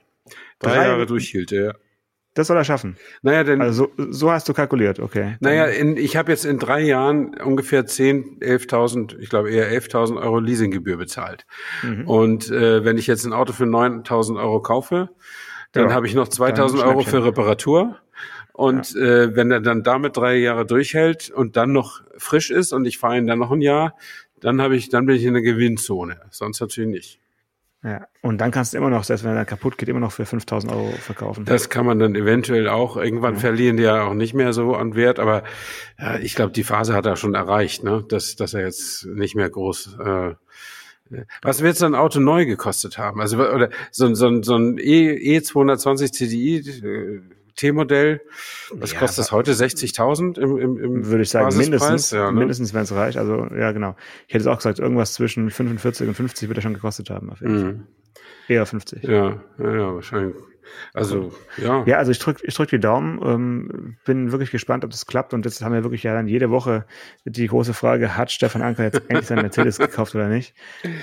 drei 0.59 0.87
Jahre 0.87 1.07
durchhielt. 1.07 1.51
Ja. 1.51 1.73
Das 2.37 2.49
soll 2.49 2.57
er 2.59 2.65
schaffen. 2.65 2.99
Naja, 3.23 3.45
denn 3.45 3.63
also 3.63 3.89
so, 3.97 4.07
so 4.11 4.31
hast 4.31 4.47
du 4.47 4.53
kalkuliert, 4.53 5.01
okay. 5.01 5.37
Naja, 5.41 5.65
in, 5.65 5.97
ich 5.97 6.19
habe 6.19 6.31
jetzt 6.31 6.45
in 6.45 6.59
drei 6.59 6.83
Jahren 6.83 7.35
ungefähr 7.35 7.87
10, 7.87 8.41
11.000, 8.41 9.19
ich 9.19 9.31
glaube 9.31 9.51
eher 9.51 9.73
11.000 9.73 10.21
Euro 10.21 10.39
Leasinggebühr 10.39 10.99
bezahlt. 10.99 11.47
Mhm. 11.83 12.07
Und 12.07 12.51
äh, 12.51 12.85
wenn 12.85 12.99
ich 12.99 13.07
jetzt 13.07 13.25
ein 13.25 13.33
Auto 13.33 13.55
für 13.55 13.65
9.000 13.65 14.39
Euro 14.39 14.61
kaufe, 14.61 15.09
dann 15.73 15.89
ja, 15.89 15.95
habe 15.95 16.07
ich 16.07 16.15
noch 16.15 16.29
2.000 16.29 16.85
Euro 16.85 17.01
für 17.01 17.25
Reparatur. 17.25 17.97
Und 18.53 18.95
ja. 18.95 19.03
äh, 19.03 19.37
wenn 19.37 19.51
er 19.51 19.61
dann 19.61 19.83
damit 19.83 20.19
drei 20.19 20.37
Jahre 20.37 20.67
durchhält 20.67 21.31
und 21.31 21.57
dann 21.57 21.73
noch 21.73 22.03
frisch 22.19 22.51
ist 22.51 22.73
und 22.73 22.85
ich 22.85 22.99
fahre 22.99 23.17
ihn 23.17 23.27
dann 23.27 23.39
noch 23.39 23.51
ein 23.51 23.63
Jahr, 23.63 23.95
dann 24.41 24.61
habe 24.61 24.77
ich, 24.77 24.89
dann 24.89 25.07
bin 25.07 25.17
ich 25.17 25.25
in 25.25 25.35
der 25.35 25.43
Gewinnzone. 25.43 26.21
Sonst 26.31 26.61
natürlich 26.61 26.91
nicht. 26.91 27.21
Ja, 27.87 28.09
und 28.21 28.39
dann 28.39 28.51
kannst 28.51 28.73
du 28.73 28.79
immer 28.79 28.91
noch, 28.91 29.05
selbst 29.05 29.23
wenn 29.23 29.37
er 29.37 29.45
kaputt 29.45 29.79
geht, 29.79 29.89
immer 29.89 30.01
noch 30.01 30.11
für 30.11 30.27
5000 30.27 30.73
Euro 30.73 30.91
verkaufen. 30.93 31.45
Das 31.45 31.69
kann 31.69 31.87
man 31.87 32.01
dann 32.01 32.17
eventuell 32.17 32.69
auch. 32.69 32.97
Irgendwann 32.97 33.35
ja. 33.35 33.41
verlieren 33.41 33.77
die 33.77 33.85
ja 33.85 34.03
auch 34.03 34.15
nicht 34.15 34.35
mehr 34.35 34.53
so 34.53 34.75
an 34.75 34.97
Wert, 34.97 35.21
aber 35.21 35.45
ja, 35.99 36.19
ich 36.19 36.35
glaube, 36.35 36.53
die 36.53 36.65
Phase 36.65 36.95
hat 36.95 37.07
er 37.07 37.15
schon 37.15 37.35
erreicht, 37.35 37.85
ne? 37.85 38.05
dass, 38.09 38.35
dass 38.35 38.55
er 38.55 38.63
jetzt 38.63 39.07
nicht 39.07 39.37
mehr 39.37 39.49
groß. 39.49 39.99
Äh, 40.01 40.35
was 41.43 41.63
wird 41.63 41.77
so 41.77 41.87
ein 41.87 41.95
Auto 41.95 42.19
neu 42.19 42.47
gekostet 42.47 42.99
haben? 42.99 43.21
Also 43.21 43.39
oder 43.39 43.71
so, 43.93 44.13
so, 44.15 44.43
so 44.43 44.57
ein 44.57 44.79
E, 44.79 45.39
E220 45.39 46.13
CDI, 46.13 46.57
äh, 46.57 47.21
T-Modell. 47.57 48.21
Was 48.73 48.93
ja, 48.93 48.99
kostet 48.99 49.19
das 49.19 49.33
heute? 49.33 49.53
60.000 49.53 50.39
im, 50.39 50.59
im, 50.59 50.77
im 50.79 51.07
Würde 51.07 51.23
ich 51.23 51.31
sagen, 51.31 51.57
mindestens, 51.57 52.11
ja, 52.11 52.31
ne? 52.31 52.39
mindestens, 52.39 52.75
wenn 52.75 52.83
es 52.83 52.93
reicht. 52.93 53.19
Also, 53.19 53.47
ja, 53.55 53.73
genau. 53.73 53.97
Ich 54.29 54.35
hätte 54.35 54.43
es 54.43 54.47
auch 54.47 54.59
gesagt, 54.59 54.79
irgendwas 54.79 55.15
zwischen 55.15 55.51
45 55.51 56.09
und 56.09 56.15
50 56.15 56.49
wird 56.49 56.59
er 56.59 56.63
schon 56.63 56.75
gekostet 56.75 57.11
haben, 57.11 57.31
auf 57.31 57.41
jeden 57.41 57.55
mhm. 57.55 57.63
Fall. 57.63 57.87
Eher 58.49 58.67
50. 58.67 59.03
Ja, 59.03 59.43
ja, 59.59 59.75
ja, 59.75 59.95
wahrscheinlich. 59.95 60.37
Also, 60.95 61.33
ja. 61.57 61.85
Ja, 61.87 61.99
also 61.99 62.11
ich 62.11 62.19
drücke 62.19 62.43
ich 62.45 62.55
drück 62.55 62.69
die 62.69 62.79
Daumen, 62.79 63.21
ähm, 63.25 63.97
bin 64.05 64.33
wirklich 64.33 64.51
gespannt, 64.51 64.85
ob 64.85 64.91
das 64.91 65.07
klappt. 65.07 65.35
Und 65.35 65.45
jetzt 65.45 65.63
haben 65.63 65.73
wir 65.73 65.83
wirklich 65.83 66.03
ja 66.03 66.15
dann 66.15 66.27
jede 66.27 66.51
Woche 66.51 66.85
die 67.25 67.47
große 67.47 67.75
Frage, 67.75 68.17
hat 68.17 68.31
Stefan 68.31 68.63
Anker 68.63 68.85
jetzt 68.85 69.03
endlich 69.09 69.27
seinen 69.27 69.43
Mercedes 69.43 69.79
gekauft 69.79 70.15
oder 70.15 70.29
nicht? 70.29 70.55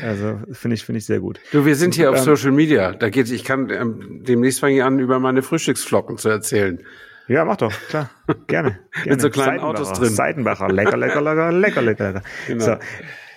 Also 0.03 0.39
finde 0.51 0.75
ich, 0.75 0.85
finde 0.85 0.99
ich 0.99 1.05
sehr 1.05 1.19
gut. 1.19 1.39
Du, 1.51 1.65
wir 1.65 1.75
sind 1.75 1.95
hier 1.95 2.09
und, 2.09 2.15
auf 2.15 2.27
ähm, 2.27 2.35
Social 2.35 2.51
Media. 2.51 2.93
Da 2.93 3.09
geht's, 3.09 3.31
ich 3.31 3.43
kann 3.43 3.69
ähm, 3.69 4.21
demnächst 4.23 4.59
fange 4.59 4.75
ich 4.75 4.83
an, 4.83 4.99
über 4.99 5.19
meine 5.19 5.41
Frühstücksflocken 5.41 6.17
zu 6.17 6.29
erzählen. 6.29 6.83
Ja, 7.27 7.45
mach 7.45 7.57
doch, 7.57 7.71
klar. 7.89 8.09
Gerne. 8.47 8.47
gerne. 8.47 8.79
Mit 9.05 9.21
so 9.21 9.29
kleinen 9.29 9.59
Autos 9.59 9.93
drin. 9.93 10.09
Seitenbacher, 10.09 10.67
lecker, 10.67 10.97
lecker, 10.97 11.21
lecker, 11.21 11.51
lecker, 11.51 11.81
lecker, 11.81 12.11
lecker. 12.11 12.21
Genau. 12.47 12.65
So, 12.65 12.75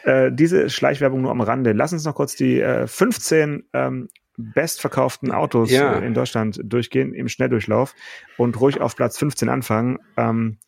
äh, 0.07 0.31
diese 0.31 0.71
Schleichwerbung 0.71 1.23
nur 1.23 1.33
am 1.33 1.41
Rande. 1.41 1.73
Lass 1.73 1.93
uns 1.93 2.05
noch 2.05 2.15
kurz 2.15 2.37
die 2.37 2.61
äh, 2.61 2.87
15 2.87 3.65
ähm, 3.73 4.09
bestverkauften 4.37 5.33
Autos 5.33 5.71
ja. 5.71 5.95
in 5.95 6.15
Deutschland 6.15 6.61
durchgehen 6.63 7.13
im 7.13 7.29
Schnelldurchlauf 7.29 7.95
und 8.37 8.61
ruhig 8.61 8.81
auf 8.81 8.95
Platz 8.95 9.19
15 9.19 9.49
anfangen. 9.49 9.99
Ähm, 10.17 10.59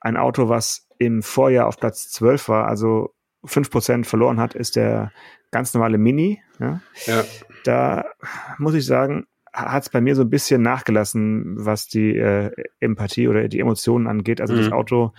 ein 0.00 0.16
Auto, 0.16 0.48
was 0.48 0.88
im 0.98 1.22
Vorjahr 1.22 1.68
auf 1.68 1.78
Platz 1.78 2.10
12 2.10 2.48
war, 2.48 2.66
also 2.66 3.14
5% 3.44 4.04
verloren 4.04 4.40
hat, 4.40 4.54
ist 4.54 4.74
der 4.74 5.12
ganz 5.52 5.74
normale 5.74 5.96
Mini. 5.98 6.42
Ja? 6.58 6.80
ja. 7.06 7.24
Da 7.62 8.04
muss 8.58 8.74
ich 8.74 8.84
sagen, 8.84 9.26
hat 9.52 9.84
es 9.84 9.90
bei 9.90 10.00
mir 10.00 10.16
so 10.16 10.22
ein 10.22 10.30
bisschen 10.30 10.62
nachgelassen, 10.62 11.54
was 11.64 11.86
die 11.86 12.16
äh, 12.16 12.50
Empathie 12.80 13.28
oder 13.28 13.46
die 13.46 13.60
Emotionen 13.60 14.08
angeht. 14.08 14.40
Also 14.40 14.54
mhm. 14.54 14.58
das 14.58 14.72
Auto 14.72 15.12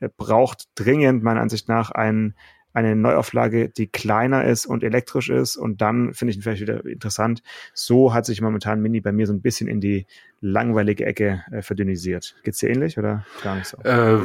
äh, 0.00 0.08
braucht 0.16 0.68
dringend 0.76 1.22
meiner 1.22 1.42
Ansicht 1.42 1.68
nach 1.68 1.90
einen 1.90 2.34
eine 2.72 2.94
Neuauflage, 2.94 3.68
die 3.68 3.86
kleiner 3.86 4.44
ist 4.44 4.66
und 4.66 4.84
elektrisch 4.84 5.30
ist. 5.30 5.56
Und 5.56 5.80
dann 5.80 6.14
finde 6.14 6.30
ich 6.30 6.36
ihn 6.36 6.42
vielleicht 6.42 6.60
wieder 6.60 6.84
interessant. 6.84 7.42
So 7.74 8.14
hat 8.14 8.26
sich 8.26 8.40
momentan 8.40 8.80
Mini 8.80 9.00
bei 9.00 9.12
mir 9.12 9.26
so 9.26 9.32
ein 9.32 9.40
bisschen 9.40 9.68
in 9.68 9.80
die 9.80 10.06
langweilige 10.40 11.04
Ecke 11.04 11.42
äh, 11.50 11.62
verdünnisiert. 11.62 12.36
Geht's 12.44 12.58
dir 12.58 12.70
ähnlich 12.70 12.98
oder 12.98 13.24
gar 13.42 13.56
nicht 13.56 13.66
so? 13.66 13.78
Äh, 13.78 14.20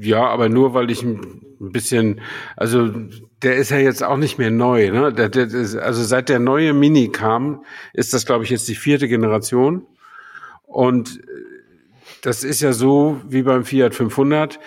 ja, 0.00 0.26
aber 0.26 0.48
nur 0.48 0.74
weil 0.74 0.90
ich 0.90 1.02
ein 1.02 1.20
bisschen, 1.60 2.20
also 2.56 2.90
der 3.42 3.56
ist 3.56 3.70
ja 3.70 3.78
jetzt 3.78 4.02
auch 4.02 4.16
nicht 4.16 4.38
mehr 4.38 4.50
neu. 4.50 4.90
Ne? 4.90 5.12
Der, 5.12 5.28
der, 5.28 5.44
also 5.82 6.02
seit 6.02 6.28
der 6.28 6.40
neue 6.40 6.72
Mini 6.72 7.10
kam, 7.10 7.64
ist 7.92 8.12
das, 8.12 8.26
glaube 8.26 8.44
ich, 8.44 8.50
jetzt 8.50 8.68
die 8.68 8.74
vierte 8.74 9.06
Generation. 9.06 9.86
Und 10.64 11.20
das 12.22 12.44
ist 12.44 12.60
ja 12.60 12.72
so 12.72 13.20
wie 13.28 13.42
beim 13.42 13.64
Fiat 13.64 13.94
500 13.94 14.58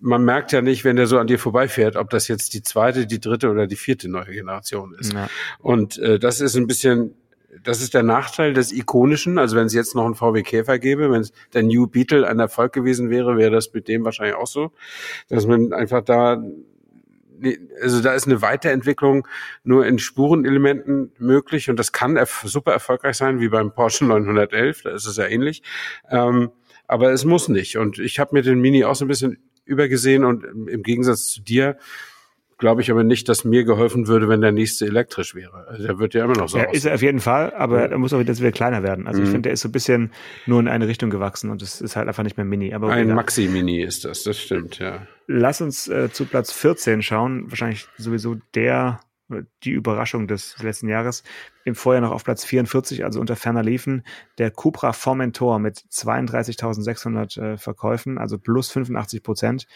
man 0.00 0.24
merkt 0.24 0.52
ja 0.52 0.62
nicht, 0.62 0.84
wenn 0.84 0.96
der 0.96 1.06
so 1.06 1.18
an 1.18 1.26
dir 1.26 1.38
vorbeifährt, 1.38 1.96
ob 1.96 2.10
das 2.10 2.28
jetzt 2.28 2.54
die 2.54 2.62
zweite, 2.62 3.06
die 3.06 3.20
dritte 3.20 3.50
oder 3.50 3.66
die 3.66 3.76
vierte 3.76 4.08
neue 4.08 4.26
Generation 4.26 4.94
ist. 4.98 5.12
Ja. 5.12 5.28
Und 5.58 5.98
äh, 5.98 6.18
das 6.18 6.40
ist 6.40 6.56
ein 6.56 6.66
bisschen, 6.66 7.14
das 7.62 7.82
ist 7.82 7.94
der 7.94 8.02
Nachteil 8.02 8.54
des 8.54 8.72
Ikonischen. 8.72 9.38
Also 9.38 9.56
wenn 9.56 9.66
es 9.66 9.74
jetzt 9.74 9.94
noch 9.94 10.06
einen 10.06 10.14
VW 10.14 10.42
Käfer 10.42 10.78
gäbe, 10.78 11.10
wenn 11.10 11.20
es 11.20 11.32
der 11.52 11.62
New 11.62 11.86
Beetle 11.86 12.26
ein 12.26 12.38
Erfolg 12.38 12.72
gewesen 12.72 13.10
wäre, 13.10 13.36
wäre 13.36 13.50
das 13.50 13.72
mit 13.72 13.88
dem 13.88 14.04
wahrscheinlich 14.04 14.36
auch 14.36 14.46
so, 14.46 14.72
dass 15.28 15.46
man 15.46 15.72
einfach 15.72 16.02
da 16.02 16.42
also 17.80 18.02
da 18.02 18.12
ist 18.12 18.26
eine 18.26 18.42
Weiterentwicklung 18.42 19.26
nur 19.64 19.86
in 19.86 19.98
Spurenelementen 19.98 21.12
möglich 21.18 21.70
und 21.70 21.78
das 21.78 21.90
kann 21.90 22.18
super 22.44 22.72
erfolgreich 22.72 23.16
sein, 23.16 23.40
wie 23.40 23.48
beim 23.48 23.72
Porsche 23.72 24.04
911, 24.04 24.82
da 24.82 24.90
ist 24.90 25.06
es 25.06 25.16
ja 25.16 25.26
ähnlich. 25.26 25.62
Ähm, 26.10 26.50
aber 26.86 27.12
es 27.12 27.24
muss 27.24 27.48
nicht. 27.48 27.78
Und 27.78 27.98
ich 27.98 28.18
habe 28.18 28.34
mir 28.34 28.42
den 28.42 28.60
Mini 28.60 28.84
auch 28.84 28.96
so 28.96 29.04
ein 29.04 29.08
bisschen 29.08 29.38
übergesehen 29.70 30.24
und 30.24 30.44
im 30.44 30.82
Gegensatz 30.82 31.26
zu 31.26 31.40
dir 31.40 31.78
glaube 32.60 32.82
ich 32.82 32.90
aber 32.90 33.02
nicht, 33.02 33.28
dass 33.28 33.44
mir 33.44 33.64
geholfen 33.64 34.06
würde, 34.06 34.28
wenn 34.28 34.40
der 34.40 34.52
nächste 34.52 34.86
elektrisch 34.86 35.34
wäre. 35.34 35.66
Also 35.66 35.82
der 35.82 35.98
wird 35.98 36.14
ja 36.14 36.24
immer 36.24 36.36
noch 36.36 36.48
so. 36.48 36.58
Ja, 36.58 36.64
ist 36.64 36.84
er 36.84 36.94
auf 36.94 37.02
jeden 37.02 37.18
Fall, 37.18 37.52
aber 37.54 37.90
er 37.90 37.98
muss 37.98 38.12
auch 38.12 38.20
wieder, 38.20 38.36
wieder 38.36 38.52
kleiner 38.52 38.84
werden. 38.84 39.08
Also 39.08 39.18
mhm. 39.18 39.24
ich 39.24 39.30
finde, 39.30 39.48
der 39.48 39.52
ist 39.54 39.62
so 39.62 39.68
ein 39.68 39.72
bisschen 39.72 40.12
nur 40.46 40.60
in 40.60 40.68
eine 40.68 40.86
Richtung 40.86 41.10
gewachsen 41.10 41.50
und 41.50 41.62
es 41.62 41.80
ist 41.80 41.96
halt 41.96 42.06
einfach 42.06 42.22
nicht 42.22 42.36
mehr 42.36 42.46
Mini. 42.46 42.72
Aber 42.72 42.92
ein 42.92 43.12
Maxi-Mini 43.12 43.82
ist 43.82 44.04
das, 44.04 44.22
das 44.22 44.38
stimmt, 44.38 44.78
ja. 44.78 45.06
Lass 45.26 45.60
uns 45.60 45.88
äh, 45.88 46.12
zu 46.12 46.26
Platz 46.26 46.52
14 46.52 47.02
schauen. 47.02 47.50
Wahrscheinlich 47.50 47.88
sowieso 47.96 48.36
der 48.54 49.00
die 49.62 49.70
Überraschung 49.70 50.28
des 50.28 50.60
letzten 50.62 50.88
Jahres. 50.88 51.22
Im 51.64 51.74
Vorjahr 51.74 52.02
noch 52.02 52.10
auf 52.10 52.24
Platz 52.24 52.44
44, 52.44 53.04
also 53.04 53.20
unter 53.20 53.36
ferner 53.36 53.62
liefen, 53.62 54.04
der 54.38 54.50
Cupra 54.50 54.92
Formentor 54.92 55.58
mit 55.58 55.78
32.600 55.78 57.40
äh, 57.40 57.56
Verkäufen, 57.56 58.18
also 58.18 58.38
plus 58.38 58.70
85 58.70 59.22
Prozent. 59.22 59.66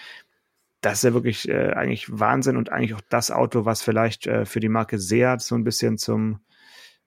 Das 0.81 0.95
ist 0.95 1.05
ja 1.05 1.15
wirklich 1.15 1.49
äh, 1.49 1.73
eigentlich 1.73 2.07
Wahnsinn 2.11 2.57
und 2.57 2.71
eigentlich 2.71 2.95
auch 2.95 3.01
das 3.09 3.31
Auto, 3.31 3.65
was 3.65 3.83
vielleicht 3.83 4.27
äh, 4.27 4.45
für 4.45 4.61
die 4.61 4.69
Marke 4.69 4.99
Seat 4.99 5.41
so 5.41 5.55
ein 5.55 5.65
bisschen 5.65 5.99
zum 5.99 6.41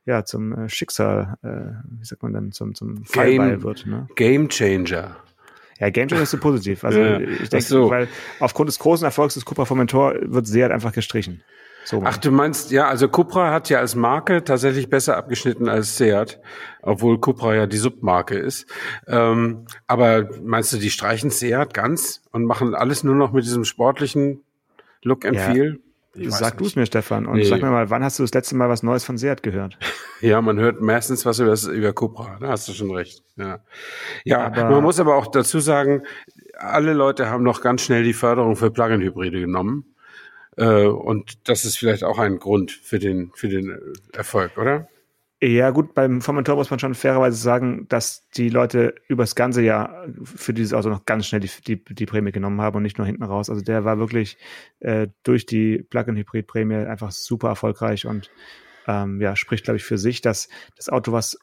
ja, 0.08 0.24
zum 0.24 0.54
äh, 0.54 0.70
Schicksal, 0.70 1.38
äh, 1.44 2.00
wie 2.00 2.06
sagt 2.06 2.24
man 2.24 2.32
dann, 2.32 2.52
zum, 2.54 2.74
zum 2.74 3.04
Fallbeil 3.04 3.62
wird. 3.62 3.86
Ne? 3.86 4.08
Game 4.16 4.48
Changer. 4.48 5.18
Ja, 5.80 5.90
Game 5.90 6.08
Changer 6.08 6.24
ist 6.24 6.32
so 6.32 6.38
positiv. 6.38 6.84
Also 6.86 7.00
ja, 7.00 7.20
ich 7.20 7.50
denke, 7.50 7.66
so. 7.66 7.90
weil 7.90 8.08
aufgrund 8.40 8.70
des 8.70 8.80
großen 8.80 9.04
Erfolgs 9.04 9.34
des 9.34 9.44
Cupra 9.44 9.66
Formentor 9.66 10.16
wird 10.22 10.48
Seat 10.48 10.72
einfach 10.72 10.94
gestrichen. 10.94 11.44
So. 11.88 12.02
Ach, 12.04 12.18
du 12.18 12.32
meinst, 12.32 12.72
ja, 12.72 12.90
also 12.90 13.08
Cupra 13.08 13.54
hat 13.54 13.70
ja 13.70 13.80
als 13.80 13.96
Marke 13.96 14.44
tatsächlich 14.44 14.90
besser 14.90 15.16
abgeschnitten 15.16 15.70
als 15.70 15.96
Seat, 15.96 16.38
obwohl 16.82 17.18
Cupra 17.18 17.56
ja 17.56 17.66
die 17.66 17.78
Submarke 17.78 18.38
ist. 18.38 18.66
Ähm, 19.08 19.68
aber 19.88 20.28
meinst 20.44 20.74
du, 20.74 20.80
die 20.80 20.90
streichen 20.90 21.30
Seat 21.30 21.74
ganz 21.74 22.24
und 22.34 22.44
machen 22.44 22.76
alles 22.76 23.06
nur 23.06 23.16
noch 23.16 23.32
mit 23.32 23.46
diesem 23.46 23.64
sportlichen 23.64 24.42
Look 25.02 25.24
and 25.24 25.38
ja. 25.38 25.44
Feel? 25.44 25.80
Sag 26.26 26.58
du 26.58 26.66
es 26.66 26.76
mir, 26.76 26.86
Stefan. 26.86 27.26
Und 27.26 27.38
nee. 27.38 27.46
sag 27.46 27.62
mir 27.62 27.72
mal, 27.72 27.90
wann 27.90 28.04
hast 28.04 28.20
du 28.20 28.24
das 28.24 28.34
letzte 28.34 28.58
Mal 28.58 28.68
was 28.68 28.84
Neues 28.84 29.06
von 29.06 29.18
Seat 29.18 29.42
gehört? 29.42 29.78
Ja, 30.20 30.42
man 30.42 30.60
hört 30.60 30.82
meistens 30.82 31.26
was 31.26 31.40
über, 31.40 31.56
über 31.72 31.94
Cupra. 31.94 32.38
Da 32.42 32.50
hast 32.50 32.68
du 32.68 32.74
schon 32.74 32.92
recht. 32.92 33.24
Ja, 33.38 33.60
ja 34.26 34.50
man 34.50 34.84
muss 34.84 35.00
aber 35.00 35.16
auch 35.16 35.28
dazu 35.28 35.62
sagen, 35.62 36.04
alle 36.58 36.92
Leute 36.92 37.30
haben 37.30 37.44
noch 37.44 37.62
ganz 37.62 37.84
schnell 37.84 38.04
die 38.04 38.14
Förderung 38.14 38.58
für 38.58 38.72
Plug-in-Hybride 38.72 39.40
genommen. 39.40 39.86
Äh, 40.58 40.86
und 40.86 41.48
das 41.48 41.66
ist 41.66 41.78
vielleicht 41.78 42.04
auch 42.04 42.20
ein 42.20 42.40
Grund 42.40 42.72
für 42.72 43.00
den, 43.00 43.32
für 43.36 43.48
den 43.48 43.78
Erfolg, 44.14 44.58
oder? 44.58 44.88
Ja, 45.40 45.70
gut, 45.70 45.94
beim 45.94 46.22
Formentor 46.22 46.56
muss 46.56 46.72
man 46.72 46.80
schon 46.80 46.96
fairerweise 46.96 47.38
sagen, 47.38 47.86
dass 47.90 48.28
die 48.30 48.50
Leute 48.50 48.96
übers 49.08 49.36
ganze 49.36 49.62
Jahr 49.62 50.08
für 50.24 50.52
dieses 50.52 50.74
Auto 50.74 50.90
noch 50.90 51.06
ganz 51.06 51.28
schnell 51.28 51.42
die, 51.42 51.52
die, 51.68 51.84
die 51.84 52.06
Prämie 52.08 52.32
genommen 52.32 52.60
haben 52.60 52.78
und 52.78 52.82
nicht 52.82 52.98
nur 52.98 53.06
hinten 53.06 53.22
raus. 53.22 53.52
Also 53.52 53.62
der 53.62 53.86
war 53.86 54.00
wirklich 54.00 54.40
äh, 54.80 55.10
durch 55.22 55.46
die 55.46 55.78
Plug-in-Hybrid-Prämie 55.78 56.88
einfach 56.88 57.12
super 57.12 57.50
erfolgreich 57.50 58.08
und 58.08 58.32
ähm, 58.88 59.22
ja, 59.22 59.36
spricht, 59.36 59.66
glaube 59.66 59.78
ich, 59.78 59.84
für 59.84 60.00
sich, 60.00 60.22
dass 60.22 60.50
das 60.76 60.90
Auto, 60.90 61.12
was 61.12 61.38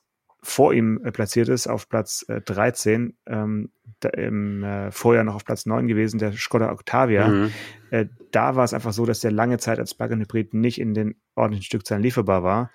vor 0.45 0.75
ihm 0.75 1.01
äh, 1.03 1.11
platziert 1.11 1.49
ist, 1.49 1.67
auf 1.67 1.89
Platz 1.89 2.25
äh, 2.29 2.41
13, 2.43 3.17
ähm, 3.27 3.71
da, 4.01 4.11
im 4.11 4.63
äh, 4.63 4.91
Vorjahr 4.91 5.25
noch 5.25 5.37
auf 5.37 5.45
Platz 5.45 5.65
9 5.65 5.89
gewesen, 5.89 6.19
der 6.19 6.33
Skoda 6.33 6.71
Octavia. 6.71 7.29
Mhm. 7.29 7.51
Äh, 7.91 8.07
da 8.31 8.55
war 8.55 8.65
es 8.65 8.75
einfach 8.75 8.93
so, 8.93 9.07
dass 9.07 9.21
der 9.21 9.33
lange 9.33 9.57
Zeit 9.57 9.79
als 9.79 9.95
Plug-in-Hybrid 9.95 10.53
nicht 10.53 10.79
in 10.79 10.93
den 10.93 11.17
ordentlichen 11.35 11.65
Stückzahlen 11.65 12.03
lieferbar 12.03 12.43
war 12.43 12.71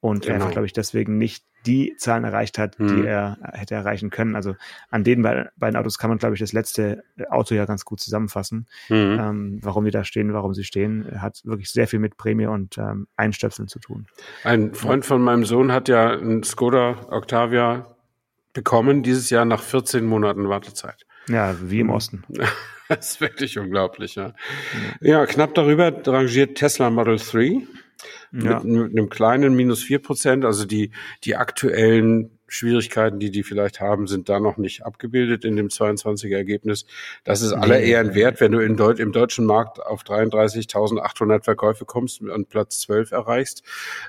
und 0.00 0.22
genau. 0.22 0.34
einfach, 0.34 0.50
glaube 0.50 0.66
ich, 0.66 0.72
deswegen 0.72 1.16
nicht 1.16 1.46
die 1.66 1.94
Zahlen 1.96 2.24
erreicht 2.24 2.58
hat, 2.58 2.78
mhm. 2.78 2.88
die 2.88 3.06
er 3.06 3.38
hätte 3.52 3.74
erreichen 3.74 4.10
können. 4.10 4.36
Also 4.36 4.56
an 4.90 5.04
den 5.04 5.22
beiden 5.22 5.76
Autos 5.76 5.98
kann 5.98 6.10
man, 6.10 6.18
glaube 6.18 6.34
ich, 6.34 6.40
das 6.40 6.52
letzte 6.52 7.04
Auto 7.30 7.54
ja 7.54 7.64
ganz 7.64 7.84
gut 7.84 8.00
zusammenfassen. 8.00 8.66
Mhm. 8.88 8.96
Ähm, 8.96 9.58
warum 9.62 9.84
die 9.84 9.90
da 9.90 10.04
stehen, 10.04 10.32
warum 10.32 10.54
sie 10.54 10.64
stehen, 10.64 11.20
hat 11.20 11.40
wirklich 11.44 11.70
sehr 11.70 11.88
viel 11.88 11.98
mit 11.98 12.16
Prämie 12.16 12.46
und 12.46 12.78
ähm, 12.78 13.06
Einstöpseln 13.16 13.68
zu 13.68 13.78
tun. 13.78 14.06
Ein 14.44 14.74
Freund 14.74 15.04
von 15.04 15.22
meinem 15.22 15.44
Sohn 15.44 15.72
hat 15.72 15.88
ja 15.88 16.10
einen 16.10 16.42
Skoda 16.42 17.06
Octavia 17.08 17.86
bekommen, 18.52 19.02
dieses 19.02 19.30
Jahr 19.30 19.44
nach 19.44 19.62
14 19.62 20.04
Monaten 20.04 20.48
Wartezeit. 20.48 21.06
Ja, 21.28 21.54
wie 21.62 21.80
im 21.80 21.90
Osten. 21.90 22.24
das 22.88 23.12
ist 23.12 23.20
wirklich 23.20 23.58
unglaublich, 23.58 24.16
ja. 24.16 24.34
Ja, 25.00 25.24
knapp 25.26 25.54
darüber 25.54 25.92
rangiert 26.06 26.56
Tesla 26.58 26.90
Model 26.90 27.16
3 27.16 27.62
ja. 28.32 28.60
mit, 28.60 28.64
mit 28.64 28.98
einem 28.98 29.08
kleinen 29.08 29.54
minus 29.54 29.82
vier 29.82 30.00
Prozent. 30.00 30.44
Also 30.44 30.64
die, 30.64 30.90
die 31.24 31.36
aktuellen 31.36 32.38
Schwierigkeiten, 32.52 33.18
die 33.18 33.30
die 33.30 33.44
vielleicht 33.44 33.80
haben, 33.80 34.06
sind 34.06 34.28
da 34.28 34.38
noch 34.38 34.58
nicht 34.58 34.84
abgebildet 34.84 35.44
in 35.46 35.56
dem 35.56 35.68
22er 35.68 36.36
Ergebnis. 36.36 36.84
Das 37.24 37.40
ist 37.40 37.54
aller 37.54 37.80
Ehren 37.80 38.14
wert, 38.14 38.40
wenn 38.40 38.52
du 38.52 38.58
in 38.58 38.76
Deut 38.76 39.00
im 39.00 39.10
deutschen 39.10 39.46
Markt 39.46 39.80
auf 39.80 40.02
33.800 40.02 41.44
Verkäufe 41.44 41.86
kommst 41.86 42.20
und 42.20 42.48
Platz 42.50 42.80
12 42.80 43.12
erreichst. 43.12 43.62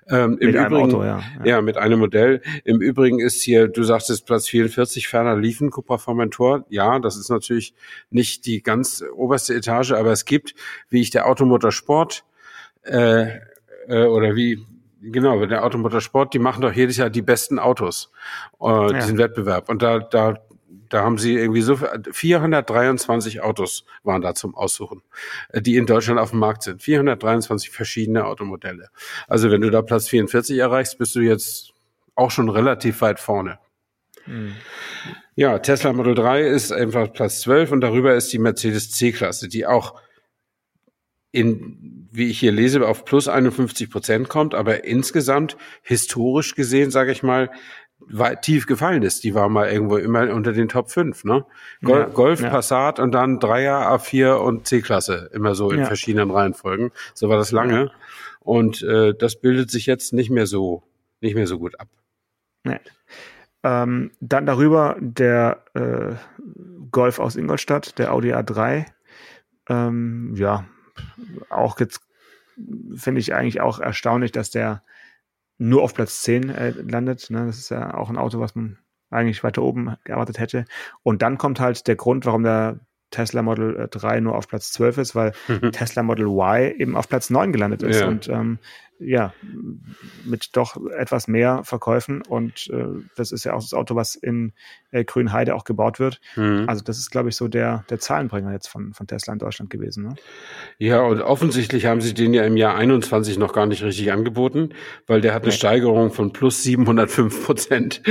Ähm, 0.10 0.38
Im 0.40 0.52
mit 0.52 0.56
Übrigen, 0.56 0.76
Auto, 0.76 1.04
ja. 1.04 1.24
ja. 1.40 1.46
ja. 1.46 1.62
mit 1.62 1.78
einem 1.78 2.00
Modell. 2.00 2.42
Im 2.66 2.82
Übrigen 2.82 3.20
ist 3.20 3.42
hier, 3.42 3.70
du 3.70 3.84
sagtest 3.84 4.26
Platz 4.26 4.50
44, 4.50 5.08
ferner 5.08 5.38
liefen 5.38 5.72
Cupra 5.72 5.98
Formentor. 5.98 6.66
Ja, 6.68 7.00
das 7.00 7.16
ist 7.16 7.30
natürlich 7.30 7.74
nicht 8.10 8.46
die 8.46 8.62
ganz 8.62 9.06
oberste 9.16 9.54
Etage, 9.54 9.92
aber 9.94 10.12
es 10.12 10.26
gibt, 10.26 10.54
wie 10.90 11.00
ich 11.00 11.12
der 11.12 11.28
Automotorsport 11.28 12.26
äh, 12.84 13.40
äh, 13.88 14.06
oder 14.06 14.36
wie, 14.36 14.66
genau, 15.02 15.46
der 15.46 15.64
Automotorsport, 15.64 16.34
die 16.34 16.40
machen 16.40 16.62
doch 16.62 16.74
jedes 16.74 16.98
Jahr 16.98 17.10
die 17.10 17.22
besten 17.22 17.60
Autos, 17.60 18.12
äh, 18.62 18.66
ja. 18.66 18.94
diesen 18.94 19.18
Wettbewerb. 19.18 19.70
Und 19.70 19.82
da, 19.82 20.00
da, 20.00 20.40
da 20.90 21.04
haben 21.04 21.18
sie 21.18 21.36
irgendwie 21.36 21.62
so 21.62 21.76
423 21.76 23.42
Autos 23.42 23.86
waren 24.04 24.22
da 24.22 24.36
zum 24.36 24.56
Aussuchen, 24.56 25.02
äh, 25.50 25.62
die 25.62 25.78
in 25.78 25.86
Deutschland 25.86 26.20
auf 26.20 26.32
dem 26.32 26.40
Markt 26.40 26.64
sind. 26.64 26.82
423 26.82 27.70
verschiedene 27.70 28.26
Automodelle. 28.26 28.90
Also 29.28 29.52
wenn 29.52 29.62
du 29.62 29.70
da 29.70 29.82
Platz 29.82 30.10
44 30.10 30.58
erreichst, 30.58 30.98
bist 30.98 31.16
du 31.16 31.22
jetzt 31.22 31.74
auch 32.16 32.32
schon 32.32 32.50
relativ 32.50 33.02
weit 33.02 33.20
vorne. 33.20 33.60
Mhm. 34.26 34.56
Ja, 35.36 35.58
Tesla 35.60 35.94
Model 35.94 36.14
3 36.14 36.42
ist 36.42 36.72
einfach 36.72 37.12
Platz 37.12 37.42
12 37.42 37.72
und 37.72 37.82
darüber 37.82 38.14
ist 38.14 38.32
die 38.32 38.40
Mercedes 38.40 38.92
C-Klasse, 38.92 39.48
die 39.48 39.66
auch 39.66 40.00
in, 41.32 42.03
wie 42.14 42.30
ich 42.30 42.40
hier 42.40 42.52
lese, 42.52 42.86
auf 42.88 43.06
plus 43.06 43.28
51 43.28 43.90
Prozent 43.90 44.30
kommt, 44.30 44.54
aber 44.54 44.86
insgesamt 44.86 45.58
historisch 45.82 46.54
gesehen, 46.54 46.92
sage 46.92 47.12
ich 47.12 47.24
mal, 47.24 47.50
tief 48.42 48.68
gefallen 48.68 49.02
ist. 49.02 49.24
Die 49.24 49.34
war 49.34 49.50
mal 49.50 49.70
irgendwo 49.70 49.98
immer 49.98 50.32
unter 50.32 50.52
den 50.52 50.70
Top 50.70 50.92
5, 50.92 51.24
ne? 51.24 51.46
Gol 51.84 52.00
ja, 52.00 52.06
Golf, 52.06 52.42
ja. 52.42 52.50
Passat 52.50 53.00
und 53.00 53.14
dann 53.14 53.40
Dreier, 53.40 53.92
A4 53.92 54.36
und 54.36 54.68
C-Klasse, 54.68 55.32
immer 55.34 55.56
so 55.56 55.72
in 55.72 55.80
ja. 55.80 55.86
verschiedenen 55.86 56.30
Reihenfolgen. 56.30 56.92
So 57.14 57.30
war 57.30 57.38
das 57.38 57.52
lange. 57.52 57.92
Und 58.40 58.84
äh, 58.84 59.16
das 59.18 59.40
bildet 59.40 59.72
sich 59.72 59.86
jetzt 59.86 60.14
nicht 60.14 60.30
mehr 60.30 60.46
so, 60.46 60.84
nicht 61.22 61.36
mehr 61.36 61.48
so 61.48 61.58
gut 61.58 61.80
ab. 61.80 61.88
Nee. 62.64 62.80
Ähm, 63.64 64.12
dann 64.20 64.46
darüber 64.46 64.98
der 65.00 65.64
äh, 65.74 66.16
Golf 66.92 67.20
aus 67.20 67.38
Ingolstadt, 67.38 67.98
der 67.98 68.14
Audi 68.14 68.34
A3. 68.34 68.86
Ähm, 69.70 70.34
ja, 70.36 70.66
auch 71.50 71.80
jetzt 71.80 72.02
finde 72.96 73.20
ich 73.20 73.34
eigentlich 73.34 73.62
auch 73.62 73.80
erstaunlich, 73.80 74.32
dass 74.32 74.52
der 74.52 74.84
nur 75.58 75.84
auf 75.84 75.94
Platz 75.94 76.22
10 76.22 76.50
äh, 76.50 76.70
landet. 76.72 77.30
Ne? 77.30 77.46
Das 77.46 77.58
ist 77.58 77.70
ja 77.70 77.94
auch 77.94 78.10
ein 78.10 78.18
Auto, 78.18 78.40
was 78.40 78.56
man 78.56 78.78
eigentlich 79.10 79.44
weiter 79.44 79.62
oben 79.62 79.96
erwartet 80.04 80.40
hätte. 80.40 80.66
Und 81.04 81.22
dann 81.22 81.38
kommt 81.38 81.60
halt 81.60 81.88
der 81.88 81.96
Grund, 81.96 82.26
warum 82.26 82.44
der 82.44 82.80
Tesla 83.14 83.42
Model 83.42 83.88
3 83.90 84.18
äh, 84.18 84.22
nur 84.22 84.36
auf 84.36 84.48
Platz 84.48 84.72
12 84.72 84.98
ist, 84.98 85.16
weil 85.16 85.34
mhm. 85.48 85.72
Tesla 85.72 86.04
Model 86.04 86.26
Y 86.26 86.74
eben 86.78 86.96
auf 86.98 87.08
Platz 87.08 87.30
9 87.30 87.54
gelandet 87.54 87.84
ist. 87.84 88.02
Ja. 88.02 88.08
Und 88.08 88.28
ähm, 88.28 88.60
ja, 89.00 89.34
mit 90.24 90.56
doch 90.56 90.78
etwas 90.92 91.28
mehr 91.28 91.64
Verkäufen. 91.64 92.22
Und 92.22 92.70
äh, 92.72 92.86
das 93.16 93.32
ist 93.32 93.44
ja 93.44 93.54
auch 93.54 93.62
das 93.62 93.74
Auto, 93.74 93.96
was 93.96 94.16
in 94.16 94.54
äh, 94.92 95.04
Grünheide 95.04 95.56
auch 95.56 95.64
gebaut 95.64 96.00
wird. 96.00 96.20
Mhm. 96.36 96.66
Also 96.68 96.84
das 96.84 96.98
ist, 96.98 97.12
glaube 97.12 97.30
ich, 97.30 97.36
so 97.36 97.48
der, 97.48 97.86
der 97.90 98.00
Zahlenbringer 98.00 98.52
jetzt 98.52 98.68
von, 98.68 98.94
von 98.94 99.08
Tesla 99.08 99.34
in 99.34 99.40
Deutschland 99.40 99.70
gewesen. 99.70 100.04
Ne? 100.06 100.16
Ja, 100.78 101.02
und 101.02 101.22
offensichtlich 101.22 101.86
haben 101.86 102.02
sie 102.02 102.14
den 102.14 102.34
ja 102.34 102.44
im 102.44 102.58
Jahr 102.58 102.76
21 102.76 103.38
noch 103.38 103.54
gar 103.54 103.66
nicht 103.66 103.84
richtig 103.84 104.12
angeboten, 104.12 104.70
weil 105.06 105.22
der 105.22 105.34
hat 105.34 105.44
eine 105.44 105.52
nee. 105.52 105.58
Steigerung 105.58 106.12
von 106.12 106.34
plus 106.34 106.64
705 106.64 107.46
Prozent. 107.46 108.02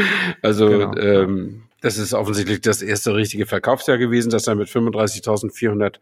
Also 0.42 0.68
genau. 0.68 0.96
ähm, 0.96 1.62
das 1.82 1.98
ist 1.98 2.14
offensichtlich 2.14 2.60
das 2.60 2.80
erste 2.80 3.14
richtige 3.14 3.44
Verkaufsjahr 3.44 3.98
gewesen, 3.98 4.30
dass 4.30 4.46
er 4.46 4.54
mit 4.54 4.68
35.400 4.68 5.96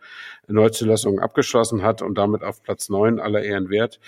Neuzulassungen 0.46 1.20
abgeschlossen 1.20 1.82
hat 1.82 2.02
und 2.02 2.16
damit 2.16 2.44
auf 2.44 2.62
Platz 2.62 2.90
neun 2.90 3.18
aller 3.18 3.42
Ehren 3.42 3.70
wert. 3.70 3.98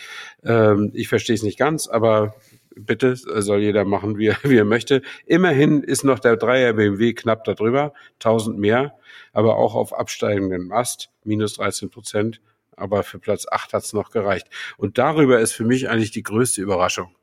Ähm, 0.44 0.90
ich 0.92 1.08
verstehe 1.08 1.34
es 1.34 1.42
nicht 1.42 1.58
ganz, 1.58 1.88
aber 1.88 2.34
bitte 2.76 3.16
soll 3.16 3.60
jeder 3.60 3.84
machen, 3.86 4.18
wie 4.18 4.28
er, 4.28 4.36
wie 4.42 4.58
er 4.58 4.66
möchte. 4.66 5.02
Immerhin 5.26 5.82
ist 5.82 6.04
noch 6.04 6.18
der 6.18 6.36
Dreier 6.36 6.74
BMW 6.74 7.14
knapp 7.14 7.44
darüber, 7.44 7.94
1000 8.20 8.58
mehr, 8.58 8.94
aber 9.32 9.56
auch 9.56 9.74
auf 9.74 9.94
absteigendem 9.94 10.72
Ast, 10.72 11.10
minus 11.24 11.54
13 11.54 11.88
Prozent. 11.90 12.40
Aber 12.76 13.02
für 13.02 13.18
Platz 13.18 13.46
acht 13.50 13.72
hat 13.72 13.84
es 13.84 13.92
noch 13.92 14.10
gereicht. 14.10 14.48
Und 14.76 14.98
darüber 14.98 15.40
ist 15.40 15.52
für 15.52 15.64
mich 15.64 15.88
eigentlich 15.88 16.10
die 16.10 16.22
größte 16.22 16.60
Überraschung 16.62 17.14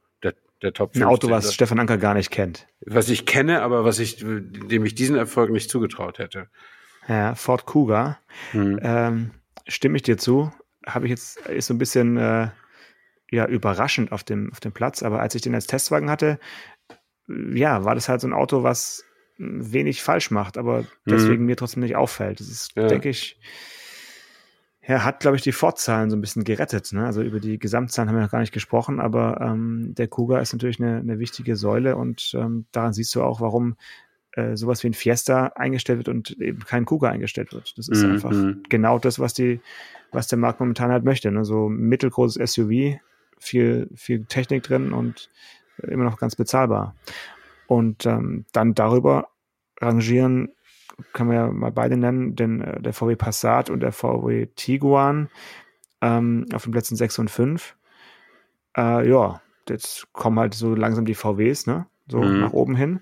der 0.62 0.74
Top 0.74 0.94
15. 0.94 1.04
Ein 1.04 1.10
Auto, 1.10 1.30
was 1.30 1.54
Stefan 1.54 1.80
Anker 1.80 1.98
gar 1.98 2.14
nicht 2.14 2.32
kennt. 2.32 2.68
Was 2.86 3.10
ich 3.10 3.26
kenne, 3.26 3.62
aber 3.62 3.86
was 3.86 4.00
ich, 4.00 4.18
dem 4.20 4.86
ich 4.86 4.96
diesen 4.96 5.16
Erfolg 5.16 5.52
nicht 5.52 5.70
zugetraut 5.70 6.20
hätte. 6.20 6.50
Ja, 7.08 7.36
Ford 7.36 7.66
Cougar. 7.66 8.20
Hm. 8.52 8.80
Ähm, 8.82 9.32
stimme 9.68 9.96
ich 9.96 10.04
dir 10.04 10.18
zu. 10.18 10.52
Habe 10.86 11.06
ich 11.06 11.12
jetzt, 11.12 11.38
ist 11.48 11.68
so 11.68 11.74
ein 11.74 11.78
bisschen 11.78 12.18
äh, 12.18 12.50
ja, 13.32 13.48
überraschend 13.48 14.12
auf 14.12 14.24
dem, 14.24 14.52
auf 14.52 14.60
dem 14.60 14.72
Platz, 14.72 15.04
aber 15.04 15.20
als 15.20 15.36
ich 15.36 15.42
den 15.42 15.56
als 15.56 15.68
Testwagen 15.68 16.10
hatte, 16.10 16.40
ja, 17.28 17.86
war 17.86 17.96
das 17.96 18.10
halt 18.10 18.22
so 18.22 18.28
ein 18.28 18.34
Auto, 18.34 18.64
was 18.64 19.06
wenig 19.38 20.02
falsch 20.02 20.32
macht, 20.32 20.58
aber 20.58 20.80
hm. 20.80 20.88
deswegen 21.08 21.46
mir 21.46 21.56
trotzdem 21.56 21.84
nicht 21.84 21.96
auffällt. 21.96 22.40
Das 22.40 22.48
ist, 22.48 22.76
ja. 22.76 22.88
denke 22.88 23.10
ich, 23.10 23.40
er 24.90 25.06
hat, 25.06 25.20
glaube 25.20 25.38
ich, 25.38 25.44
die 25.44 25.52
Fortzahlen 25.52 26.10
so 26.10 26.18
ein 26.18 26.22
bisschen 26.22 26.44
gerettet. 26.44 26.94
Ne? 26.94 27.06
Also 27.06 27.22
über 27.22 27.40
die 27.40 27.60
Gesamtzahlen 27.60 28.10
haben 28.10 28.16
wir 28.16 28.24
noch 28.24 28.32
gar 28.32 28.40
nicht 28.40 28.52
gesprochen, 28.52 29.00
aber 29.00 29.40
ähm, 29.40 29.94
der 29.96 30.08
Kuga 30.08 30.40
ist 30.40 30.52
natürlich 30.52 30.80
eine, 30.80 30.98
eine 30.98 31.20
wichtige 31.20 31.56
Säule 31.56 31.96
und 31.96 32.32
ähm, 32.34 32.66
daran 32.72 32.92
siehst 32.92 33.14
du 33.14 33.22
auch, 33.22 33.40
warum 33.40 33.76
äh, 34.32 34.58
sowas 34.58 34.84
wie 34.84 34.88
ein 34.88 34.96
Fiesta 34.96 35.52
eingestellt 35.56 36.00
wird 36.00 36.10
und 36.10 36.32
eben 36.42 36.66
kein 36.66 36.86
Kuga 36.86 37.10
eingestellt 37.10 37.54
wird. 37.54 37.78
Das 37.78 37.88
ist 37.88 38.02
mhm. 38.02 38.14
einfach 38.14 38.34
genau 38.68 38.98
das, 38.98 39.20
was 39.20 39.36
die, 39.36 39.62
was 40.12 40.28
der 40.28 40.40
Markt 40.40 40.60
momentan 40.60 40.92
halt 40.92 41.04
möchte. 41.04 41.30
Ne? 41.30 41.46
So 41.46 41.70
mittelgroßes 41.70 42.52
SUV, 42.52 42.98
viel, 43.38 43.90
viel 43.94 44.26
Technik 44.26 44.64
drin 44.64 44.92
und 44.92 45.30
immer 45.84 46.06
noch 46.06 46.18
ganz 46.18 46.36
bezahlbar. 46.36 46.96
Und 47.68 48.08
ähm, 48.08 48.46
dann 48.54 48.74
darüber 48.74 49.28
rangieren 49.80 50.50
können 51.14 51.30
wir 51.30 51.38
ja 51.38 51.48
mal 51.48 51.72
beide 51.72 51.98
nennen, 51.98 52.36
denn 52.36 52.62
äh, 52.62 52.82
der 52.82 52.94
VW 52.94 53.16
Passat 53.16 53.70
und 53.70 53.82
der 53.82 53.92
VW 53.92 54.48
Tiguan 54.56 55.30
ähm, 56.02 56.46
auf 56.54 56.64
den 56.64 56.72
Plätzen 56.72 56.96
6 56.96 57.20
und 57.20 57.32
5. 57.32 57.76
Äh, 58.78 59.10
ja, 59.10 59.42
jetzt 59.68 60.12
kommen 60.14 60.40
halt 60.40 60.54
so 60.54 60.76
langsam 60.76 61.06
die 61.06 61.16
VWs, 61.16 61.68
ne? 61.68 61.88
So 62.08 62.22
mhm. 62.22 62.42
nach 62.42 62.54
oben 62.54 62.76
hin. 62.76 63.02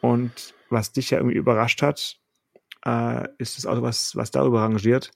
Und 0.00 0.54
was 0.68 0.92
dich 0.92 1.10
ja 1.10 1.18
irgendwie 1.18 1.36
überrascht 1.36 1.82
hat, 1.82 2.18
äh, 2.84 3.28
ist 3.38 3.56
das 3.58 3.66
Auto, 3.66 3.82
was, 3.82 4.14
was 4.16 4.30
darüber 4.30 4.62
rangiert, 4.62 5.10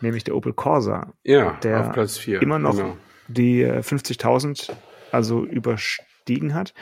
nämlich 0.00 0.24
der 0.24 0.36
Opel 0.36 0.52
Corsa. 0.52 1.12
Ja, 1.22 1.52
der 1.62 1.80
auf 1.80 1.92
Platz 1.92 2.18
4. 2.18 2.42
Immer 2.42 2.58
noch 2.58 2.76
genau. 2.76 2.96
die 3.28 3.64
50.000 3.64 4.70
äh, 4.70 4.74
also 5.12 5.44
überstiegen 5.44 6.54
hat. 6.54 6.74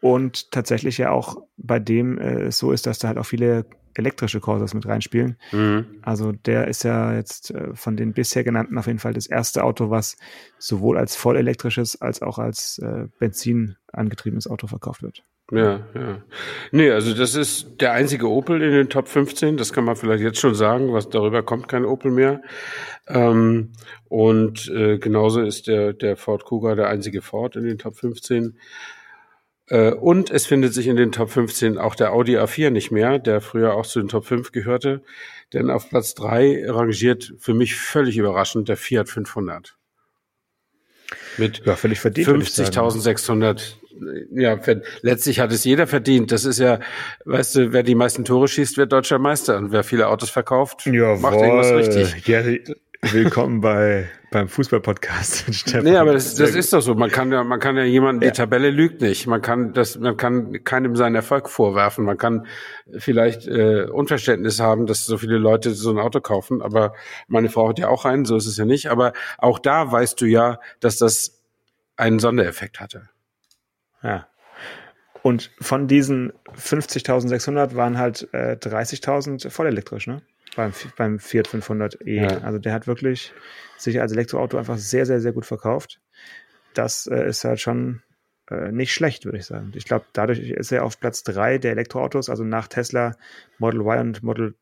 Und 0.00 0.52
tatsächlich 0.52 0.98
ja 0.98 1.10
auch 1.10 1.42
bei 1.56 1.78
dem 1.78 2.18
äh, 2.18 2.52
so 2.52 2.72
ist, 2.72 2.86
dass 2.86 2.98
da 2.98 3.08
halt 3.08 3.18
auch 3.18 3.26
viele 3.26 3.66
elektrische 3.98 4.40
Corsas 4.40 4.74
mit 4.74 4.86
reinspielen. 4.86 5.36
Mhm. 5.52 5.86
Also 6.02 6.32
der 6.32 6.68
ist 6.68 6.84
ja 6.84 7.14
jetzt 7.14 7.50
äh, 7.50 7.74
von 7.74 7.96
den 7.96 8.12
bisher 8.12 8.44
genannten 8.44 8.78
auf 8.78 8.86
jeden 8.86 8.98
Fall 8.98 9.12
das 9.12 9.26
erste 9.26 9.64
Auto, 9.64 9.90
was 9.90 10.16
sowohl 10.58 10.98
als 10.98 11.16
voll 11.16 11.36
elektrisches 11.36 12.00
als 12.00 12.22
auch 12.22 12.38
als 12.38 12.78
äh, 12.78 13.06
Benzin 13.18 13.76
angetriebenes 13.92 14.48
Auto 14.48 14.66
verkauft 14.66 15.02
wird. 15.02 15.22
Ja, 15.52 15.86
ja. 15.94 16.22
Nee, 16.72 16.90
also 16.90 17.14
das 17.14 17.36
ist 17.36 17.80
der 17.80 17.92
einzige 17.92 18.28
Opel 18.28 18.60
in 18.62 18.72
den 18.72 18.88
Top 18.88 19.06
15, 19.06 19.56
das 19.56 19.72
kann 19.72 19.84
man 19.84 19.94
vielleicht 19.94 20.22
jetzt 20.22 20.40
schon 20.40 20.56
sagen, 20.56 20.92
was 20.92 21.08
darüber 21.08 21.44
kommt 21.44 21.68
kein 21.68 21.84
Opel 21.84 22.10
mehr. 22.10 22.42
Ähm, 23.06 23.70
und 24.08 24.68
äh, 24.68 24.98
genauso 24.98 25.40
ist 25.40 25.68
der, 25.68 25.92
der 25.92 26.16
Ford 26.16 26.44
Kuga 26.44 26.74
der 26.74 26.88
einzige 26.88 27.22
Ford 27.22 27.54
in 27.54 27.64
den 27.64 27.78
Top 27.78 27.96
15. 27.96 28.58
Äh, 29.68 29.92
und 29.92 30.30
es 30.30 30.46
findet 30.46 30.74
sich 30.74 30.86
in 30.86 30.96
den 30.96 31.12
Top 31.12 31.30
15 31.30 31.78
auch 31.78 31.94
der 31.94 32.12
Audi 32.12 32.38
A4 32.38 32.70
nicht 32.70 32.90
mehr, 32.90 33.18
der 33.18 33.40
früher 33.40 33.74
auch 33.74 33.86
zu 33.86 34.00
den 34.00 34.08
Top 34.08 34.26
5 34.26 34.52
gehörte. 34.52 35.02
Denn 35.52 35.70
auf 35.70 35.88
Platz 35.88 36.14
3 36.14 36.64
rangiert 36.68 37.34
für 37.38 37.54
mich 37.54 37.76
völlig 37.76 38.16
überraschend 38.16 38.68
der 38.68 38.76
Fiat 38.76 39.08
500. 39.08 39.76
Mit 41.38 41.62
ja, 41.64 41.74
50.600 41.74 43.76
ja, 44.30 44.58
letztlich 45.02 45.40
hat 45.40 45.52
es 45.52 45.64
jeder 45.64 45.86
verdient. 45.86 46.32
Das 46.32 46.44
ist 46.44 46.58
ja, 46.58 46.80
weißt 47.24 47.56
du, 47.56 47.72
wer 47.72 47.82
die 47.82 47.94
meisten 47.94 48.24
Tore 48.24 48.48
schießt, 48.48 48.76
wird 48.76 48.92
deutscher 48.92 49.18
Meister. 49.18 49.56
Und 49.56 49.72
wer 49.72 49.84
viele 49.84 50.08
Autos 50.08 50.30
verkauft, 50.30 50.86
Jawohl. 50.86 51.18
macht 51.18 51.36
irgendwas 51.36 51.72
richtig. 51.72 52.26
Ja, 52.26 52.42
willkommen 53.12 53.60
bei 53.60 54.08
beim 54.30 54.48
Fußballpodcast. 54.48 55.72
Nee, 55.82 55.96
aber 55.96 56.12
das, 56.12 56.34
das 56.34 56.54
ist 56.54 56.72
doch 56.72 56.80
so. 56.80 56.94
Man 56.94 57.10
kann 57.10 57.32
ja, 57.32 57.44
man 57.44 57.60
kann 57.60 57.76
ja 57.76 57.84
jemanden, 57.84 58.22
ja. 58.22 58.30
die 58.30 58.36
Tabelle 58.36 58.70
lügt 58.70 59.00
nicht. 59.00 59.26
Man 59.26 59.40
kann 59.40 59.72
das, 59.72 59.98
man 59.98 60.16
kann 60.16 60.64
keinem 60.64 60.96
seinen 60.96 61.14
Erfolg 61.14 61.48
vorwerfen. 61.48 62.04
Man 62.04 62.18
kann 62.18 62.46
vielleicht 62.98 63.46
äh, 63.46 63.84
Unverständnis 63.84 64.60
haben, 64.60 64.86
dass 64.86 65.06
so 65.06 65.18
viele 65.18 65.38
Leute 65.38 65.72
so 65.72 65.90
ein 65.90 65.98
Auto 65.98 66.20
kaufen. 66.20 66.60
Aber 66.60 66.94
meine 67.28 67.48
Frau 67.48 67.68
hat 67.68 67.78
ja 67.78 67.88
auch 67.88 68.04
einen, 68.04 68.24
so 68.24 68.36
ist 68.36 68.46
es 68.46 68.56
ja 68.56 68.64
nicht. 68.64 68.90
Aber 68.90 69.12
auch 69.38 69.58
da 69.58 69.90
weißt 69.90 70.20
du 70.20 70.26
ja, 70.26 70.60
dass 70.80 70.98
das 70.98 71.42
einen 71.96 72.18
Sondereffekt 72.18 72.80
hatte. 72.80 73.08
Ja. 74.02 74.26
Und 75.22 75.50
von 75.60 75.88
diesen 75.88 76.32
50.600 76.56 77.74
waren 77.74 77.98
halt 77.98 78.28
äh, 78.32 78.56
30.000 78.60 79.50
voll 79.50 79.66
elektrisch, 79.66 80.06
ne? 80.06 80.22
Beim, 80.54 80.72
beim 80.96 81.18
Fiat 81.18 81.48
500e. 81.48 81.98
Ja. 82.04 82.38
Also 82.38 82.58
der 82.58 82.72
hat 82.72 82.86
wirklich 82.86 83.32
sich 83.76 84.00
als 84.00 84.12
Elektroauto 84.12 84.56
einfach 84.56 84.78
sehr, 84.78 85.04
sehr, 85.04 85.20
sehr 85.20 85.32
gut 85.32 85.46
verkauft. 85.46 86.00
Das 86.74 87.06
äh, 87.06 87.28
ist 87.28 87.44
halt 87.44 87.60
schon 87.60 88.02
äh, 88.50 88.70
nicht 88.70 88.92
schlecht, 88.92 89.24
würde 89.24 89.38
ich 89.38 89.46
sagen. 89.46 89.72
Ich 89.74 89.84
glaube, 89.84 90.06
dadurch 90.12 90.38
ist 90.38 90.72
er 90.72 90.84
auf 90.84 91.00
Platz 91.00 91.22
3 91.24 91.58
der 91.58 91.72
Elektroautos, 91.72 92.30
also 92.30 92.44
nach 92.44 92.68
Tesla 92.68 93.16
Model 93.58 93.80
Y 93.80 93.98
und 94.00 94.22
Model 94.22 94.54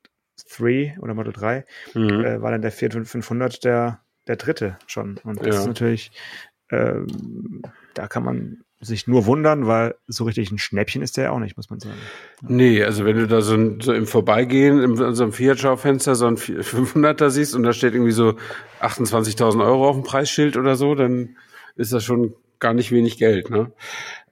3 0.48 0.96
oder 1.00 1.14
Model 1.14 1.32
3, 1.32 1.64
mhm. 1.94 2.24
äh, 2.24 2.42
war 2.42 2.50
dann 2.50 2.62
der 2.62 2.72
Fiat 2.72 2.94
500 2.94 3.64
der, 3.64 4.00
der 4.26 4.36
dritte 4.36 4.78
schon. 4.86 5.18
Und 5.24 5.40
das 5.40 5.54
ja. 5.54 5.60
ist 5.60 5.66
natürlich, 5.66 6.12
ähm, 6.70 7.62
da 7.94 8.08
kann 8.08 8.24
man 8.24 8.64
sich 8.84 9.06
nur 9.06 9.26
wundern, 9.26 9.66
weil 9.66 9.94
so 10.06 10.24
richtig 10.24 10.50
ein 10.50 10.58
Schnäppchen 10.58 11.02
ist 11.02 11.16
der 11.16 11.32
auch 11.32 11.38
nicht, 11.38 11.56
muss 11.56 11.70
man 11.70 11.80
sagen. 11.80 11.96
Nee, 12.42 12.82
also 12.82 13.04
wenn 13.04 13.16
du 13.16 13.26
da 13.26 13.40
so, 13.40 13.54
ein, 13.54 13.80
so 13.80 13.92
im 13.92 14.06
Vorbeigehen 14.06 14.82
in 14.82 15.14
so 15.14 15.24
einem 15.24 15.32
Fiat-Schaufenster 15.32 16.14
so 16.14 16.26
ein 16.26 16.36
500er 16.36 17.30
siehst 17.30 17.54
und 17.54 17.62
da 17.62 17.72
steht 17.72 17.94
irgendwie 17.94 18.12
so 18.12 18.34
28.000 18.80 19.64
Euro 19.64 19.88
auf 19.88 19.96
dem 19.96 20.04
Preisschild 20.04 20.56
oder 20.56 20.76
so, 20.76 20.94
dann 20.94 21.36
ist 21.76 21.92
das 21.92 22.04
schon 22.04 22.34
gar 22.64 22.72
nicht 22.72 22.92
wenig 22.92 23.18
Geld. 23.18 23.50
Ne? 23.50 23.72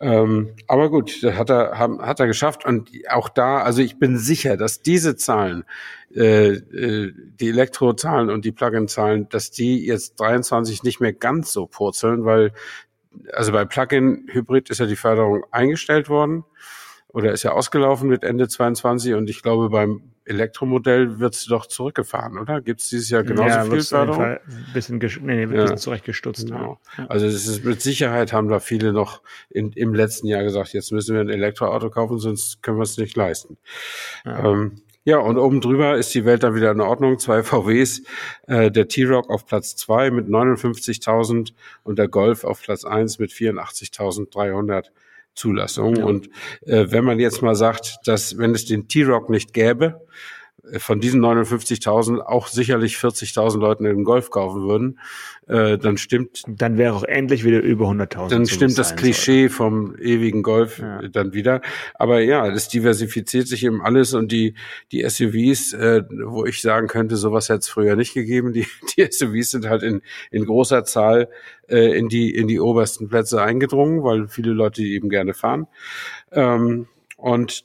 Ähm, 0.00 0.54
aber 0.66 0.90
gut, 0.90 1.22
das 1.22 1.34
hat 1.36 1.50
er, 1.50 1.78
hat 1.78 2.18
er 2.18 2.26
geschafft. 2.26 2.64
Und 2.64 2.90
auch 3.10 3.28
da, 3.28 3.58
also 3.58 3.82
ich 3.82 3.98
bin 3.98 4.16
sicher, 4.16 4.56
dass 4.56 4.80
diese 4.80 5.16
Zahlen, 5.16 5.64
äh, 6.14 6.52
äh, 6.52 7.12
die 7.40 7.48
Elektrozahlen 7.48 8.30
und 8.30 8.44
die 8.44 8.52
Plug-in-Zahlen, 8.52 9.28
dass 9.28 9.50
die 9.50 9.84
jetzt 9.84 10.18
23 10.20 10.82
nicht 10.82 11.00
mehr 11.00 11.12
ganz 11.12 11.52
so 11.52 11.66
purzeln, 11.66 12.24
weil 12.24 12.52
also 13.32 13.52
bei 13.52 13.64
Plug-in-Hybrid 13.64 14.70
ist 14.70 14.78
ja 14.78 14.86
die 14.86 14.96
Förderung 14.96 15.44
eingestellt 15.50 16.08
worden 16.08 16.44
oder 17.08 17.32
ist 17.32 17.42
ja 17.42 17.52
ausgelaufen 17.52 18.08
mit 18.08 18.24
Ende 18.24 18.48
22 18.48 19.14
und 19.14 19.28
ich 19.28 19.42
glaube 19.42 19.70
beim 19.70 20.12
Elektromodell 20.24 21.18
wird 21.18 21.34
es 21.34 21.46
doch 21.46 21.66
zurückgefahren, 21.66 22.38
oder? 22.38 22.60
Gibt 22.60 22.80
es 22.80 22.88
dieses 22.88 23.10
Jahr 23.10 23.24
genauso 23.24 23.48
ja, 23.48 23.64
viel 23.64 23.82
Förderung? 23.82 24.22
Ein 24.22 24.38
bisschen, 24.72 24.98
nee, 24.98 25.46
nee, 25.46 25.54
ja. 25.56 25.62
bisschen 25.62 25.78
zurechtgestutzt. 25.78 26.46
Genau. 26.46 26.78
Ja. 26.96 27.06
Also 27.06 27.26
es 27.26 27.48
ist 27.48 27.64
mit 27.64 27.82
Sicherheit 27.82 28.32
haben 28.32 28.48
da 28.48 28.60
viele 28.60 28.92
noch 28.92 29.20
in, 29.50 29.72
im 29.72 29.94
letzten 29.94 30.28
Jahr 30.28 30.44
gesagt, 30.44 30.74
jetzt 30.74 30.92
müssen 30.92 31.14
wir 31.14 31.22
ein 31.22 31.28
Elektroauto 31.28 31.90
kaufen, 31.90 32.18
sonst 32.18 32.62
können 32.62 32.78
wir 32.78 32.84
es 32.84 32.96
nicht 32.98 33.16
leisten. 33.16 33.56
Ja. 34.24 34.44
Ähm, 34.44 34.82
ja, 35.04 35.18
und 35.18 35.36
oben 35.36 35.60
drüber 35.60 35.96
ist 35.96 36.14
die 36.14 36.24
Welt 36.24 36.42
dann 36.42 36.54
wieder 36.54 36.70
in 36.70 36.80
Ordnung. 36.80 37.18
Zwei 37.18 37.42
VWs, 37.42 38.02
äh, 38.46 38.70
der 38.70 38.88
T-Rock 38.88 39.30
auf 39.30 39.46
Platz 39.46 39.74
zwei 39.74 40.10
mit 40.10 40.28
59.000 40.28 41.52
und 41.82 41.98
der 41.98 42.08
Golf 42.08 42.44
auf 42.44 42.62
Platz 42.62 42.84
eins 42.84 43.18
mit 43.18 43.32
84.300 43.32 44.86
Zulassungen. 45.34 45.96
Ja. 45.96 46.04
Und 46.04 46.28
äh, 46.66 46.86
wenn 46.90 47.04
man 47.04 47.18
jetzt 47.18 47.42
mal 47.42 47.56
sagt, 47.56 47.98
dass 48.04 48.38
wenn 48.38 48.54
es 48.54 48.66
den 48.66 48.86
T-Rock 48.86 49.28
nicht 49.28 49.52
gäbe, 49.52 50.06
von 50.78 51.00
diesen 51.00 51.20
59.000 51.20 52.20
auch 52.20 52.46
sicherlich 52.46 52.96
40.000 52.96 53.58
Leuten 53.58 53.84
den 53.84 54.04
Golf 54.04 54.30
kaufen 54.30 54.62
würden, 54.62 55.00
äh, 55.48 55.76
dann 55.76 55.96
stimmt. 55.96 56.44
Dann 56.46 56.78
wäre 56.78 56.94
auch 56.94 57.02
endlich 57.02 57.44
wieder 57.44 57.60
über 57.60 57.86
100.000. 57.86 58.28
Dann 58.28 58.46
stimmt 58.46 58.78
das 58.78 58.94
Klischee 58.94 59.48
soll. 59.48 59.56
vom 59.56 59.96
ewigen 59.96 60.42
Golf 60.42 60.78
ja. 60.78 61.02
dann 61.08 61.32
wieder. 61.32 61.62
Aber 61.94 62.20
ja, 62.20 62.48
das 62.50 62.68
diversifiziert 62.68 63.48
sich 63.48 63.64
eben 63.64 63.82
alles 63.82 64.14
und 64.14 64.30
die, 64.30 64.54
die 64.92 65.02
SUVs, 65.08 65.72
äh, 65.72 66.04
wo 66.26 66.46
ich 66.46 66.62
sagen 66.62 66.86
könnte, 66.86 67.16
sowas 67.16 67.48
hätte 67.48 67.60
es 67.60 67.68
früher 67.68 67.96
nicht 67.96 68.14
gegeben. 68.14 68.52
Die, 68.52 68.66
die 68.96 69.06
SUVs 69.10 69.50
sind 69.50 69.68
halt 69.68 69.82
in, 69.82 70.00
in 70.30 70.44
großer 70.44 70.84
Zahl 70.84 71.28
äh, 71.68 71.98
in 71.98 72.08
die, 72.08 72.32
in 72.32 72.46
die 72.46 72.60
obersten 72.60 73.08
Plätze 73.08 73.42
eingedrungen, 73.42 74.04
weil 74.04 74.28
viele 74.28 74.52
Leute 74.52 74.82
die 74.82 74.94
eben 74.94 75.08
gerne 75.08 75.34
fahren. 75.34 75.66
Ähm, 76.30 76.86
und 77.16 77.64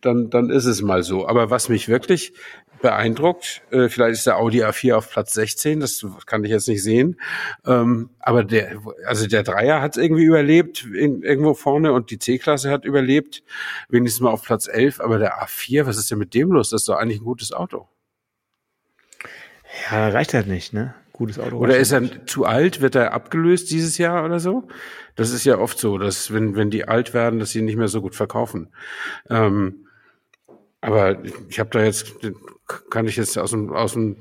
dann, 0.00 0.30
dann 0.30 0.50
ist 0.50 0.64
es 0.64 0.82
mal 0.82 1.02
so. 1.02 1.26
Aber 1.26 1.50
was 1.50 1.68
mich 1.68 1.88
wirklich 1.88 2.32
beeindruckt, 2.80 3.62
äh, 3.70 3.88
vielleicht 3.88 4.14
ist 4.14 4.26
der 4.26 4.38
Audi 4.38 4.64
A4 4.64 4.94
auf 4.94 5.10
Platz 5.10 5.34
16, 5.34 5.80
das 5.80 6.06
kann 6.26 6.44
ich 6.44 6.50
jetzt 6.50 6.68
nicht 6.68 6.82
sehen. 6.82 7.20
Ähm, 7.66 8.10
aber 8.18 8.44
der, 8.44 8.80
also 9.06 9.26
der 9.26 9.42
Dreier 9.42 9.80
hat 9.80 9.96
irgendwie 9.96 10.24
überlebt, 10.24 10.84
in, 10.84 11.22
irgendwo 11.22 11.54
vorne, 11.54 11.92
und 11.92 12.10
die 12.10 12.18
C-Klasse 12.18 12.70
hat 12.70 12.84
überlebt, 12.84 13.42
wenigstens 13.88 14.20
mal 14.20 14.30
auf 14.30 14.42
Platz 14.42 14.68
11. 14.68 15.00
Aber 15.00 15.18
der 15.18 15.42
A4, 15.42 15.86
was 15.86 15.98
ist 15.98 16.10
denn 16.10 16.18
mit 16.18 16.34
dem 16.34 16.50
los? 16.52 16.70
Das 16.70 16.82
ist 16.82 16.88
doch 16.88 16.96
eigentlich 16.96 17.20
ein 17.20 17.24
gutes 17.24 17.52
Auto. 17.52 17.88
Ja, 19.90 20.08
reicht 20.08 20.34
halt 20.34 20.48
nicht, 20.48 20.72
ne? 20.72 20.94
Gutes 21.12 21.38
Auto. 21.38 21.58
Oder 21.58 21.76
ist 21.76 21.92
er 21.92 22.00
nicht. 22.00 22.28
zu 22.30 22.46
alt? 22.46 22.80
Wird 22.80 22.94
er 22.94 23.12
abgelöst 23.12 23.70
dieses 23.70 23.98
Jahr 23.98 24.24
oder 24.24 24.40
so? 24.40 24.66
Das 25.16 25.32
ist 25.32 25.44
ja 25.44 25.58
oft 25.58 25.78
so, 25.78 25.98
dass 25.98 26.32
wenn, 26.32 26.56
wenn 26.56 26.70
die 26.70 26.88
alt 26.88 27.12
werden, 27.12 27.38
dass 27.38 27.50
sie 27.50 27.60
nicht 27.60 27.76
mehr 27.76 27.88
so 27.88 28.00
gut 28.00 28.14
verkaufen. 28.14 28.70
Ähm, 29.28 29.86
aber 30.80 31.22
ich 31.48 31.58
habe 31.58 31.70
da 31.70 31.84
jetzt, 31.84 32.14
kann 32.90 33.06
ich 33.06 33.16
jetzt 33.16 33.36
aus 33.38 33.50
dem, 33.50 33.70
aus 33.72 33.92
dem 33.92 34.16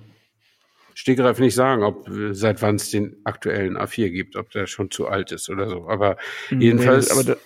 Stegreif 0.93 1.39
nicht 1.39 1.55
sagen, 1.55 1.83
ob 1.83 2.09
seit 2.31 2.61
wann 2.61 2.75
es 2.75 2.89
den 2.89 3.15
aktuellen 3.23 3.77
A4 3.77 4.09
gibt, 4.09 4.35
ob 4.35 4.51
der 4.51 4.67
schon 4.67 4.91
zu 4.91 5.07
alt 5.07 5.31
ist 5.31 5.49
oder 5.49 5.69
so. 5.69 5.87
Aber 5.87 6.17
jedenfalls. 6.49 7.15
Nee, 7.15 7.21
aber 7.21 7.37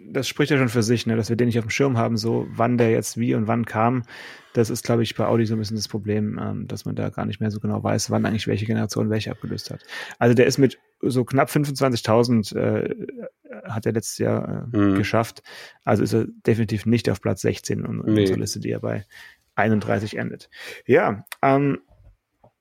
das 0.00 0.28
spricht 0.28 0.50
ja 0.50 0.58
schon 0.58 0.68
für 0.68 0.82
sich, 0.82 1.06
ne, 1.06 1.16
dass 1.16 1.28
wir 1.28 1.36
den 1.36 1.46
nicht 1.46 1.58
auf 1.58 1.64
dem 1.64 1.70
Schirm 1.70 1.98
haben, 1.98 2.16
so 2.16 2.46
wann 2.50 2.78
der 2.78 2.90
jetzt 2.90 3.18
wie 3.18 3.34
und 3.34 3.46
wann 3.46 3.64
kam. 3.64 4.02
Das 4.54 4.70
ist, 4.70 4.84
glaube 4.84 5.02
ich, 5.02 5.14
bei 5.14 5.26
Audi 5.26 5.44
so 5.46 5.54
ein 5.54 5.58
bisschen 5.58 5.76
das 5.76 5.88
Problem, 5.88 6.38
ähm, 6.42 6.66
dass 6.66 6.84
man 6.84 6.94
da 6.94 7.10
gar 7.10 7.26
nicht 7.26 7.40
mehr 7.40 7.50
so 7.50 7.60
genau 7.60 7.82
weiß, 7.82 8.10
wann 8.10 8.24
eigentlich 8.24 8.46
welche 8.46 8.66
Generation 8.66 9.10
welche 9.10 9.30
abgelöst 9.30 9.70
hat. 9.70 9.84
Also 10.18 10.34
der 10.34 10.46
ist 10.46 10.58
mit 10.58 10.78
so 11.00 11.24
knapp 11.24 11.50
25.000 11.50 12.56
äh, 12.56 13.06
hat 13.64 13.86
er 13.86 13.92
letztes 13.92 14.18
Jahr 14.18 14.68
äh, 14.72 14.76
mhm. 14.76 14.94
geschafft. 14.94 15.42
Also 15.84 16.02
ist 16.02 16.14
er 16.14 16.26
definitiv 16.46 16.86
nicht 16.86 17.10
auf 17.10 17.20
Platz 17.20 17.42
16 17.42 17.84
in 17.84 18.02
nee. 18.04 18.20
unserer 18.20 18.38
Liste, 18.38 18.60
die 18.60 18.70
er 18.70 18.80
bei 18.80 19.04
31 19.56 20.16
endet. 20.16 20.48
Ja, 20.86 21.24
ähm, 21.42 21.80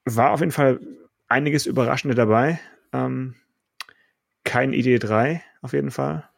war 0.05 0.31
auf 0.31 0.39
jeden 0.39 0.51
Fall 0.51 0.79
einiges 1.27 1.65
Überraschende 1.65 2.15
dabei. 2.15 2.59
Ähm, 2.93 3.35
kein 4.43 4.73
ID3 4.73 5.41
auf 5.61 5.73
jeden 5.73 5.91
Fall 5.91 6.29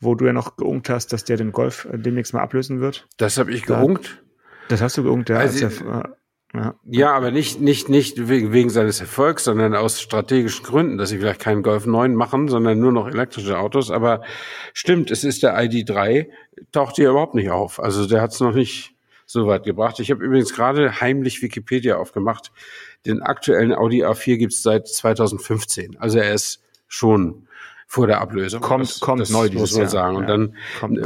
wo 0.00 0.14
du 0.14 0.26
ja 0.26 0.32
noch 0.32 0.56
geunkt 0.56 0.88
hast, 0.88 1.12
dass 1.12 1.24
der 1.24 1.36
den 1.36 1.52
Golf 1.52 1.86
äh, 1.90 1.98
demnächst 1.98 2.34
mal 2.34 2.40
ablösen 2.40 2.80
wird. 2.80 3.06
Das 3.18 3.38
habe 3.38 3.52
ich 3.52 3.64
geunkt. 3.64 4.22
Das 4.68 4.80
hast 4.80 4.96
du 4.96 5.02
geunkt, 5.02 5.28
ja. 5.28 5.36
Also, 5.36 5.68
der, 5.68 6.04
äh, 6.54 6.58
ja. 6.58 6.74
ja, 6.84 7.12
aber 7.12 7.30
nicht, 7.30 7.60
nicht, 7.60 7.88
nicht 7.88 8.28
wegen, 8.28 8.52
wegen 8.52 8.70
seines 8.70 9.00
Erfolgs, 9.00 9.44
sondern 9.44 9.74
aus 9.74 10.00
strategischen 10.00 10.64
Gründen, 10.64 10.98
dass 10.98 11.10
sie 11.10 11.18
vielleicht 11.18 11.40
keinen 11.40 11.62
Golf 11.62 11.86
9 11.86 12.14
machen, 12.14 12.48
sondern 12.48 12.80
nur 12.80 12.92
noch 12.92 13.06
elektrische 13.06 13.58
Autos. 13.58 13.90
Aber 13.90 14.22
stimmt, 14.72 15.10
es 15.10 15.22
ist 15.22 15.42
der 15.42 15.56
ID3, 15.56 16.28
taucht 16.72 16.96
hier 16.96 17.10
überhaupt 17.10 17.34
nicht 17.34 17.50
auf. 17.50 17.78
Also 17.78 18.06
der 18.06 18.20
hat 18.20 18.32
es 18.32 18.40
noch 18.40 18.54
nicht 18.54 18.96
so 19.26 19.46
weit 19.46 19.62
gebracht. 19.62 20.00
Ich 20.00 20.10
habe 20.10 20.24
übrigens 20.24 20.52
gerade 20.52 21.00
heimlich 21.00 21.40
Wikipedia 21.40 21.96
aufgemacht. 21.96 22.50
Den 23.06 23.22
aktuellen 23.22 23.72
Audi 23.72 24.04
A4 24.04 24.36
gibt 24.36 24.52
es 24.52 24.62
seit 24.62 24.88
2015. 24.88 25.98
Also 25.98 26.18
er 26.18 26.34
ist 26.34 26.62
schon 26.88 27.46
vor 27.90 28.06
der 28.06 28.20
Ablösung. 28.20 28.60
Kommt, 28.60 28.84
das, 28.84 29.00
kommt 29.00 29.20
das 29.20 29.30
neu 29.30 29.50
muss 29.50 29.72
man 29.72 29.80
Jahr. 29.80 29.90
sagen. 29.90 30.16
Und 30.16 30.28
dann, 30.28 30.54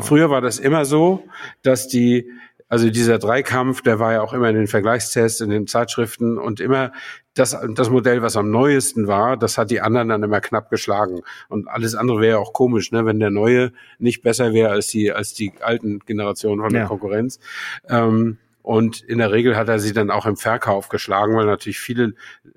früher 0.02 0.28
war 0.28 0.42
das 0.42 0.58
immer 0.58 0.84
so, 0.84 1.24
dass 1.62 1.88
die 1.88 2.30
also 2.68 2.90
dieser 2.90 3.18
Dreikampf, 3.18 3.82
der 3.82 3.98
war 3.98 4.12
ja 4.12 4.20
auch 4.20 4.32
immer 4.32 4.50
in 4.50 4.56
den 4.56 4.66
Vergleichstests, 4.66 5.40
in 5.40 5.48
den 5.48 5.66
Zeitschriften 5.66 6.38
und 6.38 6.60
immer 6.60 6.92
das, 7.32 7.56
das 7.74 7.88
Modell, 7.88 8.20
was 8.20 8.36
am 8.36 8.50
neuesten 8.50 9.06
war, 9.06 9.36
das 9.38 9.56
hat 9.56 9.70
die 9.70 9.80
anderen 9.80 10.08
dann 10.08 10.22
immer 10.22 10.40
knapp 10.40 10.70
geschlagen. 10.70 11.20
Und 11.48 11.68
alles 11.68 11.94
andere 11.94 12.20
wäre 12.20 12.38
auch 12.38 12.52
komisch, 12.52 12.92
ne, 12.92 13.06
wenn 13.06 13.18
der 13.18 13.30
neue 13.30 13.72
nicht 13.98 14.22
besser 14.22 14.52
wäre 14.52 14.70
als 14.70 14.88
die, 14.88 15.10
als 15.12 15.32
die 15.32 15.52
alten 15.60 16.00
Generationen 16.00 16.62
von 16.62 16.72
der 16.72 16.86
Konkurrenz. 16.86 17.38
Ähm, 17.88 18.38
und 18.64 19.02
in 19.02 19.18
der 19.18 19.30
Regel 19.30 19.56
hat 19.56 19.68
er 19.68 19.78
sie 19.78 19.92
dann 19.92 20.10
auch 20.10 20.24
im 20.24 20.38
Verkauf 20.38 20.88
geschlagen, 20.88 21.36
weil 21.36 21.44
natürlich 21.44 21.78
viele, 21.78 22.14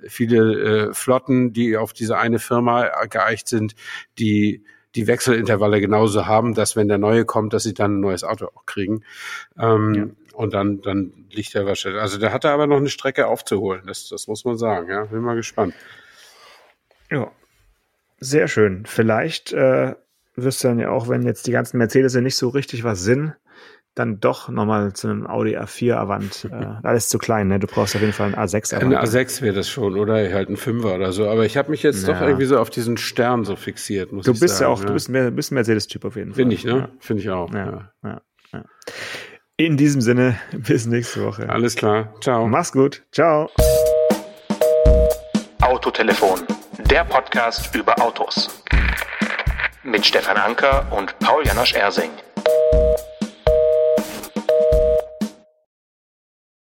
viele 0.08 0.88
äh, 0.88 0.93
Flotten, 0.93 1.51
die 1.51 1.76
auf 1.76 1.91
diese 1.91 2.18
eine 2.18 2.39
Firma 2.39 2.88
geeicht 3.08 3.49
sind, 3.49 3.76
die 4.18 4.64
die 4.95 5.05
Wechselintervalle 5.05 5.82
genauso 5.82 6.26
haben, 6.26 6.53
dass 6.53 6.78
wenn 6.78 6.88
der 6.88 6.97
neue 6.97 7.26
kommt, 7.26 7.51
dass 7.51 7.64
sie 7.64 7.74
dann 7.74 7.97
ein 7.97 7.99
neues 7.99 8.24
Auto 8.24 8.45
auch 8.45 8.66
kriegen. 8.66 9.03
Ähm, 9.60 9.93
ja. 9.93 10.05
Und 10.34 10.53
dann, 10.53 10.82
dann 10.82 11.12
liegt 11.30 11.53
er 11.55 11.66
wahrscheinlich. 11.66 12.01
Also 12.01 12.18
da 12.18 12.32
hat 12.32 12.45
er 12.45 12.51
aber 12.51 12.68
noch 12.68 12.78
eine 12.78 12.88
Strecke 12.88 13.28
aufzuholen. 13.28 13.82
Das, 13.86 14.08
das 14.08 14.28
muss 14.28 14.45
man 14.45 14.58
sagen. 14.58 14.89
Ja, 14.89 15.03
bin 15.03 15.20
mal 15.20 15.36
gespannt. 15.36 15.74
Ja, 17.12 17.30
sehr 18.22 18.47
schön. 18.47 18.86
Vielleicht 18.86 19.51
äh, 19.51 19.95
wirst 20.38 20.64
du 20.64 20.70
dann 20.70 20.80
ja 20.80 20.89
auch, 20.89 21.10
wenn 21.10 21.24
jetzt 21.24 21.47
die 21.47 21.51
ganzen 21.51 21.80
Mercedes 21.80 22.14
ja 22.14 22.22
nicht 22.22 22.38
so 22.38 22.47
richtig 22.47 22.86
was 22.86 23.03
sind, 23.03 23.34
dann 23.97 24.19
doch 24.19 24.49
nochmal 24.49 24.93
zu 24.93 25.07
einem 25.07 25.27
Audi 25.27 25.57
A4 25.57 25.95
Avant. 25.95 26.45
Äh, 26.51 26.65
alles 26.83 27.09
zu 27.09 27.17
klein, 27.17 27.47
ne? 27.47 27.59
Du 27.59 27.67
brauchst 27.67 27.95
auf 27.95 28.01
jeden 28.01 28.13
Fall 28.13 28.27
einen 28.27 28.35
A6 28.35 28.75
Avant. 28.75 28.93
Ein 28.93 28.99
A6 28.99 29.41
wäre 29.41 29.55
das 29.55 29.69
schon, 29.69 29.97
oder 29.97 30.15
halt 30.15 30.49
ein 30.49 30.57
Fünfer 30.57 30.95
oder 30.95 31.11
so. 31.11 31.27
Aber 31.27 31.45
ich 31.45 31.57
habe 31.57 31.71
mich 31.71 31.83
jetzt 31.83 32.07
ja. 32.07 32.13
doch 32.13 32.21
irgendwie 32.21 32.45
so 32.45 32.59
auf 32.59 32.69
diesen 32.69 32.97
Stern 32.97 33.43
so 33.43 33.55
fixiert, 33.55 34.11
muss 34.11 34.25
du 34.25 34.31
ich 34.31 34.39
bist 34.39 34.57
sagen. 34.57 34.69
ja 34.69 34.75
auch, 34.75 34.79
ja. 34.81 34.87
du 34.87 34.93
bist, 34.93 35.09
mehr, 35.09 35.31
bist 35.31 35.51
ein 35.51 35.55
Mercedes-Typ 35.55 36.05
auf 36.05 36.15
jeden 36.15 36.31
Fall. 36.31 36.35
Finde 36.35 36.55
ich, 36.55 36.63
ne? 36.63 36.71
Ja. 36.71 36.89
Finde 36.99 37.23
ich 37.23 37.29
auch. 37.29 37.53
Ja. 37.53 37.91
Ja. 38.03 38.21
Ja. 38.53 38.63
In 39.57 39.75
diesem 39.75 40.01
Sinne, 40.01 40.37
bis 40.51 40.85
nächste 40.85 41.25
Woche. 41.25 41.49
Alles 41.49 41.75
klar. 41.75 42.13
Ciao. 42.21 42.47
Mach's 42.47 42.71
gut. 42.71 43.03
Ciao. 43.11 43.49
Autotelefon, 45.61 46.41
der 46.91 47.03
Podcast 47.03 47.75
über 47.75 47.99
Autos. 48.01 48.63
Mit 49.83 50.05
Stefan 50.05 50.37
Anker 50.37 50.85
und 50.91 51.17
Paul 51.19 51.45
Janosch 51.45 51.73
Ersing. 51.73 52.11